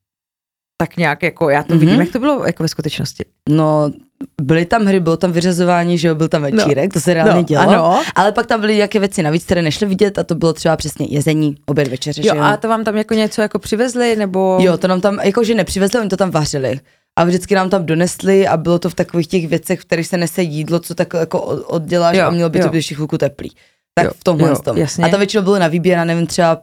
Tak 0.81 0.97
nějak 0.97 1.23
jako, 1.23 1.49
já 1.49 1.63
to 1.63 1.73
Mhm. 1.73 1.79
vidím, 1.79 1.99
jak 1.99 2.09
to 2.11 2.19
bylo 2.19 2.45
jako 2.45 2.63
ve 2.63 2.69
skutečnosti. 2.69 3.25
No, 3.49 3.91
byly 4.41 4.65
tam 4.65 4.85
hry, 4.85 4.99
bylo 4.99 5.17
tam 5.17 5.31
vyřazování, 5.31 5.97
že 5.97 6.07
jo, 6.07 6.15
byl 6.15 6.27
tam 6.27 6.41
večírek, 6.41 6.93
to 6.93 6.99
se 6.99 7.13
reálně 7.13 7.33
no, 7.33 7.43
dělo. 7.43 7.61
ano. 7.69 8.01
Ale 8.15 8.31
pak 8.31 8.45
tam 8.45 8.59
byly 8.59 8.75
nějaké 8.75 8.99
věci 8.99 9.23
navíc, 9.23 9.43
které 9.45 9.61
nešly 9.61 9.87
vidět 9.87 10.17
a 10.19 10.23
to 10.23 10.35
bylo 10.35 10.53
třeba 10.53 10.77
přesně 10.77 11.07
jezení, 11.09 11.55
oběd, 11.65 11.87
večeře. 11.87 12.21
Jo, 12.25 12.33
že 12.35 12.39
a 12.41 12.57
to 12.57 12.67
vám 12.67 12.83
tam 12.83 12.97
jako 12.97 13.13
něco 13.13 13.41
jako 13.41 13.59
přivezli, 13.59 14.15
nebo... 14.15 14.57
Jo, 14.61 14.77
to 14.77 14.87
nám 14.87 15.01
tam, 15.01 15.19
jakože 15.23 15.55
nepřivezli, 15.55 15.99
oni 15.99 16.09
to 16.09 16.17
tam 16.17 16.31
vařili. 16.31 16.79
A 17.19 17.23
vždycky 17.23 17.55
nám 17.55 17.69
tam 17.69 17.85
donesli 17.85 18.47
a 18.47 18.57
bylo 18.57 18.79
to 18.79 18.89
v 18.89 18.95
takových 18.95 19.27
těch 19.27 19.47
věcech, 19.47 19.79
v 19.79 19.85
kterých 19.85 20.07
se 20.07 20.17
nese 20.17 20.41
jídlo, 20.41 20.79
co 20.79 20.95
tak 20.95 21.13
jako 21.13 21.41
od- 21.41 21.63
odděláš 21.67 22.17
Jo, 22.17 22.25
a 22.25 22.29
mělo 22.29 22.49
by 22.49 22.59
to 22.59 22.65
jo. 22.65 22.71
být 22.71 22.77
ještě 22.77 22.95
chvilku 22.95 23.17
teplý. 23.17 23.51
Tak 23.95 24.05
Jo, 24.05 24.11
v 24.19 24.23
tomhle 24.23 24.49
jo, 24.49 24.55
tom. 24.63 24.77
jasně. 24.77 25.05
A 25.05 25.09
tam 25.09 25.19
většinou 25.19 25.43
bylo 25.43 25.59
na 25.59 25.67
výběr, 25.67 25.97
já 25.97 26.05
nevím, 26.05 26.27
třeba 26.27 26.61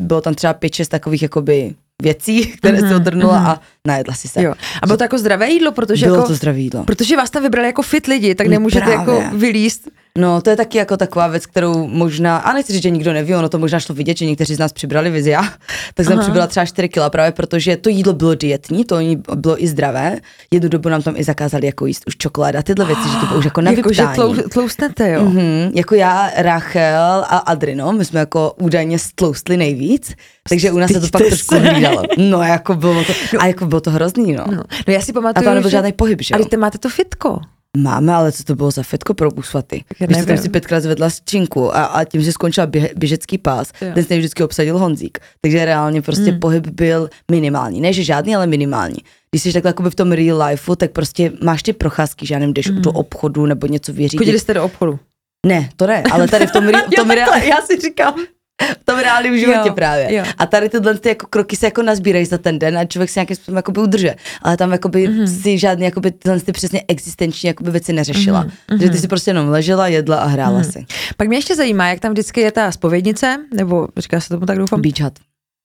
bylo 0.00 0.20
tam 0.20 0.34
třeba 0.34 0.52
pět, 0.54 0.74
šest 0.74 0.88
takových 0.88 1.22
jakoby 1.22 1.74
věcí, 2.02 2.46
které 2.46 2.78
Mhm, 2.78 2.88
se 2.88 2.96
odrnula 2.96 3.38
mhm. 3.38 3.46
a 3.46 3.60
najedla 3.86 4.14
si 4.14 4.28
se. 4.28 4.42
Jo. 4.42 4.54
A 4.82 4.86
bylo 4.86 4.96
to 4.96 5.04
jako 5.04 5.18
zdravé 5.18 5.50
jídlo, 5.50 5.72
protože 5.72 6.06
Bylo 6.06 6.16
jako, 6.18 6.28
to 6.28 6.34
zdravé 6.34 6.58
jídlo. 6.58 6.84
Protože 6.84 7.16
vás 7.16 7.30
tam 7.30 7.42
vybrali 7.42 7.66
jako 7.68 7.82
fit 7.82 8.06
lidi, 8.06 8.34
tak 8.34 8.46
No 8.46 8.50
nemůžete 8.50 8.84
právě. 8.86 9.14
jako 9.14 9.36
vylíst. 9.36 9.88
No, 10.18 10.40
to 10.40 10.50
je 10.50 10.56
taky 10.56 10.78
jako 10.78 10.96
taková 10.96 11.26
věc, 11.26 11.46
kterou 11.46 11.86
možná, 11.86 12.36
a 12.36 12.52
nechci 12.52 12.72
říct, 12.72 12.82
že 12.82 12.90
nikdo 12.90 13.12
neví, 13.12 13.34
ono 13.34 13.48
to 13.48 13.58
možná 13.58 13.80
šlo 13.80 13.94
vidět, 13.94 14.16
že 14.16 14.26
někteří 14.26 14.54
z 14.54 14.58
nás 14.58 14.72
přibrali 14.72 15.10
vizi 15.10 15.30
já, 15.30 15.42
tak 15.94 16.06
jsem 16.06 16.12
Aha. 16.12 16.22
přibrala 16.22 16.46
třeba 16.46 16.66
4 16.66 16.88
kila 16.88 17.10
právě 17.10 17.32
protože 17.32 17.76
to 17.76 17.88
jídlo 17.88 18.12
bylo 18.12 18.34
dietní, 18.34 18.84
to 18.84 18.98
bylo 19.34 19.62
i 19.64 19.68
zdravé. 19.68 20.16
Jednu 20.50 20.68
dobu 20.68 20.88
nám 20.88 21.02
tam 21.02 21.16
i 21.16 21.24
zakázali 21.24 21.66
jako 21.66 21.86
jíst 21.86 22.02
už 22.06 22.16
čokoláda 22.16 22.58
a 22.58 22.62
tyhle 22.62 22.84
věci, 22.84 23.08
že 23.08 23.16
to 23.20 23.26
bylo 23.26 23.38
už 23.38 23.44
jako 23.44 23.60
na 23.60 23.70
Jako, 23.70 23.92
že 23.92 24.02
tlou, 24.14 24.34
tloustnete, 24.34 25.10
jo. 25.10 25.24
Mhm, 25.24 25.72
jako 25.74 25.94
já, 25.94 26.30
Rachel 26.36 27.24
a 27.28 27.38
Adrino, 27.38 27.92
my 27.92 28.04
jsme 28.04 28.20
jako 28.20 28.54
údajně 28.60 28.98
stloustli 28.98 29.56
nejvíc, 29.56 30.12
takže 30.48 30.72
u 30.72 30.78
nás 30.78 30.92
se 30.92 31.00
to 31.00 31.08
pak 31.12 31.22
trošku 31.22 31.54
hlídalo. 31.58 32.02
No, 32.18 32.42
jako 32.42 32.74
bylo 32.74 33.04
to, 33.04 33.12
a 33.38 33.46
jako 33.46 33.66
bylo 33.66 33.80
to 33.80 33.90
hrozný, 33.90 34.32
no. 34.32 34.44
No. 34.50 34.62
no 34.88 34.92
já 34.92 35.00
si 35.00 35.12
A 35.12 35.14
pamatuju, 35.14 35.44
tam 35.44 35.54
nebyl 35.54 35.70
že... 35.70 35.76
žádný 35.76 35.92
pohyb, 35.92 36.22
že 36.22 36.34
Ale 36.34 36.44
ty 36.44 36.56
máte 36.56 36.78
to 36.78 36.88
fitko. 36.88 37.40
Máme, 37.76 38.14
ale 38.14 38.32
co 38.32 38.44
to 38.44 38.54
bylo 38.54 38.70
za 38.70 38.82
fetko 38.82 39.14
pro 39.14 39.30
svatý? 39.42 39.80
já 40.00 40.06
Když 40.06 40.24
jsem 40.24 40.38
si 40.38 40.48
pětkrát 40.48 40.82
zvedla 40.82 41.08
činku 41.24 41.76
a, 41.76 41.84
a 41.84 42.04
tím, 42.04 42.20
že 42.22 42.32
skončila 42.32 42.66
běhe, 42.66 42.90
běžecký 42.96 43.38
pás, 43.38 43.72
Jo. 43.80 43.88
ten 43.94 44.04
se 44.04 44.18
vždycky 44.18 44.42
obsadil 44.42 44.78
Honzík. 44.78 45.18
Takže 45.40 45.64
reálně 45.64 46.02
prostě 46.02 46.30
Hmm. 46.30 46.40
pohyb 46.40 46.66
byl 46.66 47.10
minimální. 47.30 47.80
Ne, 47.80 47.92
že 47.92 48.04
žádný, 48.04 48.36
ale 48.36 48.46
minimální. 48.46 48.96
Když 49.30 49.42
jsi 49.42 49.52
takhle 49.52 49.68
jakoby 49.68 49.90
v 49.90 49.94
tom 49.94 50.12
real 50.12 50.42
lifeu, 50.48 50.74
tak 50.76 50.90
prostě 50.90 51.32
máš 51.42 51.62
ty 51.62 51.72
procházky, 51.72 52.26
že 52.26 52.34
já 52.34 52.38
nevím, 52.38 52.54
jdeš 52.54 52.66
do 52.70 52.92
obchodu 52.92 53.46
nebo 53.46 53.66
něco 53.66 53.92
vyřídit. 53.92 54.18
Chodili 54.18 54.38
jste 54.38 54.54
do 54.54 54.64
obchodu. 54.64 54.98
Ne, 55.46 55.68
to 55.76 55.86
ne, 55.86 56.02
ale 56.12 56.28
tady 56.28 56.46
v 56.46 56.50
tom, 56.52 56.66
v 56.66 56.70
tom, 56.96 57.08
jo, 57.10 57.14
real, 57.14 57.30
takhle, 57.30 57.48
já 57.48 57.56
si 57.56 57.80
říkám. 57.80 58.14
V 58.80 58.84
tom 58.84 58.98
reálném 58.98 59.38
životě 59.38 59.68
Jo, 59.68 59.74
právě. 59.74 60.14
jo. 60.14 60.24
A 60.38 60.46
tady 60.46 60.68
tyhle 60.68 60.94
ty 60.98 61.08
jako 61.08 61.26
kroky 61.26 61.56
se 61.56 61.66
jako 61.66 61.82
nazbírají 61.82 62.24
za 62.26 62.38
ten 62.38 62.58
den 62.58 62.78
a 62.78 62.84
člověk 62.84 63.10
si 63.10 63.18
nějakým 63.18 63.36
způsobem 63.36 63.56
jakoby 63.56 63.80
udrže. 63.80 64.14
Ale 64.42 64.56
tam 64.56 64.72
jakoby 64.72 65.08
Mhm. 65.08 65.18
mm-hmm. 65.24 65.42
si 65.42 65.58
žádný 65.58 65.84
jakoby 65.84 66.10
tyhle 66.10 66.40
ty 66.40 66.52
přesně 66.52 66.82
existenční 66.88 67.46
jakoby 67.46 67.70
věci 67.70 67.92
neřešila. 67.92 68.40
Mhm, 68.40 68.50
Mm-hmm. 68.70 68.82
Že 68.82 68.90
ty 68.90 68.98
si 68.98 69.08
prostě 69.08 69.30
jenom 69.30 69.48
ležela, 69.48 69.88
jedla 69.88 70.16
a 70.18 70.26
hrála 70.26 70.60
mm-hmm. 70.60 70.70
si. 70.72 70.86
Pak 71.16 71.28
mě 71.28 71.38
ještě 71.38 71.56
zajímá, 71.56 71.88
jak 71.88 72.00
tam 72.00 72.12
vždycky 72.12 72.40
je 72.40 72.52
ta 72.52 72.72
spovědnice, 72.72 73.36
nebo 73.54 73.88
říká 73.96 74.20
se 74.20 74.28
tomu 74.28 74.46
tak 74.46 74.58
doufám. 74.58 74.80
Beach 74.82 75.00
hut. 75.00 75.12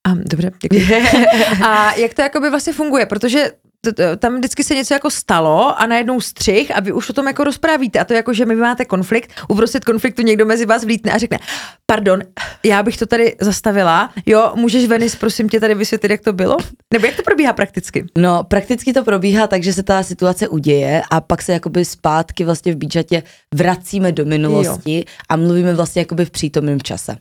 A, 0.07 0.13
dobře, 0.15 0.51
děkuji. 0.61 0.87
A 1.65 1.93
jak 1.95 2.13
to 2.13 2.21
jakoby 2.21 2.49
vlastně 2.49 2.73
funguje, 2.73 3.05
protože 3.05 3.51
tam 4.19 4.35
vždycky 4.37 4.63
se 4.63 4.75
něco 4.75 4.93
jako 4.93 5.11
stalo 5.11 5.81
a 5.81 5.85
najednou 5.85 6.21
střih 6.21 6.75
a 6.75 6.79
vy 6.79 6.91
už 6.91 7.09
o 7.09 7.13
tom 7.13 7.27
jako 7.27 7.43
rozprávíte 7.43 7.99
a 7.99 8.03
to 8.05 8.13
je 8.13 8.17
jako, 8.17 8.33
že 8.33 8.45
my 8.45 8.55
máte 8.55 8.85
konflikt, 8.85 9.31
uprostřed 9.47 9.85
konfliktu 9.85 10.21
někdo 10.21 10.45
mezi 10.45 10.65
vás 10.65 10.83
vlítne 10.83 11.11
a 11.11 11.17
řekne, 11.17 11.39
pardon, 11.85 12.21
já 12.65 12.83
bych 12.83 12.97
to 12.97 13.05
tady 13.05 13.35
zastavila, 13.41 14.13
jo, 14.25 14.51
můžeš 14.55 14.85
Venis, 14.85 15.15
prosím 15.15 15.49
tě 15.49 15.59
tady 15.59 15.75
vysvětlit, 15.75 16.11
jak 16.11 16.21
to 16.21 16.33
bylo? 16.33 16.57
Nebo 16.93 17.05
jak 17.05 17.15
to 17.15 17.23
probíhá 17.23 17.53
prakticky? 17.53 18.05
No, 18.17 18.43
prakticky 18.43 18.93
to 18.93 19.03
probíhá 19.03 19.47
tak, 19.47 19.63
že 19.63 19.73
se 19.73 19.83
ta 19.83 20.03
situace 20.03 20.47
uděje 20.47 21.01
a 21.11 21.21
pak 21.21 21.41
se 21.41 21.53
jakoby 21.53 21.85
zpátky 21.85 22.45
vlastně 22.45 22.73
v 22.73 22.77
bíčatě 22.77 23.23
vracíme 23.55 24.11
do 24.11 24.25
minulosti 24.25 24.95
jo. 24.97 25.03
a 25.29 25.35
mluvíme 25.35 25.73
vlastně 25.73 26.01
jakoby 26.01 26.25
v 26.25 26.31
přítomném 26.31 26.81
čase. 26.81 27.17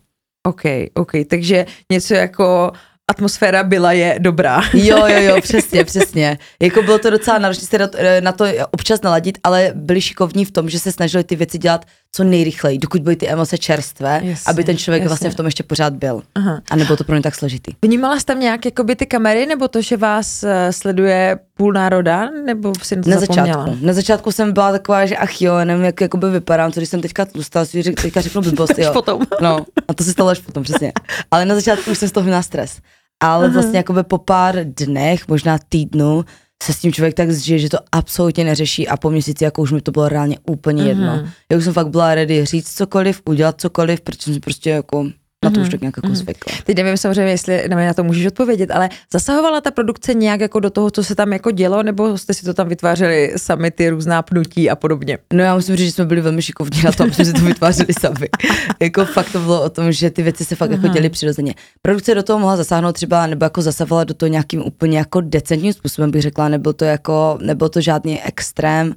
OK, 0.47 0.63
OK, 0.95 1.13
takže 1.29 1.67
něco 1.93 2.15
jako 2.15 2.73
atmosféra 3.11 3.65
byla 3.65 3.93
je 3.93 4.17
dobrá. 4.19 4.63
Jo, 4.75 5.07
jo, 5.07 5.21
jo, 5.21 5.41
přesně, 5.43 5.85
přesně. 5.85 6.39
Jako 6.63 6.83
bylo 6.83 6.99
to 6.99 7.11
docela 7.11 7.39
náročné 7.39 7.67
se 7.67 7.79
na 7.79 7.89
to, 7.89 7.99
na 8.21 8.33
to 8.33 8.45
občas 8.71 9.03
naladit, 9.03 9.39
ale 9.45 9.73
byli 9.75 10.01
šikovní 10.01 10.45
v 10.45 10.51
tom, 10.51 10.69
že 10.71 10.79
se 10.79 10.93
snažili 10.93 11.25
ty 11.25 11.37
věci 11.37 11.59
dělat 11.59 11.85
co 12.15 12.25
nejrychleji, 12.25 12.79
dokud 12.79 13.03
byly 13.03 13.17
ty 13.17 13.29
emoce 13.29 13.59
čerstvé, 13.59 14.21
Jasně, 14.25 14.51
aby 14.51 14.65
ten 14.65 14.77
člověk 14.77 15.03
jasně. 15.03 15.09
vlastně 15.09 15.31
v 15.31 15.35
tom 15.35 15.47
ještě 15.47 15.63
pořád 15.63 15.93
byl. 15.93 16.23
Aha. 16.35 16.61
A 16.71 16.77
nebylo 16.77 16.97
to 16.97 17.05
pro 17.05 17.17
ně 17.17 17.23
tak 17.23 17.35
složitý. 17.35 17.73
Vnímala 17.83 18.19
jsi 18.21 18.25
tam 18.27 18.41
nějak 18.41 18.65
jakoby 18.65 18.97
ty 18.97 19.07
kamery, 19.07 19.47
nebo 19.47 19.69
to, 19.69 19.83
že 19.83 19.97
vás 19.97 20.43
eh, 20.43 20.73
sleduje 20.73 21.39
půl 21.55 21.73
národa, 21.73 22.31
nebo 22.31 22.73
si 22.83 22.97
na 22.97 23.03
to 23.03 23.11
Na 23.11 23.21
zapomněla? 23.21 23.47
začátku. 23.65 23.87
Na 23.87 23.93
začátku 23.93 24.33
jsem 24.33 24.53
byla 24.53 24.73
taková, 24.73 25.07
že 25.07 25.17
ach 25.17 25.43
jo, 25.43 25.65
nevím, 25.65 25.85
jak 25.85 26.01
jakoby 26.01 26.31
vypadám, 26.31 26.73
co 26.73 26.81
když 26.81 26.89
jsem 26.89 27.01
teďka 27.01 27.25
tlustá, 27.25 27.65
si 27.65 27.83
řek, 27.83 28.03
teďka 28.03 28.21
řeknu 28.21 28.43
blbost, 28.43 28.75
jo. 28.79 28.93
Potom. 28.93 29.21
No, 29.41 29.65
a 29.89 29.95
to 29.95 30.05
se 30.05 30.13
stalo 30.13 30.29
až 30.31 30.39
potom, 30.39 30.63
přesně. 30.63 30.93
Ale 31.31 31.45
na 31.45 31.55
začátku 31.55 31.91
už 31.91 31.99
jsem 31.99 32.09
z 32.09 32.13
toho 32.13 32.25
měla 32.25 32.43
stres. 32.43 32.79
Ale 33.23 33.45
Aha. 33.45 33.55
vlastně 33.55 33.77
jakoby 33.77 34.03
po 34.03 34.19
pár 34.19 34.57
dnech, 34.65 35.29
možná 35.29 35.59
týdnu, 35.69 36.25
se 36.63 36.73
s 36.73 36.79
tím 36.79 36.93
člověk 36.93 37.15
tak 37.15 37.31
zžije, 37.31 37.59
že 37.59 37.69
to 37.69 37.79
absolutně 37.93 38.45
neřeší 38.45 38.89
a 38.89 38.97
po 38.97 39.11
měsíci 39.11 39.45
jako 39.45 39.63
už 39.63 39.73
mi 39.73 39.81
to 39.81 39.91
bylo 39.91 40.09
reálně 40.09 40.39
úplně 40.47 40.83
jedno. 40.83 41.17
Mhm. 41.17 41.31
Já 41.51 41.59
už 41.59 41.65
jsem 41.65 41.73
fakt 41.73 41.89
byla 41.89 42.15
ready 42.15 42.45
říct 42.45 42.75
cokoliv, 42.75 43.23
udělat 43.25 43.61
cokoliv, 43.61 44.01
protože 44.01 44.23
jsem 44.23 44.35
si 44.35 44.41
prostě 44.41 44.71
jako 44.71 45.07
na 45.43 45.51
to 45.51 45.61
už 45.61 45.63
Mhm. 45.63 45.71
tak 45.71 45.81
nějak 45.81 45.95
jako 46.03 46.15
zvykla. 46.15 46.53
Teď 46.65 46.77
nevím 46.77 46.97
samozřejmě, 46.97 47.31
jestli 47.33 47.69
na 47.69 47.77
mě 47.77 47.87
na 47.87 47.95
to 47.95 48.05
můžeš 48.05 48.27
odpovědět, 48.27 48.71
ale 48.71 48.89
zasahovala 49.13 49.61
ta 49.61 49.71
produkce 49.71 50.15
nějak 50.15 50.41
jako 50.41 50.61
do 50.61 50.71
toho, 50.71 50.91
co 50.91 51.05
se 51.05 51.15
tam 51.15 51.33
jako 51.33 51.51
dělo, 51.51 51.83
nebo 51.83 52.19
jste 52.19 52.35
si 52.35 52.45
to 52.45 52.55
tam 52.55 52.69
vytvářeli 52.69 53.33
sami 53.37 53.71
ty 53.71 53.89
různá 53.89 54.23
pnutí 54.23 54.71
a 54.71 54.77
podobně? 54.77 55.19
No 55.33 55.43
já 55.45 55.55
musím 55.55 55.77
říct, 55.77 55.87
že 55.87 55.93
jsme 55.93 56.05
byli 56.05 56.21
velmi 56.21 56.43
šikovní 56.43 56.83
na 56.83 56.93
tom, 56.93 57.11
že 57.11 57.25
si 57.25 57.33
to 57.33 57.41
vytvářeli 57.41 57.93
sami. 58.01 58.29
jako 58.81 59.05
fakt 59.05 59.33
to 59.33 59.39
bylo 59.41 59.63
o 59.63 59.71
tom, 59.71 59.93
že 59.93 60.11
ty 60.11 60.23
věci 60.23 60.45
se 60.45 60.57
fakt 60.57 60.71
jako 60.71 60.85
Aha. 60.87 60.95
děly 60.95 61.09
přirozeně. 61.11 61.55
Produkce 61.83 62.15
do 62.15 62.23
toho 62.23 62.39
mohla 62.39 62.57
zasáhnout 62.57 62.93
třeba, 62.93 63.27
nebo 63.27 63.45
jako 63.45 63.63
zasahovala 63.63 64.05
do 64.05 64.15
toho 64.15 64.31
nějakým 64.31 64.63
úplně 64.63 64.99
jako 64.99 65.21
decentním 65.21 65.73
způsobem, 65.73 66.11
bych 66.11 66.23
řekla, 66.23 66.49
nebyl 66.49 66.73
to 66.73 66.85
jako, 66.85 67.39
nebyl 67.43 67.69
to 67.69 67.81
žádný 67.81 68.23
extrém. 68.23 68.95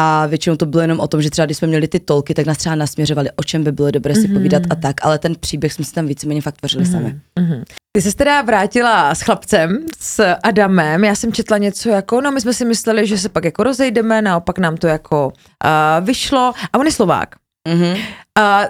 A 0.00 0.26
většinou 0.26 0.56
to 0.56 0.66
bylo 0.66 0.80
jenom 0.80 1.00
o 1.00 1.08
tom, 1.08 1.22
že 1.22 1.30
třeba 1.30 1.46
když 1.46 1.56
jsme 1.56 1.68
měli 1.68 1.88
ty 1.88 2.00
tolky, 2.00 2.34
tak 2.34 2.46
nás 2.46 2.58
třeba 2.58 2.74
nasměřovali, 2.74 3.30
o 3.36 3.44
čem 3.44 3.64
by 3.64 3.72
bylo 3.72 3.90
dobré 3.90 4.14
si 4.14 4.28
povídat 4.28 4.62
a 4.70 4.74
tak, 4.74 5.04
ale 5.06 5.18
ten 5.18 5.34
příběh 5.40 5.72
jsme 5.72 5.84
si 5.84 5.92
tam 5.92 6.06
víceméně 6.06 6.42
fakt 6.42 6.56
tvořili 6.56 6.86
sami. 6.86 7.20
Mhm. 7.38 7.64
Ty 7.92 8.02
jsi 8.02 8.16
teda 8.16 8.42
vrátila 8.42 9.14
s 9.14 9.20
chlapcem, 9.20 9.86
s 10.00 10.34
Adamem, 10.42 11.04
já 11.04 11.14
jsem 11.14 11.32
četla 11.32 11.58
něco 11.58 11.88
jako, 11.88 12.20
no 12.20 12.32
my 12.32 12.40
jsme 12.40 12.54
si 12.54 12.64
mysleli, 12.64 13.06
že 13.06 13.18
se 13.18 13.28
pak 13.28 13.44
jako 13.44 13.62
rozejdeme, 13.62 14.22
naopak 14.22 14.58
nám 14.58 14.76
to 14.76 14.86
jako 14.86 15.26
uh, 15.26 16.06
vyšlo 16.06 16.52
a 16.72 16.78
on 16.78 16.86
je 16.86 16.92
Slovák. 16.92 17.34
Mhm. 17.68 17.92
Uh, 17.92 17.98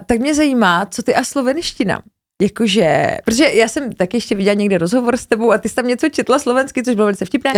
tak 0.07 0.19
mě 0.19 0.35
zajímá, 0.35 0.87
co 0.87 1.03
ty 1.03 1.15
a 1.15 1.25
slovenština. 1.25 2.03
jakože, 2.43 3.17
protože 3.25 3.45
já 3.45 3.69
jsem 3.69 3.93
taky 3.93 4.17
ještě 4.17 4.35
viděla 4.35 4.55
někde 4.55 4.79
rozhovor 4.79 5.17
s 5.17 5.27
tebou 5.27 5.53
a 5.53 5.59
ty 5.59 5.69
jsi 5.69 5.75
tam 5.75 5.87
něco 5.87 6.09
četla 6.09 6.39
slovensky, 6.39 6.83
což 6.83 6.95
bylo 6.95 7.07
velice 7.07 7.25
vtipné. 7.25 7.53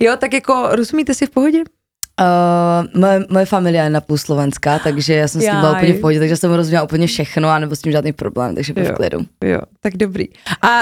Jo, 0.00 0.16
tak 0.18 0.32
jako 0.32 0.68
rozumíte 0.70 1.14
si 1.14 1.26
v 1.26 1.30
pohodě? 1.30 1.62
Uh, 2.20 3.00
moje, 3.00 3.26
moje 3.30 3.46
familie 3.46 3.84
je 3.84 3.90
napůl 3.90 4.18
slovenská, 4.18 4.78
takže 4.78 5.14
já 5.14 5.28
jsem 5.28 5.40
s 5.40 5.44
tím 5.44 5.60
byla 5.60 5.76
úplně 5.76 5.92
v 5.92 6.00
pohodě, 6.00 6.18
takže 6.18 6.36
jsem 6.36 6.52
rozuměla 6.52 6.84
úplně 6.84 7.06
všechno 7.06 7.48
a 7.48 7.58
nebo 7.58 7.76
s 7.76 7.80
tím 7.80 7.92
žádný 7.92 8.12
problém, 8.12 8.54
takže 8.54 8.72
byl 8.72 8.84
v 8.84 8.92
klidu. 8.92 9.18
Jo, 9.44 9.60
tak 9.80 9.96
dobrý. 9.96 10.24
A 10.62 10.80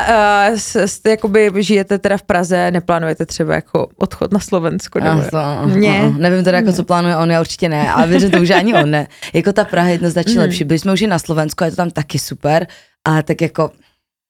uh, 0.49 0.57
jste 0.87 1.11
jakoby 1.11 1.51
žijete 1.59 1.99
teda 1.99 2.17
v 2.17 2.23
Praze, 2.23 2.71
neplánujete 2.71 3.27
třeba 3.27 3.55
jako 3.55 3.89
odchod 3.97 4.33
na 4.33 4.39
Slovensko? 4.39 5.01
Nebo... 5.01 5.23
to, 5.31 5.67
ne. 5.67 6.03
Uh, 6.03 6.17
nevím 6.19 6.45
teda 6.45 6.59
jako 6.59 6.73
co 6.73 6.85
plánuje 6.85 7.17
on, 7.17 7.31
já 7.31 7.41
určitě 7.41 7.69
ne, 7.69 7.93
ale 7.93 8.07
věřím 8.07 8.31
to 8.31 8.41
už 8.41 8.51
ani 8.51 8.75
on 8.75 8.91
ne. 8.91 9.07
Jako 9.33 9.53
ta 9.53 9.65
Praha 9.65 9.89
je 9.89 9.95
jednoznačně 9.95 10.35
mm. 10.35 10.39
lepší, 10.39 10.65
byli 10.65 10.79
jsme 10.79 10.93
už 10.93 11.01
i 11.01 11.07
na 11.07 11.19
Slovensku 11.19 11.65
a 11.65 11.67
je 11.67 11.71
to 11.71 11.77
tam 11.77 11.91
taky 11.91 12.19
super, 12.19 12.67
ale 13.05 13.23
tak 13.23 13.41
jako 13.41 13.71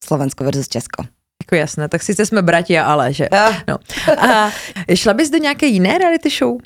Slovensko 0.04 0.44
versus 0.44 0.68
Česko. 0.68 1.04
Jako 1.42 1.54
jasné, 1.54 1.88
tak 1.88 2.02
sice 2.02 2.26
jsme 2.26 2.42
bratia, 2.42 2.84
ale 2.84 3.12
že. 3.12 3.28
No. 3.68 3.76
A 4.18 4.50
šla 4.94 5.14
bys 5.14 5.30
do 5.30 5.38
nějaké 5.38 5.66
jiné 5.66 5.98
reality 5.98 6.30
show? 6.30 6.58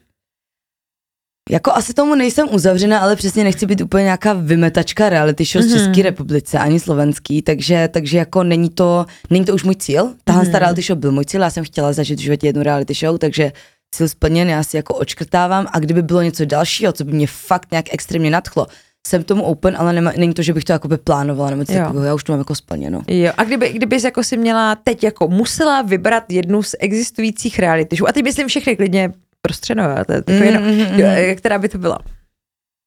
Jako 1.50 1.72
asi 1.72 1.94
tomu 1.94 2.14
nejsem 2.14 2.48
uzavřena, 2.52 2.98
ale 2.98 3.16
přesně 3.16 3.44
nechci 3.44 3.66
být 3.66 3.80
úplně 3.80 4.04
nějaká 4.04 4.32
vymetačka 4.32 5.08
reality 5.08 5.44
show 5.44 5.64
mm-hmm. 5.64 5.68
z 5.68 5.72
České 5.72 6.02
republice, 6.02 6.58
ani 6.58 6.80
slovenský, 6.80 7.42
takže, 7.42 7.88
takže 7.92 8.18
jako 8.18 8.42
není 8.42 8.70
to, 8.70 9.06
není 9.30 9.44
to 9.44 9.54
už 9.54 9.64
můj 9.64 9.74
cíl. 9.74 10.14
Tahle 10.24 10.44
mm-hmm. 10.44 10.58
reality 10.58 10.82
show 10.82 10.98
byl 10.98 11.12
můj 11.12 11.24
cíl, 11.24 11.40
já 11.40 11.50
jsem 11.50 11.64
chtěla 11.64 11.92
zažít 11.92 12.18
v 12.18 12.22
životě 12.22 12.46
jednu 12.46 12.62
reality 12.62 12.94
show, 12.94 13.18
takže 13.18 13.52
cíl 13.94 14.08
splněn, 14.08 14.48
já 14.48 14.62
si 14.62 14.76
jako 14.76 14.94
očkrtávám 14.94 15.66
a 15.72 15.78
kdyby 15.78 16.02
bylo 16.02 16.22
něco 16.22 16.44
dalšího, 16.44 16.92
co 16.92 17.04
by 17.04 17.12
mě 17.12 17.26
fakt 17.26 17.70
nějak 17.70 17.84
extrémně 17.92 18.30
nadchlo, 18.30 18.66
jsem 19.06 19.24
tomu 19.24 19.42
open, 19.42 19.76
ale 19.78 19.92
nema, 19.92 20.12
není 20.16 20.34
to, 20.34 20.42
že 20.42 20.52
bych 20.52 20.64
to 20.64 20.72
jakoby 20.72 20.98
plánovala 20.98 21.50
nebo 21.50 21.64
takového, 21.64 22.04
já 22.04 22.14
už 22.14 22.24
to 22.24 22.32
mám 22.32 22.40
jako 22.40 22.54
splněno. 22.54 23.02
Jo, 23.08 23.32
a 23.36 23.44
kdyby, 23.44 23.72
kdybys 23.72 24.04
jako 24.04 24.24
si 24.24 24.36
měla 24.36 24.74
teď 24.74 25.04
jako 25.04 25.28
musela 25.28 25.82
vybrat 25.82 26.24
jednu 26.28 26.62
z 26.62 26.74
existujících 26.80 27.58
reality 27.58 27.96
show, 27.96 28.08
a 28.08 28.12
teď 28.12 28.24
myslím 28.24 28.48
všechny 28.48 28.76
klidně 28.76 29.12
prostřeno, 29.46 29.84
to 30.06 30.12
je 30.12 30.22
mm, 30.26 30.42
jenom, 30.42 30.62
mm, 30.62 31.36
která 31.36 31.58
by 31.58 31.68
to 31.68 31.78
byla? 31.78 31.98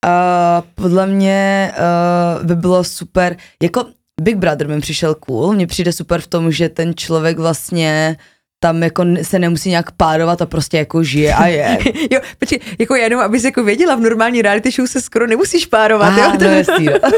Uh, 0.05 0.65
podle 0.75 1.07
mě 1.07 1.71
uh, 2.39 2.45
by 2.45 2.55
bylo 2.55 2.83
super, 2.83 3.35
jako 3.63 3.85
Big 4.21 4.35
Brother 4.35 4.67
mi 4.67 4.81
přišel 4.81 5.15
cool, 5.15 5.53
mně 5.53 5.67
přijde 5.67 5.93
super 5.93 6.21
v 6.21 6.27
tom, 6.27 6.51
že 6.51 6.69
ten 6.69 6.93
člověk 6.95 7.39
vlastně 7.39 8.17
tam 8.59 8.83
jako 8.83 9.05
se 9.21 9.39
nemusí 9.39 9.69
nějak 9.69 9.91
párovat 9.91 10.41
a 10.41 10.45
prostě 10.45 10.77
jako 10.77 11.03
žije 11.03 11.33
a 11.33 11.47
je. 11.47 11.77
jo, 12.11 12.19
počkej, 12.39 12.59
jako 12.79 12.95
jenom, 12.95 13.21
abys 13.21 13.43
jako 13.43 13.63
věděla, 13.63 13.95
v 13.95 13.99
normální 13.99 14.41
reality 14.41 14.71
show 14.71 14.87
se 14.87 15.01
skoro 15.01 15.27
nemusíš 15.27 15.65
párovat. 15.65 16.07
Aha, 16.07 16.33
jo? 16.33 16.37
No, 16.41 16.49
jestli, 16.49 16.85
no. 17.03 17.11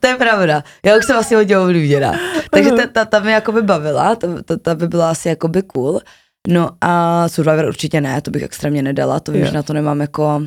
to 0.00 0.06
je 0.06 0.16
pravda. 0.16 0.64
Já 0.84 0.96
už 0.96 1.04
jsem 1.04 1.16
asi 1.16 1.34
hodně 1.34 1.58
ovlivněná. 1.58 2.14
Takže 2.50 2.70
ta, 2.70 2.86
ta, 2.86 3.04
ta, 3.04 3.20
mě 3.20 3.32
jako 3.32 3.52
by 3.52 3.62
bavila, 3.62 4.16
ta, 4.16 4.28
ta, 4.44 4.56
ta 4.56 4.74
by 4.74 4.88
byla 4.88 5.10
asi 5.10 5.28
jako 5.28 5.48
by 5.48 5.62
cool. 5.62 6.00
No 6.48 6.70
a 6.80 7.24
Survivor 7.28 7.64
určitě 7.64 8.00
ne, 8.00 8.20
to 8.20 8.30
bych 8.30 8.42
extrémně 8.42 8.82
nedala, 8.82 9.20
to 9.20 9.32
vím, 9.32 9.46
že 9.46 9.52
na 9.52 9.62
to 9.62 9.72
nemám 9.72 10.00
jako, 10.00 10.42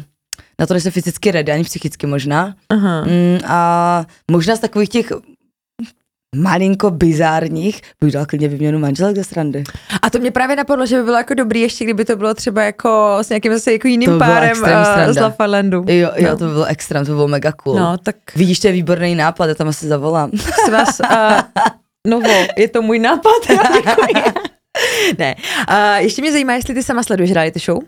na 0.59 0.65
to 0.65 0.73
nejsem 0.73 0.91
fyzicky 0.91 1.31
ready, 1.31 1.51
ani 1.51 1.63
psychicky 1.63 2.07
možná. 2.07 2.55
Aha. 2.69 3.01
Mm, 3.01 3.39
a 3.47 4.05
možná 4.31 4.55
z 4.55 4.59
takových 4.59 4.89
těch 4.89 5.11
malinko 6.35 6.91
bizárních, 6.91 7.81
bych 8.01 8.13
dal 8.13 8.25
klidně 8.25 8.47
vyměnu 8.47 8.79
manželek 8.79 9.15
ze 9.15 9.23
srandy. 9.23 9.63
A 10.01 10.09
to 10.09 10.19
mě 10.19 10.31
právě 10.31 10.55
napadlo, 10.55 10.85
že 10.85 10.97
by 10.97 11.03
bylo 11.03 11.17
jako 11.17 11.33
dobrý, 11.33 11.61
ještě 11.61 11.83
kdyby 11.83 12.05
to 12.05 12.15
bylo 12.15 12.33
třeba 12.33 12.63
jako 12.63 13.17
s 13.21 13.29
nějakým 13.29 13.53
zase 13.53 13.71
jako 13.71 13.87
jiným 13.87 14.09
to 14.09 14.17
párem 14.17 14.57
uh, 14.61 15.13
z 15.13 15.17
Lafalandu. 15.17 15.85
Jo, 15.87 16.09
jo, 16.15 16.29
no. 16.31 16.37
to 16.37 16.45
by 16.45 16.51
bylo 16.51 16.65
extrém, 16.65 17.05
to 17.05 17.11
bylo 17.11 17.27
mega 17.27 17.51
cool. 17.51 17.75
No, 17.75 17.97
tak... 17.97 18.15
Vidíš, 18.35 18.59
to 18.59 18.67
je 18.67 18.73
výborný 18.73 19.15
nápad, 19.15 19.45
já 19.45 19.55
tam 19.55 19.67
asi 19.67 19.87
zavolám. 19.87 20.31
vás, 20.71 20.99
uh, 21.11 21.39
Novo, 22.07 22.45
je 22.57 22.67
to 22.67 22.81
můj 22.81 22.99
nápad. 22.99 23.31
ne. 25.17 25.35
Uh, 25.69 26.03
ještě 26.03 26.21
mě 26.21 26.31
zajímá, 26.31 26.53
jestli 26.53 26.73
ty 26.73 26.83
sama 26.83 27.03
sleduješ 27.03 27.31
reality 27.31 27.59
show? 27.59 27.79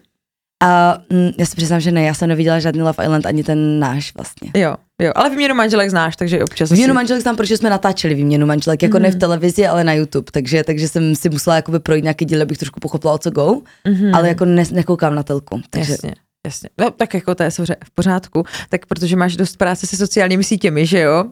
A 0.63 0.97
uh, 1.11 1.17
já 1.37 1.45
se 1.45 1.55
přiznám, 1.55 1.79
že 1.79 1.91
ne, 1.91 2.03
já 2.03 2.13
jsem 2.13 2.29
neviděla 2.29 2.59
žádný 2.59 2.81
Love 2.81 3.03
Island, 3.03 3.25
ani 3.25 3.43
ten 3.43 3.79
náš 3.79 4.15
vlastně. 4.15 4.51
Jo, 4.55 4.75
jo, 5.01 5.11
ale 5.15 5.29
výměnu 5.29 5.55
manželek 5.55 5.89
znáš, 5.89 6.15
takže 6.15 6.43
občas. 6.43 6.69
Výměnu 6.69 6.91
asi... 6.91 6.95
manželek 6.95 7.21
znám, 7.21 7.35
protože 7.35 7.57
jsme 7.57 7.69
natáčeli 7.69 8.15
výměnu 8.15 8.45
manželek, 8.45 8.83
jako 8.83 8.97
mm. 8.97 9.03
ne 9.03 9.09
v 9.09 9.13
mhm. 9.13 9.19
televizi, 9.19 9.67
ale 9.67 9.83
na 9.83 9.93
YouTube, 9.93 10.31
takže, 10.31 10.63
takže 10.63 10.87
jsem 10.87 11.15
si 11.15 11.29
musela 11.29 11.55
jakoby 11.55 11.79
projít 11.79 12.03
nějaký 12.03 12.25
díl, 12.25 12.41
abych 12.41 12.57
trošku 12.57 12.79
pochopila, 12.79 13.13
o 13.13 13.17
co 13.17 13.31
go, 13.31 13.61
mm-hmm. 13.87 14.17
ale 14.17 14.27
jako 14.27 14.45
ne, 14.45 14.63
nekoukám 14.71 15.15
na 15.15 15.23
telku. 15.23 15.61
Takže... 15.69 15.91
Jasně. 15.91 16.13
Jasně. 16.45 16.69
No 16.79 16.91
tak 16.91 17.13
jako 17.13 17.35
to 17.35 17.43
je 17.43 17.49
v 17.83 17.91
pořádku, 17.95 18.43
tak 18.69 18.85
protože 18.85 19.15
máš 19.15 19.35
dost 19.35 19.57
práce 19.57 19.87
se 19.87 19.97
sociálními 19.97 20.43
sítěmi, 20.43 20.85
že 20.85 20.99
jo? 20.99 21.25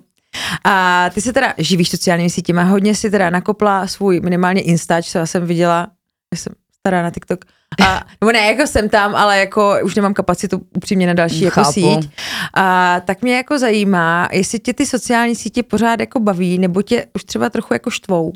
A 0.65 1.05
ty 1.13 1.21
se 1.21 1.33
teda 1.33 1.53
živíš 1.57 1.89
sociálními 1.89 2.29
sítěmi, 2.29 2.61
hodně 2.63 2.95
si 2.95 3.11
teda 3.11 3.29
nakopla 3.29 3.87
svůj 3.87 4.19
minimálně 4.19 4.61
Instač, 4.61 5.11
co 5.11 5.17
já 5.17 5.25
jsem 5.25 5.45
viděla, 5.45 5.87
já 6.33 6.37
jsem 6.37 6.53
stará 6.79 7.03
na 7.03 7.09
TikTok, 7.09 7.45
a, 7.85 8.01
nebo 8.21 8.31
ne, 8.31 8.39
jako 8.39 8.67
jsem 8.67 8.89
tam, 8.89 9.15
ale 9.15 9.39
jako 9.39 9.75
už 9.83 9.95
nemám 9.95 10.13
kapacitu 10.13 10.61
upřímně 10.77 11.07
na 11.07 11.13
další 11.13 11.41
jako 11.41 11.65
síť. 11.65 12.09
A, 12.53 12.99
tak 13.05 13.21
mě 13.21 13.35
jako 13.35 13.59
zajímá, 13.59 14.29
jestli 14.31 14.59
tě 14.59 14.73
ty 14.73 14.85
sociální 14.85 15.35
sítě 15.35 15.63
pořád 15.63 15.99
jako 15.99 16.19
baví, 16.19 16.57
nebo 16.57 16.81
tě 16.81 17.05
už 17.15 17.23
třeba 17.23 17.49
trochu 17.49 17.73
jako 17.73 17.89
štvou. 17.89 18.33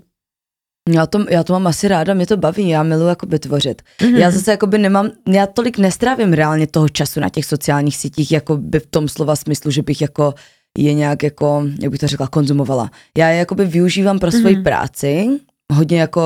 Já 0.90 1.06
to, 1.06 1.26
já 1.30 1.44
to 1.44 1.54
mám 1.54 1.68
asi 1.68 1.88
ráda, 1.88 2.14
mě 2.14 2.26
to 2.26 2.38
baví, 2.38 2.70
já 2.70 2.84
miluji 2.84 3.08
jakoby 3.08 3.40
tvořit. 3.40 3.82
Mm-hmm. 4.00 4.18
Já 4.18 4.32
zase 4.32 4.52
jakoby 4.52 4.78
nemám, 4.78 5.10
já 5.28 5.48
tolik 5.48 5.78
nestrávím 5.78 6.34
reálně 6.34 6.68
toho 6.68 6.90
času 6.90 7.20
na 7.20 7.30
těch 7.30 7.46
sociálních 7.46 7.98
sítích, 7.98 8.32
jako 8.32 8.58
by 8.58 8.80
v 8.80 8.86
tom 8.86 9.08
slova 9.08 9.36
smyslu, 9.36 9.72
že 9.72 9.82
bych 9.82 10.02
jako 10.02 10.34
je 10.78 10.94
nějak 10.94 11.24
jako, 11.24 11.64
jak 11.80 11.92
bych 11.92 12.00
to 12.00 12.08
řekla, 12.08 12.28
konzumovala. 12.28 12.92
Já 13.18 13.30
je 13.30 13.38
jakoby 13.38 13.66
využívám 13.66 14.20
pro 14.20 14.32
svoji 14.32 14.56
mm-hmm. 14.56 14.64
práci, 14.64 15.28
hodně 15.74 16.00
jako, 16.00 16.22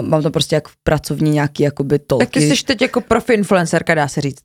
mám 0.00 0.22
to 0.22 0.30
prostě 0.30 0.54
jak 0.54 0.68
pracovní 0.82 1.30
nějaký 1.30 1.62
jakoby 1.62 1.98
tolky. 1.98 2.26
Tak 2.26 2.32
ty 2.32 2.56
jsi 2.56 2.64
teď 2.64 2.82
jako 2.82 3.00
profi 3.00 3.34
influencerka, 3.34 3.94
dá 3.94 4.08
se 4.08 4.20
říct. 4.20 4.42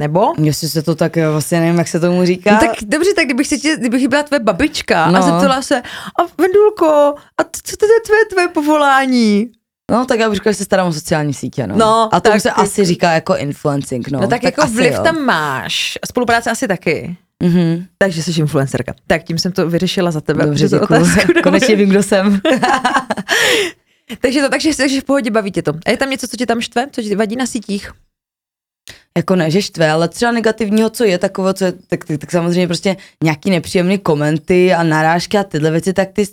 Nebo? 0.00 0.32
Jestli 0.42 0.68
se 0.68 0.82
to 0.82 0.94
tak, 0.94 1.16
vlastně 1.16 1.60
nevím, 1.60 1.78
jak 1.78 1.88
se 1.88 2.00
tomu 2.00 2.24
říká. 2.24 2.52
No 2.52 2.60
tak 2.60 2.70
dobře, 2.82 3.14
tak 3.14 3.24
kdybych, 3.24 3.46
si 3.46 3.58
tě, 3.58 3.76
kdybych 3.76 4.08
byla 4.08 4.22
tvoje 4.22 4.40
babička 4.40 5.10
no. 5.10 5.18
a 5.18 5.22
zeptala 5.22 5.62
se, 5.62 5.82
a 6.18 6.22
Vendulko, 6.38 7.14
a 7.38 7.44
co 7.62 7.76
to 7.76 7.86
je 7.86 8.00
tvoje, 8.06 8.24
tvoje 8.30 8.48
povolání? 8.48 9.50
No, 9.90 10.06
tak 10.06 10.20
já 10.20 10.28
bych 10.28 10.36
řekla, 10.36 10.52
že 10.52 10.56
se 10.56 10.64
starám 10.64 10.88
o 10.88 10.92
sociální 10.92 11.34
sítě, 11.34 11.66
no. 11.66 11.76
no 11.76 12.14
a 12.14 12.20
to 12.20 12.32
se 12.32 12.48
ty... 12.48 12.50
asi 12.50 12.84
říká 12.84 13.12
jako 13.12 13.36
influencing, 13.36 14.10
no. 14.10 14.20
No 14.20 14.28
tak, 14.28 14.42
tak 14.42 14.42
jako 14.42 14.66
vliv 14.66 14.94
jo. 14.94 15.02
tam 15.02 15.24
máš. 15.24 15.98
Spolupráce 16.06 16.50
asi 16.50 16.68
taky. 16.68 17.16
Mm-hmm. 17.42 17.86
Takže 17.98 18.22
jsi 18.22 18.40
influencerka. 18.40 18.94
Tak 19.06 19.24
tím 19.24 19.38
jsem 19.38 19.52
to 19.52 19.70
vyřešila 19.70 20.10
za 20.10 20.20
tebe. 20.20 20.46
Dobře, 20.46 20.68
děkuji. 20.68 21.04
Konečně 21.42 21.76
vím, 21.76 21.88
kdo 21.88 22.02
jsem. 22.02 22.40
takže 24.20 24.40
to, 24.40 24.48
takže, 24.48 24.76
takže 24.76 25.00
v 25.00 25.04
pohodě 25.04 25.30
baví 25.30 25.50
tě 25.50 25.62
to. 25.62 25.72
A 25.86 25.90
je 25.90 25.96
tam 25.96 26.10
něco, 26.10 26.28
co 26.28 26.36
ti 26.36 26.46
tam 26.46 26.60
štve, 26.60 26.86
co 26.92 27.02
ti 27.02 27.14
vadí 27.14 27.36
na 27.36 27.46
sítích? 27.46 27.90
Jako 29.16 29.36
ne, 29.36 29.50
že 29.50 29.62
štve, 29.62 29.90
ale 29.90 30.08
třeba 30.08 30.32
negativního, 30.32 30.90
co 30.90 31.04
je 31.04 31.18
takové, 31.18 31.54
co 31.54 31.64
je, 31.64 31.72
tak, 31.72 32.04
tak, 32.04 32.18
tak 32.18 32.30
samozřejmě 32.30 32.66
prostě 32.66 32.96
nějaký 33.24 33.50
nepříjemné 33.50 33.98
komenty 33.98 34.74
a 34.74 34.82
narážky 34.82 35.38
a 35.38 35.44
tyhle 35.44 35.70
věci, 35.70 35.92
tak 35.92 36.08
ty 36.12 36.24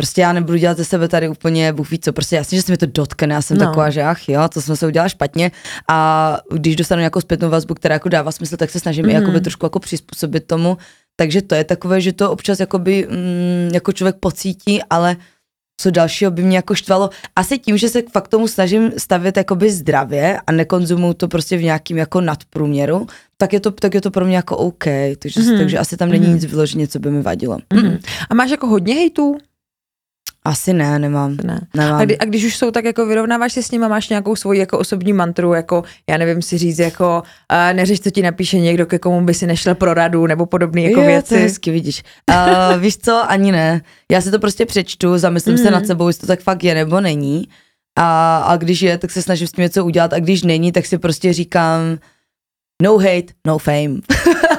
prostě 0.00 0.20
já 0.20 0.32
nebudu 0.32 0.58
dělat 0.58 0.76
ze 0.76 0.84
sebe 0.84 1.08
tady 1.08 1.28
úplně, 1.28 1.72
Bůh 1.72 1.90
ví 1.90 1.98
co, 1.98 2.12
prostě 2.12 2.36
jasně, 2.36 2.58
že 2.58 2.62
se 2.62 2.72
mi 2.72 2.78
to 2.78 2.86
dotkne, 2.86 3.34
já 3.34 3.42
jsem 3.42 3.58
no. 3.58 3.66
taková, 3.66 3.90
že 3.90 4.02
ach 4.02 4.28
jo, 4.28 4.48
to 4.48 4.60
jsme 4.60 4.76
se 4.76 4.86
udělali 4.86 5.10
špatně 5.10 5.50
a 5.88 6.38
když 6.52 6.76
dostanu 6.76 7.00
nějakou 7.00 7.20
zpětnou 7.20 7.50
vazbu, 7.50 7.74
která 7.74 7.94
jako 7.94 8.08
dává 8.08 8.32
smysl, 8.32 8.56
tak 8.56 8.70
se 8.70 8.80
snažím 8.80 9.04
mm. 9.04 9.10
jakoby 9.10 9.40
trošku 9.40 9.66
jako 9.66 9.78
přizpůsobit 9.78 10.46
tomu, 10.46 10.78
takže 11.16 11.42
to 11.42 11.54
je 11.54 11.64
takové, 11.64 12.00
že 12.00 12.12
to 12.12 12.30
občas 12.30 12.60
jakoby, 12.60 13.06
mm, 13.10 13.74
jako 13.74 13.92
člověk 13.92 14.16
pocítí, 14.20 14.80
ale 14.90 15.16
co 15.80 15.90
dalšího 15.90 16.30
by 16.30 16.42
mě 16.42 16.56
jako 16.56 16.74
štvalo. 16.74 17.10
Asi 17.36 17.58
tím, 17.58 17.76
že 17.76 17.88
se 17.88 18.02
fakt 18.12 18.28
tomu 18.28 18.48
snažím 18.48 18.92
stavět 18.96 19.36
jakoby 19.36 19.70
zdravě 19.70 20.40
a 20.46 20.52
nekonzumuju 20.52 21.14
to 21.14 21.28
prostě 21.28 21.56
v 21.56 21.62
nějakým 21.62 21.96
jako 21.96 22.20
nadprůměru, 22.20 23.06
tak 23.36 23.52
je 23.52 23.60
to, 23.60 23.70
tak 23.70 23.94
je 23.94 24.00
to 24.00 24.10
pro 24.10 24.24
mě 24.24 24.36
jako 24.36 24.56
OK. 24.56 24.84
Takže, 25.18 25.40
mm-hmm. 25.40 25.58
takže 25.58 25.78
asi 25.78 25.96
tam 25.96 26.08
není 26.08 26.26
mm-hmm. 26.26 26.34
nic 26.34 26.44
vyloženě, 26.44 26.88
co 26.88 26.98
by 26.98 27.10
mi 27.10 27.22
vadilo. 27.22 27.58
Mm-hmm. 27.74 28.00
A 28.30 28.34
máš 28.34 28.50
jako 28.50 28.66
hodně 28.66 28.94
hejtů? 28.94 29.36
Asi 30.44 30.72
ne, 30.72 30.98
nemám. 30.98 31.36
Ne. 31.44 31.60
nemám. 31.76 32.00
A, 32.00 32.04
kdy, 32.04 32.18
a 32.18 32.24
když 32.24 32.44
už 32.44 32.56
jsou, 32.56 32.70
tak 32.70 32.84
jako 32.84 33.06
vyrovnáváš 33.06 33.52
se 33.52 33.62
s 33.62 33.70
nimi, 33.70 33.88
máš 33.88 34.08
nějakou 34.08 34.36
svoji 34.36 34.60
jako 34.60 34.78
osobní 34.78 35.12
mantru, 35.12 35.52
jako 35.52 35.84
já 36.10 36.16
nevím 36.16 36.42
si 36.42 36.58
říct, 36.58 36.78
jako 36.78 37.22
uh, 37.52 37.76
neřeš, 37.76 38.00
co 38.00 38.10
ti 38.10 38.22
napíše 38.22 38.58
někdo, 38.58 38.86
ke 38.86 38.98
komu 38.98 39.26
by 39.26 39.34
si 39.34 39.46
nešel 39.46 39.74
pro 39.74 39.94
radu 39.94 40.26
nebo 40.26 40.46
podobné 40.46 40.80
jako 40.80 41.00
jo, 41.00 41.06
věci. 41.06 41.28
to 41.28 41.34
je 41.34 41.40
hezky, 41.40 41.70
vidíš. 41.70 42.02
Uh, 42.30 42.80
víš 42.80 42.98
co, 42.98 43.30
ani 43.30 43.52
ne. 43.52 43.82
Já 44.12 44.20
si 44.20 44.30
to 44.30 44.38
prostě 44.38 44.66
přečtu, 44.66 45.18
zamyslím 45.18 45.54
mm. 45.54 45.62
se 45.62 45.70
nad 45.70 45.86
sebou, 45.86 46.08
jestli 46.08 46.20
to 46.20 46.26
tak 46.26 46.40
fakt 46.40 46.64
je 46.64 46.74
nebo 46.74 47.00
není. 47.00 47.48
A, 47.98 48.38
a 48.38 48.56
když 48.56 48.82
je, 48.82 48.98
tak 48.98 49.10
se 49.10 49.22
snažím 49.22 49.46
s 49.46 49.52
tím 49.52 49.62
něco 49.62 49.84
udělat 49.84 50.12
a 50.12 50.18
když 50.18 50.42
není, 50.42 50.72
tak 50.72 50.86
si 50.86 50.98
prostě 50.98 51.32
říkám 51.32 51.98
no 52.82 52.98
hate, 52.98 53.32
no 53.46 53.58
fame. 53.58 53.96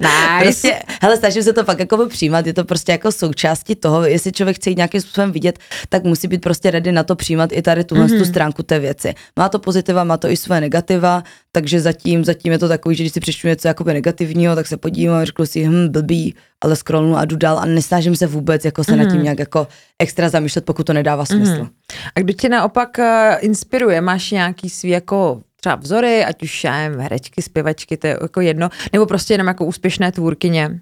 nice. 0.00 0.42
prostě, 0.42 0.82
hele, 1.02 1.16
snažím 1.16 1.42
se 1.42 1.52
to 1.52 1.64
fakt 1.64 1.78
jako 1.78 2.06
přijímat, 2.06 2.46
je 2.46 2.54
to 2.54 2.64
prostě 2.64 2.92
jako 2.92 3.12
součástí 3.12 3.74
toho, 3.74 4.04
jestli 4.04 4.32
člověk 4.32 4.56
chce 4.56 4.70
jít 4.70 4.76
nějakým 4.76 5.00
způsobem 5.00 5.32
vidět, 5.32 5.58
tak 5.88 6.04
musí 6.04 6.28
být 6.28 6.40
prostě 6.40 6.70
ready 6.70 6.92
na 6.92 7.02
to 7.02 7.16
přijímat 7.16 7.50
i 7.52 7.62
tady 7.62 7.84
tuhle 7.84 8.06
mm-hmm. 8.06 8.18
tu 8.18 8.24
stránku 8.24 8.62
té 8.62 8.78
věci. 8.78 9.14
Má 9.38 9.48
to 9.48 9.58
pozitiva, 9.58 10.04
má 10.04 10.16
to 10.16 10.28
i 10.28 10.36
své 10.36 10.60
negativa, 10.60 11.22
takže 11.52 11.80
zatím, 11.80 12.24
zatím 12.24 12.52
je 12.52 12.58
to 12.58 12.68
takový, 12.68 12.94
že 12.94 13.02
když 13.02 13.12
si 13.12 13.20
přečtu 13.20 13.48
něco 13.48 13.68
jako 13.68 13.84
negativního, 13.84 14.54
tak 14.54 14.66
se 14.66 14.76
podívám 14.76 15.16
a 15.16 15.24
řeknu 15.24 15.46
si, 15.46 15.64
hm, 15.64 15.88
blbý, 15.88 16.34
ale 16.60 16.76
scrollnu 16.76 17.16
a 17.16 17.24
jdu 17.24 17.36
dál 17.36 17.58
a 17.58 17.64
nesnažím 17.64 18.16
se 18.16 18.26
vůbec 18.26 18.64
jako 18.64 18.84
se 18.84 18.92
mm-hmm. 18.92 18.96
nad 18.96 19.04
tím 19.04 19.14
mhm. 19.14 19.22
nějak 19.22 19.38
jako 19.38 19.68
extra 19.98 20.28
zamýšlet, 20.28 20.64
pokud 20.64 20.86
to 20.86 20.92
nedává 20.92 21.24
smysl. 21.24 21.52
Mm-hmm. 21.52 21.70
A 22.14 22.20
kdo 22.20 22.32
tě 22.32 22.48
naopak 22.48 22.98
uh, 22.98 23.04
inspiruje? 23.40 24.00
Máš 24.00 24.30
nějaký 24.30 24.70
svý 24.70 24.90
jako 24.90 25.42
třeba 25.60 25.74
vzory, 25.74 26.24
ať 26.24 26.42
už 26.42 26.64
já 26.64 26.78
nevím, 26.78 27.00
herečky, 27.00 27.42
zpěvačky, 27.42 27.96
to 27.96 28.06
je 28.06 28.18
jako 28.22 28.40
jedno, 28.40 28.68
nebo 28.92 29.06
prostě 29.06 29.34
jenom 29.34 29.46
jako 29.46 29.64
úspěšné 29.64 30.12
tvůrkyně? 30.12 30.80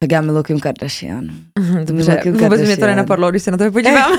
Tak 0.00 0.12
já 0.12 0.20
miluji 0.20 0.42
Kim 0.42 0.60
Kardashian. 0.60 1.30
Mhm, 1.58 1.84
dobře, 1.84 2.20
Kim 2.22 2.36
vůbec 2.36 2.60
mě 2.60 2.76
to 2.76 2.86
nenapadlo, 2.86 3.30
když 3.30 3.42
se 3.42 3.50
na 3.50 3.56
to 3.56 3.70
podívám. 3.72 4.18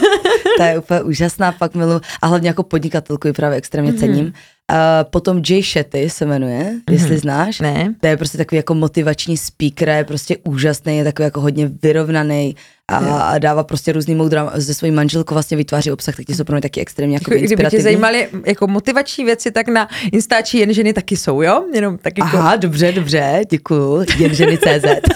ta 0.58 0.66
je 0.66 0.80
úplně 0.80 1.02
úžasná, 1.02 1.52
pak 1.52 1.76
miluji 1.76 2.02
a 2.22 2.28
hlavně 2.28 2.48
jako 2.48 2.64
podnikatelku 2.64 3.28
ji 3.28 3.34
právě 3.34 3.58
extrémně 3.58 3.92
mm-hmm. 3.92 4.34
Uh, 4.72 5.10
potom 5.10 5.42
Jay 5.50 5.64
Shetty 5.64 6.10
se 6.10 6.26
jmenuje, 6.26 6.64
mm-hmm. 6.64 6.94
jestli 6.94 7.18
znáš. 7.18 7.60
Ne. 7.60 7.96
To 8.00 8.08
je 8.08 8.18
prostě 8.18 8.38
takový 8.38 8.58
jako 8.58 8.76
motivační 8.76 9.38
speaker, 9.38 9.90
je 9.90 10.04
prostě 10.04 10.38
úžasný, 10.44 10.98
je 10.98 11.04
takový 11.04 11.24
jako 11.24 11.42
hodně 11.42 11.72
vyrovnaný 11.84 12.56
a, 12.88 12.98
a 12.98 13.38
dává 13.38 13.64
prostě 13.64 13.92
různý 13.92 14.16
moudra 14.16 14.52
ze 14.56 14.74
svojí 14.74 14.92
manželkou 14.92 15.36
vlastně 15.36 15.58
vytváří 15.58 15.92
obsah, 15.92 16.16
tak 16.16 16.26
ti 16.26 16.36
jsou 16.36 16.44
pro 16.44 16.54
mě 16.54 16.62
taky 16.62 16.82
extrémně 16.82 17.16
jako 17.16 17.32
Kdyby 17.36 17.66
tě 17.70 17.82
zajímaly 17.82 18.28
jako 18.46 18.68
motivační 18.68 19.26
věci, 19.26 19.52
tak 19.52 19.68
na 19.68 19.88
Instači 20.12 20.58
jen 20.58 20.74
ženy 20.74 20.94
taky 20.94 21.18
jsou, 21.18 21.42
jo? 21.42 21.66
Jenom 21.74 21.98
taky 21.98 22.22
jako... 22.22 22.38
Aha, 22.38 22.56
dobře, 22.56 22.92
dobře, 22.92 23.42
děkuju, 23.50 24.06
jen 24.18 24.34
ženy 24.34 24.58
CZ. 24.58 24.86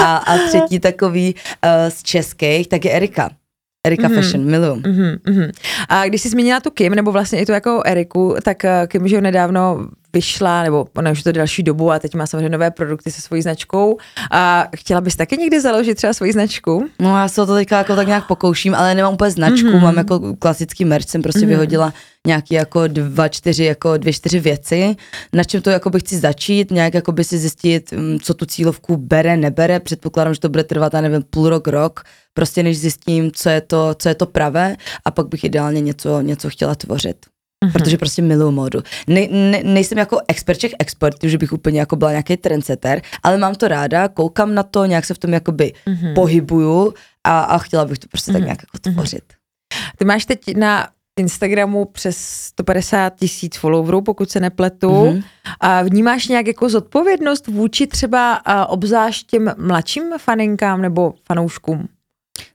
a, 0.00 0.16
a 0.16 0.38
třetí 0.38 0.80
takový 0.80 1.34
uh, 1.34 1.70
z 1.88 2.02
českých, 2.02 2.68
tak 2.68 2.84
je 2.84 2.90
Erika. 2.90 3.30
Erika 3.86 4.08
mm-hmm. 4.08 4.22
Fashion, 4.22 4.44
miluju. 4.44 4.74
Mm-hmm, 4.74 5.16
mm-hmm. 5.24 5.50
A 5.88 6.06
když 6.06 6.22
jsi 6.22 6.28
zmínila 6.28 6.60
tu 6.60 6.70
Kim, 6.70 6.94
nebo 6.94 7.12
vlastně 7.12 7.40
i 7.40 7.46
tu 7.46 7.52
jako 7.52 7.82
Eriku, 7.86 8.36
tak 8.44 8.64
eh, 8.64 8.86
Kim, 8.86 9.08
že 9.08 9.20
nedávno 9.20 9.88
vyšla, 10.12 10.62
nebo 10.62 10.86
ona 10.96 11.10
už 11.10 11.22
to 11.22 11.32
další 11.32 11.62
dobu 11.62 11.90
a 11.92 11.98
teď 11.98 12.14
má 12.14 12.26
samozřejmě 12.26 12.48
nové 12.48 12.70
produkty 12.70 13.10
se 13.10 13.22
svojí 13.22 13.42
značkou. 13.42 13.98
A 14.30 14.68
chtěla 14.76 15.00
bys 15.00 15.16
taky 15.16 15.36
někdy 15.36 15.60
založit 15.60 15.94
třeba 15.94 16.12
svoji 16.12 16.32
značku? 16.32 16.88
No 16.98 17.18
já 17.18 17.28
se 17.28 17.46
to 17.46 17.54
teďka 17.54 17.78
jako 17.78 17.96
tak 17.96 18.06
nějak 18.06 18.26
pokouším, 18.26 18.74
ale 18.74 18.94
nemám 18.94 19.14
úplně 19.14 19.30
značku, 19.30 19.68
mm-hmm. 19.68 19.82
mám 19.82 19.96
jako 19.96 20.36
klasický 20.38 20.84
merch, 20.84 21.08
jsem 21.08 21.22
prostě 21.22 21.40
mm-hmm. 21.40 21.48
vyhodila 21.48 21.92
nějaký 22.26 22.54
jako 22.54 22.86
dva, 22.86 23.28
čtyři, 23.28 23.64
jako 23.64 23.96
dvě, 23.96 24.12
čtyři 24.12 24.40
věci, 24.40 24.96
na 25.32 25.44
čem 25.44 25.62
to 25.62 25.70
jako 25.70 25.90
by 25.90 26.00
chci 26.00 26.18
začít, 26.18 26.70
nějak 26.70 26.94
jako 26.94 27.12
by 27.12 27.24
si 27.24 27.38
zjistit, 27.38 27.92
mm, 27.92 28.18
co 28.20 28.34
tu 28.34 28.46
cílovku 28.46 28.96
bere, 28.96 29.36
nebere, 29.36 29.80
předpokládám, 29.80 30.34
že 30.34 30.40
to 30.40 30.48
bude 30.48 30.64
trvat, 30.64 30.94
já 30.94 31.00
nevím, 31.00 31.22
půl 31.30 31.48
rok, 31.48 31.68
rok, 31.68 32.02
prostě 32.34 32.62
než 32.62 32.78
zjistím, 32.78 33.30
co 33.32 33.48
je 33.48 33.60
to, 33.60 33.94
co 33.98 34.08
je 34.08 34.14
to 34.14 34.26
pravé 34.26 34.76
a 35.04 35.10
pak 35.10 35.28
bych 35.28 35.44
ideálně 35.44 35.80
něco, 35.80 36.20
něco 36.20 36.50
chtěla 36.50 36.74
tvořit. 36.74 37.16
Uh-huh. 37.64 37.72
Protože 37.72 37.96
prostě 37.96 38.22
miluju 38.22 38.50
módu. 38.50 38.82
Ne, 39.06 39.26
ne, 39.30 39.60
nejsem 39.64 39.98
jako 39.98 40.20
expert 40.28 40.58
všech 40.58 40.74
expertů, 40.78 41.28
že 41.28 41.38
bych 41.38 41.52
úplně 41.52 41.80
jako 41.80 41.96
byla 41.96 42.10
nějaký 42.10 42.36
trendsetter, 42.36 43.02
ale 43.22 43.38
mám 43.38 43.54
to 43.54 43.68
ráda, 43.68 44.08
koukám 44.08 44.54
na 44.54 44.62
to, 44.62 44.84
nějak 44.84 45.04
se 45.04 45.14
v 45.14 45.18
tom 45.18 45.32
jakoby 45.32 45.72
uh-huh. 45.86 46.14
pohybuju 46.14 46.94
a, 47.24 47.40
a 47.40 47.58
chtěla 47.58 47.84
bych 47.84 47.98
to 47.98 48.08
prostě 48.08 48.30
uh-huh. 48.30 48.34
tak 48.34 48.42
nějak 48.42 48.58
jako 48.62 48.78
tvořit. 48.78 49.24
Ty 49.98 50.04
máš 50.04 50.24
teď 50.24 50.56
na 50.56 50.88
Instagramu 51.18 51.84
přes 51.84 52.16
150 52.18 53.14
tisíc 53.14 53.56
followerů, 53.56 54.02
pokud 54.02 54.30
se 54.30 54.40
nepletu. 54.40 54.88
Mm-hmm. 54.88 55.22
A 55.60 55.82
vnímáš 55.82 56.28
nějak 56.28 56.46
jako 56.46 56.68
zodpovědnost 56.68 57.46
vůči 57.46 57.86
třeba 57.86 58.42
obzvlášť 58.68 59.26
těm 59.26 59.54
mladším 59.56 60.04
faninkám 60.18 60.82
nebo 60.82 61.14
fanouškům? 61.26 61.88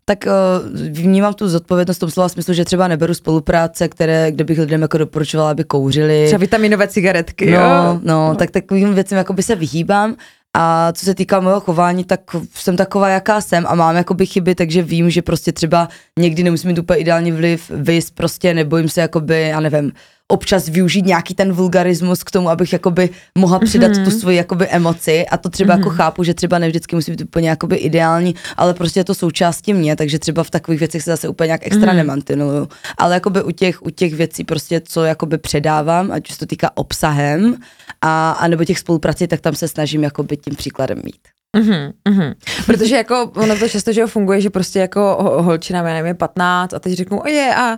Tak 0.06 0.26
uh, 0.26 0.78
vnímám 0.90 1.34
tu 1.34 1.50
zodpovědnost 1.50 1.98
v 1.98 2.00
tom 2.00 2.12
slova 2.12 2.30
smyslu, 2.30 2.54
že 2.54 2.66
třeba 2.66 2.88
neberu 2.88 3.14
spolupráce, 3.14 3.88
které, 3.88 4.32
kde 4.32 4.44
bych 4.44 4.60
lidem 4.60 4.82
jako 4.82 4.98
doporučovala, 4.98 5.52
aby 5.52 5.64
kouřili. 5.64 6.24
Třeba 6.26 6.40
vitaminové 6.40 6.88
cigaretky, 6.88 7.52
no, 7.52 7.60
jo? 7.60 8.00
No, 8.04 8.36
tak 8.36 8.52
takovým 8.52 8.94
věcem 8.94 9.18
jako 9.18 9.34
by 9.34 9.44
se 9.44 9.56
vyhýbám. 9.56 10.16
A 10.56 10.92
co 10.92 11.06
se 11.06 11.16
týká 11.16 11.40
mého 11.40 11.60
chování, 11.60 12.04
tak 12.04 12.20
jsem 12.56 12.78
taková, 12.78 13.10
jaká 13.10 13.42
jsem 13.42 13.66
a 13.68 13.76
mám 13.76 13.96
jakoby 13.96 14.26
chyby, 14.26 14.56
takže 14.56 14.82
vím, 14.82 15.10
že 15.10 15.22
prostě 15.22 15.52
třeba 15.52 15.88
někdy 16.20 16.44
nemusím 16.44 16.68
mít 16.68 16.80
úplně 16.80 17.00
ideální 17.00 17.32
vliv, 17.32 17.72
vys, 17.76 18.12
prostě 18.12 18.54
nebojím 18.54 18.90
se 18.90 19.02
jakoby, 19.02 19.42
já 19.42 19.60
nevím, 19.60 19.92
občas 20.28 20.70
využít 20.70 21.06
nějaký 21.06 21.34
ten 21.34 21.54
vulgarismus 21.54 22.24
k 22.24 22.32
tomu, 22.32 22.50
abych 22.50 22.74
jakoby 22.74 23.10
mohla 23.38 23.60
přidat 23.60 23.92
mm-hmm. 23.92 24.04
tu 24.04 24.12
svoji 24.12 24.38
jakoby 24.38 24.68
emoci 24.68 25.26
a 25.28 25.38
to 25.38 25.50
třeba 25.50 25.74
mm-hmm. 25.74 25.78
jako 25.78 25.90
mhm. 25.90 25.98
chápu, 25.98 26.24
že 26.24 26.34
třeba 26.34 26.60
nevždycky 26.60 26.96
musí 26.96 27.12
být 27.12 27.22
úplně 27.22 27.50
jakoby 27.50 27.76
ideální, 27.76 28.36
ale 28.58 28.74
prostě 28.74 29.00
je 29.00 29.04
to 29.04 29.16
součástí 29.16 29.74
mě, 29.74 29.96
takže 29.96 30.20
třeba 30.20 30.44
v 30.44 30.50
takových 30.50 30.80
věcech 30.80 31.04
se 31.04 31.12
zase 31.12 31.28
úplně 31.28 31.48
nějak 31.48 31.62
extra 31.68 31.92
mm-hmm. 31.92 31.96
nemantinuju. 31.96 32.68
Ale 32.98 33.14
jakoby 33.14 33.44
u 33.44 33.52
těch, 33.52 33.82
u 33.82 33.90
těch 33.90 34.14
věcí 34.14 34.44
prostě, 34.44 34.82
co 34.86 35.04
jakoby 35.04 35.38
předávám, 35.38 36.12
ať 36.12 36.30
už 36.30 36.38
to 36.38 36.46
týká 36.46 36.72
obsahem 36.76 37.56
a, 38.02 38.32
a 38.32 38.48
nebo 38.48 38.66
těch 38.66 38.80
spoluprací, 38.80 39.28
tak 39.28 39.42
tam 39.42 39.56
se 39.56 39.68
snažím 39.68 40.04
jakoby 40.04 40.38
tím 40.38 40.56
příkladem 40.56 41.02
mít. 41.04 41.28
Mm-hmm, 41.58 41.92
mm-hmm. 42.10 42.34
Protože 42.66 42.96
jako 42.96 43.32
ono 43.36 43.56
to 43.56 43.70
často, 43.70 43.94
že 43.94 44.08
funguje, 44.08 44.42
že 44.42 44.50
prostě 44.50 44.80
jako 44.80 45.18
holčina, 45.42 45.88
já 45.88 45.94
nevím, 45.94 46.16
15 46.16 46.74
a 46.74 46.80
teď 46.80 46.94
řeknu, 46.94 47.20
oje 47.20 47.56
a 47.56 47.78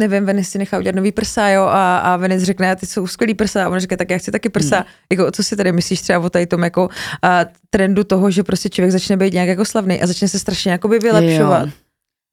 nevím, 0.00 0.26
Venice 0.26 0.50
si 0.50 0.58
nechá 0.58 0.78
udělat 0.78 0.96
nový 0.96 1.12
prsa, 1.12 1.48
jo, 1.48 1.62
a, 1.62 1.98
a 1.98 2.16
Venice 2.16 2.44
řekne, 2.44 2.76
ty 2.76 2.86
jsou 2.86 3.06
skvělý 3.06 3.34
prsa, 3.34 3.64
a 3.64 3.68
on 3.68 3.80
říká, 3.80 3.96
tak 3.96 4.10
já 4.10 4.18
chci 4.18 4.30
taky 4.30 4.48
prsa. 4.48 4.76
Hmm. 4.76 4.84
Jako, 5.12 5.30
co 5.30 5.42
si 5.42 5.56
tady 5.56 5.72
myslíš 5.72 6.00
třeba 6.00 6.18
o 6.18 6.30
tady 6.30 6.46
tom 6.46 6.64
jako 6.64 6.88
a, 7.22 7.44
trendu 7.70 8.04
toho, 8.04 8.30
že 8.30 8.42
prostě 8.42 8.68
člověk 8.68 8.92
začne 8.92 9.16
být 9.16 9.32
nějak 9.32 9.48
jako 9.48 9.64
slavný 9.64 10.02
a 10.02 10.06
začne 10.06 10.28
se 10.28 10.38
strašně 10.38 10.72
jakoby 10.72 10.98
vylepšovat. 10.98 11.66
Jo. 11.66 11.72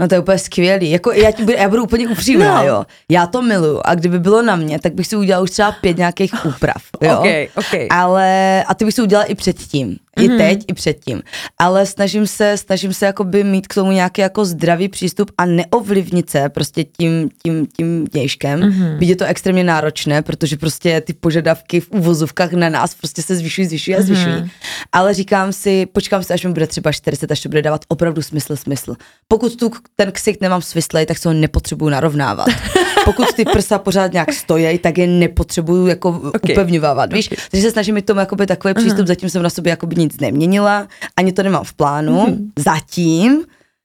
No 0.01 0.07
to 0.07 0.15
je 0.15 0.19
úplně 0.19 0.37
skvělý. 0.37 0.91
Jako 0.91 1.11
já, 1.11 1.31
ti 1.31 1.43
budu, 1.43 1.57
já 1.57 1.69
budu 1.69 1.83
úplně 1.83 2.07
upřímná, 2.07 2.61
no. 2.61 2.67
jo. 2.67 2.85
Já 3.11 3.27
to 3.27 3.41
miluju 3.41 3.81
a 3.85 3.95
kdyby 3.95 4.19
bylo 4.19 4.41
na 4.41 4.55
mě, 4.55 4.79
tak 4.79 4.93
bych 4.93 5.07
si 5.07 5.15
udělal 5.15 5.43
už 5.43 5.51
třeba 5.51 5.71
pět 5.71 5.97
nějakých 5.97 6.45
úprav, 6.45 6.81
jo. 7.01 7.17
Okay, 7.19 7.47
okay. 7.55 7.87
Ale, 7.91 8.63
a 8.63 8.73
ty 8.73 8.85
bych 8.85 8.93
si 8.93 9.01
udělala 9.01 9.25
i 9.25 9.35
předtím. 9.35 9.97
I 10.17 10.29
mm-hmm. 10.29 10.37
teď, 10.37 10.65
i 10.67 10.73
předtím. 10.73 11.21
Ale 11.57 11.85
snažím 11.85 12.27
se, 12.27 12.57
snažím 12.57 12.93
se 12.93 13.05
jakoby 13.05 13.43
mít 13.43 13.67
k 13.67 13.73
tomu 13.73 13.91
nějaký 13.91 14.21
jako 14.21 14.45
zdravý 14.45 14.89
přístup 14.89 15.31
a 15.37 15.45
neovlivnit 15.45 16.29
se 16.29 16.49
prostě 16.49 16.83
tím, 16.83 17.29
tím, 17.43 17.67
tím 17.77 18.05
dějškem. 18.05 18.59
Mm-hmm. 18.59 18.97
Byť 18.97 19.09
je 19.09 19.15
to 19.15 19.25
extrémně 19.25 19.63
náročné, 19.63 20.21
protože 20.21 20.57
prostě 20.57 21.01
ty 21.01 21.13
požadavky 21.13 21.79
v 21.79 21.91
uvozovkách 21.91 22.51
na 22.51 22.69
nás 22.69 22.95
prostě 22.95 23.21
se 23.21 23.35
zvyšují, 23.35 23.67
zvyšují 23.67 23.97
a 23.97 24.01
zvyšují. 24.01 24.35
Mm-hmm. 24.35 24.49
Ale 24.91 25.13
říkám 25.13 25.53
si, 25.53 25.85
počkám 25.85 26.23
si, 26.23 26.33
až 26.33 26.45
mi 26.45 26.51
bude 26.53 26.67
třeba 26.67 26.91
40, 26.91 27.31
až 27.31 27.39
to 27.39 27.49
bude 27.49 27.61
dávat 27.61 27.81
opravdu 27.87 28.21
smysl, 28.21 28.55
smysl. 28.55 28.95
Pokud 29.27 29.55
tu 29.55 29.71
ten 29.95 30.11
ksicht 30.11 30.41
nemám 30.41 30.61
svislej, 30.61 31.05
tak 31.05 31.17
se 31.17 31.29
ho 31.29 31.33
nepotřebuju 31.33 31.89
narovnávat. 31.89 32.47
Pokud 33.09 33.33
ty 33.35 33.45
prsa 33.45 33.79
pořád 33.79 34.13
nějak 34.13 34.33
stojí, 34.33 34.77
tak 34.77 34.97
je 34.97 35.07
nepotřebuju 35.07 35.87
jako 35.87 36.09
okay. 36.09 36.53
upevňovávat, 36.53 37.13
víš? 37.13 37.31
Okay. 37.31 37.45
Takže 37.51 37.67
se 37.67 37.71
snažím 37.71 37.95
mít 37.95 38.05
tomu 38.05 38.19
jakoby 38.19 38.47
takový 38.47 38.73
přístup, 38.73 38.99
uh-huh. 38.99 39.07
zatím 39.07 39.29
jsem 39.29 39.43
na 39.43 39.49
sobě 39.49 39.69
jakoby 39.69 39.95
nic 39.95 40.19
neměnila, 40.19 40.87
ani 41.17 41.33
to 41.33 41.43
nemám 41.43 41.63
v 41.63 41.73
plánu, 41.73 42.25
uh-huh. 42.25 42.37
zatím, 42.59 43.31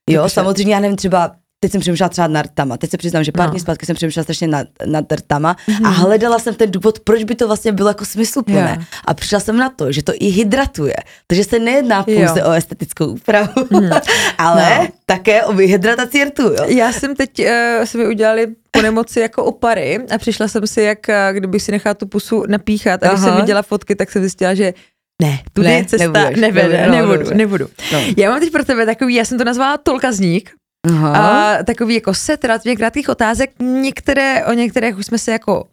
jo, 0.09 0.21
Dobře. 0.21 0.33
samozřejmě 0.33 0.73
já 0.73 0.79
nevím, 0.79 0.97
třeba 0.97 1.31
teď 1.65 1.71
jsem 1.71 1.81
přemýšlela 1.81 2.09
třeba 2.09 2.27
nad 2.27 2.45
rtama. 2.45 2.77
Teď 2.77 2.89
se 2.89 2.97
přiznám, 2.97 3.23
že 3.23 3.31
pár 3.31 3.45
no. 3.45 3.51
dní 3.51 3.59
zpátky 3.59 3.85
jsem 3.85 3.95
přemýšlela 3.95 4.23
strašně 4.23 4.47
nad, 4.47 4.67
nad 4.85 5.11
rtama 5.11 5.55
mm-hmm. 5.67 5.87
a 5.87 5.89
hledala 5.89 6.39
jsem 6.39 6.55
ten 6.55 6.71
důvod, 6.71 6.99
proč 6.99 7.23
by 7.23 7.35
to 7.35 7.47
vlastně 7.47 7.71
bylo 7.71 7.89
jako 7.89 8.05
smysluplné. 8.05 8.59
Yeah. 8.59 8.83
A 9.05 9.13
přišla 9.13 9.39
jsem 9.39 9.57
na 9.57 9.69
to, 9.69 9.91
že 9.91 10.03
to 10.03 10.13
i 10.19 10.25
hydratuje. 10.25 10.95
Takže 11.27 11.43
se 11.43 11.59
nejedná 11.59 12.03
pouze 12.03 12.39
jo. 12.39 12.45
o 12.47 12.51
estetickou 12.51 13.05
úpravu, 13.05 13.67
mm. 13.69 13.89
ale 14.37 14.77
no. 14.79 14.87
také 15.05 15.43
o 15.43 15.53
vyhydrataci 15.53 16.23
rtu. 16.23 16.43
Jo? 16.43 16.65
Já 16.67 16.91
jsem 16.91 17.15
teď, 17.15 17.39
uh, 17.39 17.85
jsme 17.85 18.03
mi 18.03 18.09
udělali 18.09 18.47
nemoci 18.85 19.19
jako 19.19 19.45
opary 19.45 19.99
a 20.15 20.17
přišla 20.17 20.47
jsem 20.47 20.67
si, 20.67 20.81
jak 20.81 20.99
uh, 21.09 21.37
kdyby 21.37 21.59
si 21.59 21.71
nechala 21.71 21.93
tu 21.93 22.07
pusu 22.07 22.43
napíchat 22.47 23.03
a 23.03 23.07
když 23.07 23.19
Aha. 23.19 23.27
jsem 23.27 23.41
viděla 23.41 23.61
fotky, 23.61 23.95
tak 23.95 24.11
jsem 24.11 24.21
zjistila, 24.21 24.53
že 24.53 24.73
ne, 25.21 25.39
tudy 25.53 25.67
ne, 25.67 25.85
cesta 25.85 26.07
nebudeš, 26.07 26.41
nevede, 26.41 26.87
no, 26.87 26.95
nebudu, 26.95 27.33
nebudu. 27.33 27.67
No. 27.93 27.99
Já 28.17 28.29
mám 28.29 28.39
teď 28.39 28.51
pro 28.51 28.65
tebe 28.65 28.85
takový, 28.85 29.15
já 29.15 29.25
jsem 29.25 29.37
to 29.37 29.43
nazvala 29.43 29.77
tolkazník, 29.77 30.51
Aha. 30.85 31.11
A 31.13 31.63
takový 31.63 31.93
jako 31.95 32.13
set 32.13 32.43
relativně 32.43 32.75
krátkých 32.75 33.09
otázek. 33.09 33.51
Některé, 33.59 34.45
o 34.45 34.53
některých 34.53 34.97
už 34.97 35.05
jsme 35.05 35.17
se 35.17 35.31
jako 35.31 35.63
uh, 35.63 35.67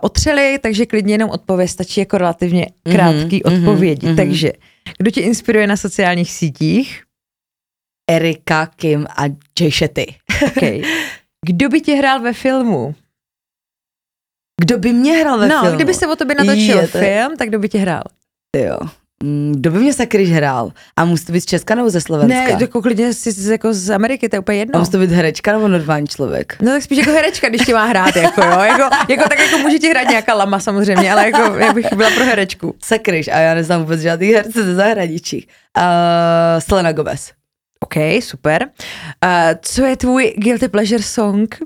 otřeli, 0.00 0.58
takže 0.62 0.86
klidně 0.86 1.14
jenom 1.14 1.30
odpověď 1.30 1.70
stačí 1.70 2.00
jako 2.00 2.18
relativně 2.18 2.66
mhm, 2.84 2.96
krátký 2.96 3.42
mm-hmm, 3.42 3.58
odpovědi. 3.58 4.06
Mm-hmm. 4.06 4.16
Takže, 4.16 4.52
kdo 4.98 5.10
tě 5.10 5.20
inspiruje 5.20 5.66
na 5.66 5.76
sociálních 5.76 6.32
sítích? 6.32 7.02
Erika, 8.10 8.66
Kim 8.66 9.06
a 9.16 9.22
Jay 9.60 9.72
Shetty. 9.72 10.14
Okay. 10.46 10.82
Kdo 11.46 11.68
by 11.68 11.80
tě 11.80 11.94
hrál 11.94 12.20
ve 12.20 12.32
filmu? 12.32 12.94
Kdo 14.60 14.78
by 14.78 14.92
mě 14.92 15.12
hrál 15.16 15.38
ve 15.38 15.48
no, 15.48 15.60
filmu? 15.60 15.76
kdyby 15.76 15.94
se 15.94 16.06
o 16.06 16.16
tobě 16.16 16.36
natočil 16.36 16.78
Je, 16.78 16.88
to... 16.88 16.98
film, 16.98 17.36
tak 17.36 17.48
kdo 17.48 17.58
by 17.58 17.68
tě 17.68 17.78
hrál? 17.78 18.02
Jo. 18.56 18.78
Mm, 19.22 19.52
kdo 19.56 19.70
by 19.70 19.78
mě 19.78 19.92
sakryš 19.92 20.32
hrál? 20.32 20.72
A 20.96 21.04
musí 21.04 21.24
to 21.24 21.32
být 21.32 21.40
z 21.40 21.46
Česka 21.46 21.74
nebo 21.74 21.90
ze 21.90 22.00
Slovenska? 22.00 22.44
Ne, 22.44 22.56
jako 22.60 22.82
klidně 22.82 23.14
si 23.14 23.32
z, 23.32 23.50
jako 23.50 23.74
z 23.74 23.90
Ameriky, 23.90 24.28
to 24.28 24.36
je 24.36 24.40
úplně 24.40 24.58
jedno. 24.58 24.76
A 24.76 24.78
musí 24.78 24.90
to 24.92 24.98
být 24.98 25.10
herečka 25.10 25.52
nebo 25.52 25.68
normální 25.68 26.06
člověk? 26.06 26.56
No 26.60 26.72
tak 26.72 26.82
spíš 26.82 26.98
jako 26.98 27.10
herečka, 27.10 27.48
když 27.48 27.66
tě 27.66 27.74
má 27.74 27.84
hrát, 27.84 28.16
jako 28.16 28.42
jo. 28.42 28.60
Jako, 28.60 28.96
jako 29.08 29.28
tak 29.28 29.38
jako 29.38 29.58
může 29.58 29.78
ti 29.78 29.90
hrát 29.90 30.08
nějaká 30.08 30.34
lama 30.34 30.60
samozřejmě, 30.60 31.12
ale 31.12 31.24
jako 31.26 31.54
já 31.54 31.72
bych 31.72 31.92
byla 31.92 32.10
pro 32.10 32.24
herečku. 32.24 32.74
Sakryš, 32.84 33.28
a 33.28 33.38
já 33.38 33.54
neznám 33.54 33.80
vůbec 33.80 34.00
žádný 34.00 34.26
herce 34.28 34.64
ze 34.64 34.74
zahraničí. 34.74 35.48
Uh, 35.78 35.82
Selena 36.58 36.92
Gomez. 36.92 37.32
OK, 37.80 37.94
super. 38.20 38.70
Uh, 39.24 39.30
co 39.62 39.84
je 39.84 39.96
tvůj 39.96 40.34
guilty 40.36 40.68
pleasure 40.68 41.02
song? 41.02 41.56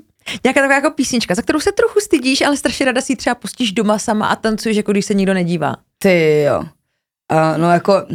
Nějaká 0.43 0.61
taková 0.61 0.75
jako 0.75 0.91
písnička, 0.91 1.35
za 1.35 1.41
kterou 1.41 1.59
se 1.59 1.71
trochu 1.71 1.99
stydíš, 1.99 2.41
ale 2.41 2.57
strašně 2.57 2.85
rada 2.85 3.01
si 3.01 3.11
ji 3.11 3.15
třeba 3.15 3.35
pustíš 3.35 3.71
doma 3.71 3.99
sama 3.99 4.27
a 4.27 4.35
tancuješ, 4.35 4.77
jako 4.77 4.91
když 4.91 5.05
se 5.05 5.13
nikdo 5.13 5.33
nedívá. 5.33 5.75
Ty 5.97 6.41
jo. 6.41 6.59
Uh, 6.59 7.57
no 7.57 7.71
jako, 7.71 8.05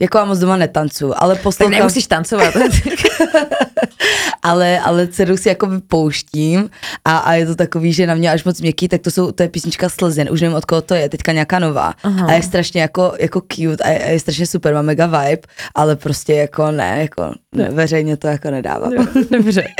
jako 0.00 0.18
já 0.18 0.24
moc 0.24 0.38
doma 0.38 0.56
netancu, 0.56 1.22
ale 1.22 1.34
poslouchám... 1.34 1.72
Tak 1.72 1.78
nemusíš 1.78 2.06
tancovat. 2.06 2.54
ale, 4.42 4.80
ale 4.80 5.06
dceru 5.06 5.36
si 5.36 5.48
jako 5.48 5.68
pouštím 5.86 6.70
a, 7.04 7.18
a 7.18 7.32
je 7.32 7.46
to 7.46 7.54
takový, 7.54 7.92
že 7.92 8.06
na 8.06 8.14
mě 8.14 8.30
až 8.30 8.44
moc 8.44 8.60
měkký, 8.60 8.88
tak 8.88 9.00
to 9.00 9.10
jsou, 9.10 9.32
to 9.32 9.42
je 9.42 9.48
písnička 9.48 9.88
Slzen, 9.88 10.28
už 10.30 10.40
nevím 10.40 10.56
od 10.56 10.64
koho 10.64 10.82
to 10.82 10.94
je, 10.94 11.08
teďka 11.08 11.32
nějaká 11.32 11.58
nová 11.58 11.94
Aha. 12.02 12.26
a 12.26 12.32
je 12.32 12.42
strašně 12.42 12.80
jako, 12.80 13.12
jako 13.20 13.40
cute 13.40 13.84
a 13.84 13.88
je, 13.88 13.98
a 14.04 14.08
je 14.08 14.20
strašně 14.20 14.46
super, 14.46 14.74
má 14.74 14.82
mega 14.82 15.06
vibe, 15.06 15.42
ale 15.74 15.96
prostě 15.96 16.34
jako 16.34 16.70
ne, 16.70 16.98
jako 17.00 17.34
ne, 17.54 17.70
veřejně 17.70 18.16
to 18.16 18.28
jako 18.28 18.50
nedávám. 18.50 18.92
Dobře. 19.30 19.66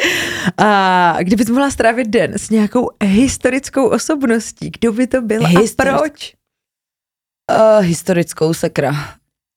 A 0.59 1.17
kdybys 1.21 1.51
mohla 1.51 1.71
strávit 1.71 2.09
den 2.09 2.33
s 2.37 2.51
nějakou 2.51 2.91
historickou 3.05 3.89
osobností, 3.89 4.71
kdo 4.81 4.93
by 4.93 5.07
to 5.07 5.23
byl 5.23 5.47
a 5.47 5.51
proč? 5.77 6.35
Uh, 7.51 7.85
historickou 7.85 8.55
sakra. 8.55 8.95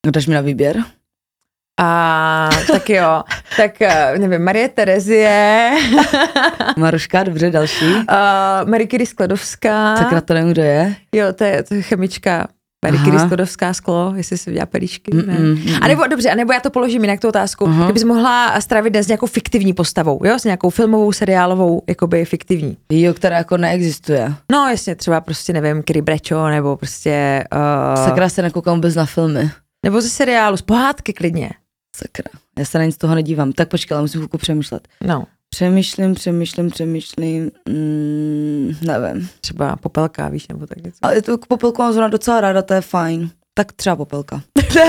Dáš 0.06 0.26
mi 0.26 0.34
na 0.34 0.40
výběr? 0.40 0.84
A 1.80 2.50
tak 2.72 2.90
jo, 2.90 3.22
tak 3.56 3.82
eh, 3.82 4.18
nevím, 4.18 4.44
Marie 4.44 4.68
Terezie. 4.68 5.70
Maruška, 6.76 7.22
dobře, 7.22 7.50
další. 7.50 7.84
Uh, 7.84 8.70
Marie 8.70 8.88
Curie 8.88 9.06
Skladovská. 9.06 9.96
Sakra, 9.96 10.20
to 10.20 10.34
nevím, 10.34 10.52
kdo 10.52 10.62
je. 10.62 10.94
Jo, 11.14 11.32
to 11.32 11.44
je, 11.44 11.62
to 11.62 11.74
je 11.74 11.82
chemička. 11.82 12.48
Marie 12.84 13.04
Curie 13.04 13.20
Skladovská 13.20 13.74
sklo, 13.74 14.12
jestli 14.16 14.38
si 14.38 14.52
dělá 14.52 14.66
pelíšky. 14.66 15.14
Mm, 15.14 15.20
mm, 15.20 15.46
mm. 15.46 15.74
A 15.82 15.88
nebo 15.88 16.06
dobře, 16.06 16.30
a 16.30 16.34
nebo 16.34 16.52
já 16.52 16.60
to 16.60 16.70
položím 16.70 17.02
jinak 17.02 17.20
tu 17.20 17.28
otázku. 17.28 17.64
Uh-huh. 17.64 17.84
Kdybys 17.84 18.04
mohla 18.04 18.60
strávit 18.60 18.92
den 18.92 19.04
s 19.04 19.08
nějakou 19.08 19.26
fiktivní 19.26 19.72
postavou, 19.72 20.20
jo, 20.24 20.38
s 20.38 20.44
nějakou 20.44 20.70
filmovou, 20.70 21.12
seriálovou, 21.12 21.82
jakoby 21.88 22.24
fiktivní. 22.24 22.76
Jo, 22.92 23.14
která 23.14 23.36
jako 23.36 23.56
neexistuje. 23.56 24.34
No 24.52 24.68
jasně, 24.68 24.94
třeba 24.94 25.20
prostě 25.20 25.52
nevím, 25.52 25.82
Kiri 25.82 26.02
Brečo, 26.02 26.48
nebo 26.48 26.76
prostě... 26.76 27.44
Uh... 27.54 28.04
Sakra 28.04 28.28
se 28.28 28.42
nekoukám 28.42 28.74
vůbec 28.74 28.94
na 28.94 29.06
filmy. 29.06 29.50
Nebo 29.84 30.00
ze 30.00 30.08
seriálu, 30.08 30.56
z 30.56 30.62
pohádky 30.62 31.12
klidně. 31.12 31.50
Sakra, 31.96 32.40
já 32.58 32.64
se 32.64 32.78
na 32.78 32.84
nic 32.84 32.96
toho 32.96 33.14
nedívám. 33.14 33.52
Tak 33.52 33.68
počkej, 33.68 33.94
ale 33.94 34.02
musím 34.02 34.18
chvilku 34.18 34.38
přemýšlet. 34.38 34.88
No. 35.04 35.26
Přemýšlím, 35.50 36.14
přemýšlím, 36.14 36.70
přemýšlím, 36.70 37.50
mm, 37.68 38.74
nevím. 38.82 39.28
Třeba 39.40 39.76
popelka, 39.76 40.28
víš, 40.28 40.48
nebo 40.48 40.66
tak 40.66 40.78
něco. 40.78 40.98
Ale 41.02 41.22
to 41.22 41.38
popelku 41.38 41.82
mám 41.82 41.92
zrovna 41.92 42.08
docela 42.08 42.40
ráda, 42.40 42.62
to 42.62 42.74
je 42.74 42.80
fajn. 42.80 43.30
Tak 43.54 43.72
třeba 43.72 43.96
popelka. 43.96 44.42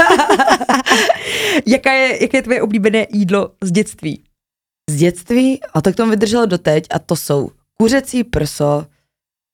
jaká, 1.68 1.94
je, 1.94 2.24
jaké 2.24 2.38
je 2.38 2.42
tvoje 2.42 2.62
oblíbené 2.62 3.08
jídlo 3.14 3.52
z 3.62 3.72
dětství? 3.72 4.24
Z 4.90 4.96
dětství? 4.96 5.60
A 5.74 5.82
tak 5.82 5.96
to 5.96 6.08
vydrželo 6.08 6.46
doteď 6.46 6.86
a 6.92 7.00
to 7.00 7.16
jsou 7.16 7.52
kuřecí 7.80 8.24
prso 8.24 8.86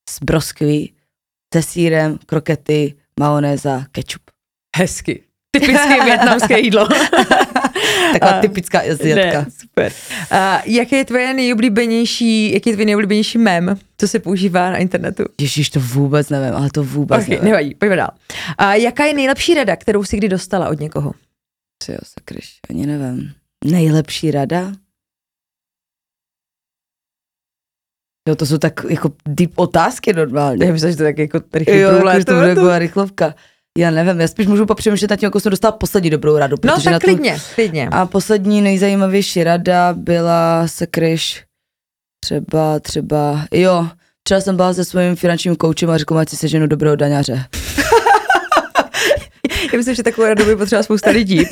s 0.09 0.19
broskví, 0.23 0.93
se 1.53 1.63
sírem, 1.63 2.19
krokety, 2.25 2.95
majonéza, 3.19 3.85
ketchup. 3.91 4.21
Hezky. 4.77 5.26
Typické 5.59 6.03
větnamské 6.05 6.59
jídlo. 6.59 6.87
Taková 8.13 8.41
typická 8.41 8.79
azietka. 8.79 9.45
super. 9.59 9.91
A 10.31 10.61
jaké 10.65 10.95
je 10.97 11.05
tvoje 11.05 11.33
nejoblíbenější, 11.33 12.53
jaký 12.53 12.69
je 12.69 12.75
tvůj 12.75 12.85
nejoblíbenější 12.85 13.37
mem, 13.37 13.75
co 13.97 14.07
se 14.07 14.19
používá 14.19 14.71
na 14.71 14.77
internetu? 14.77 15.23
Ježíš, 15.41 15.69
to 15.69 15.79
vůbec 15.79 16.29
nevím, 16.29 16.55
ale 16.55 16.69
to 16.73 16.83
vůbec 16.83 17.23
okay, 17.23 17.29
nevím. 17.29 17.45
Nevadí, 17.45 17.75
pojďme 17.75 17.95
dál. 17.95 18.09
A 18.57 18.73
jaká 18.75 19.05
je 19.05 19.13
nejlepší 19.13 19.53
rada, 19.53 19.75
kterou 19.75 20.03
jsi 20.03 20.17
kdy 20.17 20.29
dostala 20.29 20.69
od 20.69 20.79
někoho? 20.79 21.13
Co 21.83 21.91
jo, 21.91 21.97
sakryš, 22.03 22.59
ani 22.69 22.85
nevím. 22.85 23.31
Nejlepší 23.65 24.31
rada? 24.31 24.71
Jo, 28.27 28.35
to 28.35 28.45
jsou 28.45 28.57
tak 28.57 28.85
jako 28.89 29.11
deep 29.27 29.51
otázky 29.55 30.13
normálně. 30.13 30.65
Já 30.65 30.73
myslím, 30.73 30.91
že 30.91 30.97
to 30.97 31.03
tak 31.03 31.17
jako 31.17 31.39
rychlý 31.53 31.77
jo, 31.77 32.07
jako, 32.07 32.25
to 32.25 32.33
bude 32.33 32.49
jako 32.49 32.77
rychlovka. 32.77 33.35
Já 33.77 33.91
nevím, 33.91 34.19
já 34.19 34.27
spíš 34.27 34.47
můžu 34.47 34.65
popřemýšlet 34.65 35.11
nad 35.11 35.19
tím, 35.19 35.27
jako 35.27 35.39
jsem 35.39 35.49
dostala 35.49 35.71
poslední 35.71 36.09
dobrou 36.09 36.37
radu. 36.37 36.57
No 36.65 36.81
tak 36.81 37.01
klidně, 37.01 37.33
tu... 37.33 37.39
klidně. 37.55 37.87
A 37.91 38.05
poslední 38.05 38.61
nejzajímavější 38.61 39.43
rada 39.43 39.93
byla 39.93 40.67
se 40.67 40.87
kryš 40.87 41.43
třeba, 42.19 42.79
třeba, 42.79 43.45
jo, 43.53 43.87
třeba 44.23 44.41
jsem 44.41 44.55
byla 44.55 44.73
se 44.73 44.85
svým 44.85 45.15
finančním 45.15 45.55
koučem 45.55 45.89
a 45.89 45.97
řekl, 45.97 46.17
ať 46.17 46.29
si 46.29 46.37
seženu 46.37 46.67
dobrého 46.67 46.95
daňaře. 46.95 47.45
Já 49.73 49.77
myslím, 49.77 49.95
že 49.95 50.03
takovou 50.03 50.27
radu 50.27 50.45
by 50.45 50.55
potřeba 50.55 50.83
spousta 50.83 51.09
lidí. 51.09 51.43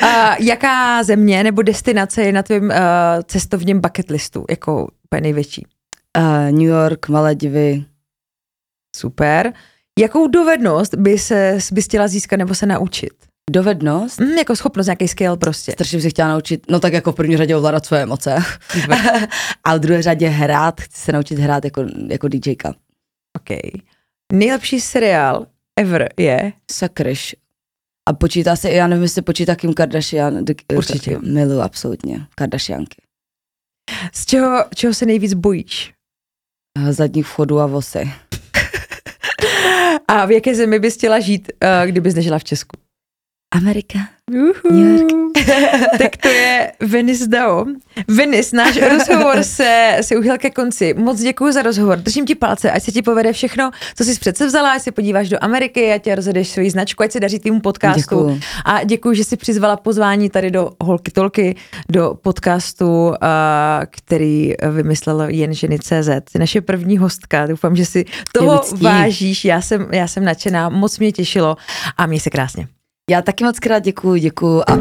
A 0.00 0.42
jaká 0.42 1.02
země 1.02 1.44
nebo 1.44 1.62
destinace 1.62 2.22
je 2.22 2.32
na 2.32 2.42
tvém 2.42 2.64
uh, 2.64 2.76
cestovním 3.24 3.80
bucket 3.80 4.10
listu, 4.10 4.44
jako 4.50 4.88
úplně 5.04 5.20
největší? 5.20 5.66
Uh, 6.18 6.58
New 6.58 6.68
York, 6.68 7.08
Maledivy. 7.08 7.84
Super. 8.96 9.52
Jakou 9.98 10.26
dovednost 10.26 10.94
by 10.94 11.18
se 11.18 11.58
by 11.72 11.82
chtěla 11.82 12.08
získat 12.08 12.36
nebo 12.36 12.54
se 12.54 12.66
naučit? 12.66 13.12
Dovednost? 13.50 14.20
Mm, 14.20 14.30
jako 14.30 14.56
schopnost, 14.56 14.86
nějaký 14.86 15.08
skill 15.08 15.36
prostě. 15.36 15.72
Strašně 15.72 15.96
bych 15.96 16.02
se 16.02 16.10
chtěla 16.10 16.28
naučit, 16.28 16.70
no 16.70 16.80
tak 16.80 16.92
jako 16.92 17.12
v 17.12 17.14
první 17.14 17.36
řadě 17.36 17.56
ovládat 17.56 17.86
své 17.86 18.02
emoce. 18.02 18.36
a 19.64 19.76
v 19.76 19.78
druhé 19.78 20.02
řadě 20.02 20.28
hrát, 20.28 20.80
chci 20.80 21.00
se 21.00 21.12
naučit 21.12 21.38
hrát 21.38 21.64
jako, 21.64 21.84
jako 22.08 22.28
DJka. 22.28 22.74
OK. 23.36 23.58
Nejlepší 24.32 24.80
seriál 24.80 25.46
ever 25.80 26.08
je? 26.16 26.52
Sakryš. 26.72 27.36
A 28.08 28.12
počítá 28.12 28.56
se, 28.56 28.70
já 28.70 28.86
nevím, 28.86 29.02
jestli 29.02 29.22
počítá 29.22 29.54
Kim 29.54 29.74
Kardashian. 29.74 30.44
Určitě. 30.76 31.18
Miluji 31.18 31.60
absolutně. 31.60 32.26
Kardashianky. 32.34 33.02
Z 34.12 34.26
čeho, 34.26 34.64
čeho 34.74 34.94
se 34.94 35.06
nejvíc 35.06 35.34
bojíš? 35.34 35.94
Zadních 36.90 37.26
vchodů 37.26 37.60
a 37.60 37.66
vosy. 37.66 38.12
A 40.08 40.26
v 40.26 40.30
jaké 40.30 40.54
zemi 40.54 40.78
bys 40.78 40.94
chtěla 40.94 41.20
žít, 41.20 41.52
uh, 41.62 41.86
kdybys 41.86 42.14
nežila 42.14 42.38
v 42.38 42.44
Česku? 42.44 42.83
Amerika. 43.54 43.98
Uhu. 44.32 44.76
New 44.76 45.00
York. 45.00 45.24
tak 45.98 46.16
to 46.16 46.28
je 46.28 46.72
Venice 46.80 47.26
Dao. 47.26 47.66
Venice, 48.08 48.56
náš 48.56 48.76
rozhovor 48.76 49.42
se, 49.42 49.98
se 50.00 50.16
uchyl 50.16 50.38
ke 50.38 50.50
konci. 50.50 50.94
Moc 50.94 51.20
děkuji 51.20 51.52
za 51.52 51.62
rozhovor. 51.62 51.98
Držím 51.98 52.26
ti 52.26 52.34
palce, 52.34 52.70
ať 52.70 52.82
se 52.82 52.92
ti 52.92 53.02
povede 53.02 53.32
všechno, 53.32 53.70
co 53.96 54.04
jsi 54.04 54.18
přece 54.18 54.46
vzala, 54.46 54.72
ať 54.72 54.82
se 54.82 54.92
podíváš 54.92 55.28
do 55.28 55.38
Ameriky, 55.40 55.92
ať 55.92 56.02
tě 56.02 56.14
rozjedeš 56.14 56.48
svoji 56.48 56.70
značku, 56.70 57.02
ať 57.02 57.12
se 57.12 57.20
daří 57.20 57.38
týmu 57.38 57.60
podcastu. 57.60 58.00
Děkuju. 58.00 58.40
A 58.64 58.84
děkuji, 58.84 59.14
že 59.14 59.24
jsi 59.24 59.36
přizvala 59.36 59.76
pozvání 59.76 60.30
tady 60.30 60.50
do 60.50 60.70
Holky 60.80 61.10
Tolky, 61.10 61.56
do 61.88 62.14
podcastu, 62.22 63.08
uh, 63.08 63.14
který 63.90 64.52
vymyslel 64.70 65.20
jen 65.28 65.54
ženy 65.54 65.78
CZ. 65.78 66.08
Jsi 66.30 66.38
naše 66.38 66.60
první 66.60 66.98
hostka. 66.98 67.46
Doufám, 67.46 67.76
že 67.76 67.86
si 67.86 68.04
toho 68.32 68.62
vážíš. 68.80 69.44
Já 69.44 69.60
jsem, 69.60 69.86
já 69.92 70.08
jsem 70.08 70.24
nadšená, 70.24 70.68
moc 70.68 70.98
mě 70.98 71.12
těšilo 71.12 71.56
a 71.96 72.06
měj 72.06 72.20
se 72.20 72.30
krásně. 72.30 72.66
Já 73.10 73.22
taky 73.22 73.44
moc 73.44 73.58
krát 73.58 73.78
děkuju, 73.78 74.16
děkuju. 74.16 74.60
A, 74.60 74.72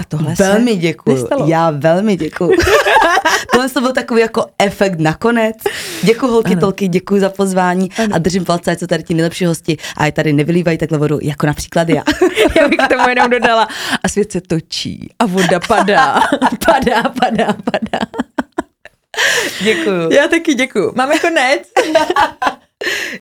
a 0.00 0.04
tohle 0.08 0.34
Velmi 0.38 0.76
děkuju. 0.76 1.16
Nestalo. 1.16 1.46
Já 1.48 1.70
velmi 1.70 2.16
děkuju. 2.16 2.50
tohle 3.52 3.68
to 3.68 3.80
byl 3.80 3.92
takový 3.92 4.20
jako 4.20 4.46
efekt 4.58 4.98
nakonec. 4.98 5.56
Děkuji 6.02 6.26
holky 6.26 6.52
ano. 6.52 6.60
tolky, 6.60 6.88
děkuji 6.88 7.20
za 7.20 7.28
pozvání 7.28 7.90
ano. 7.98 8.14
a 8.14 8.18
držím 8.18 8.44
palce, 8.44 8.70
ať 8.70 8.78
jsou 8.78 8.86
tady 8.86 9.02
ti 9.02 9.14
nejlepší 9.14 9.46
hosti 9.46 9.76
a 9.96 10.06
je 10.06 10.12
tady 10.12 10.32
nevylívají 10.32 10.78
takhle 10.78 10.98
vodu, 10.98 11.18
jako 11.22 11.46
například 11.46 11.88
já. 11.88 12.02
já 12.60 12.68
bych 12.68 12.78
k 12.78 12.88
tomu 12.88 13.08
jenom 13.08 13.30
dodala. 13.30 13.68
A 14.02 14.08
svět 14.08 14.32
se 14.32 14.40
točí 14.40 15.08
a 15.18 15.26
voda 15.26 15.60
padá, 15.68 16.20
padá, 16.66 17.02
padá, 17.02 17.52
padá. 17.64 17.98
Děkuju. 19.60 20.12
Já 20.12 20.28
taky 20.28 20.54
děkuju. 20.54 20.92
Máme 20.96 21.18
konec. 21.18 21.62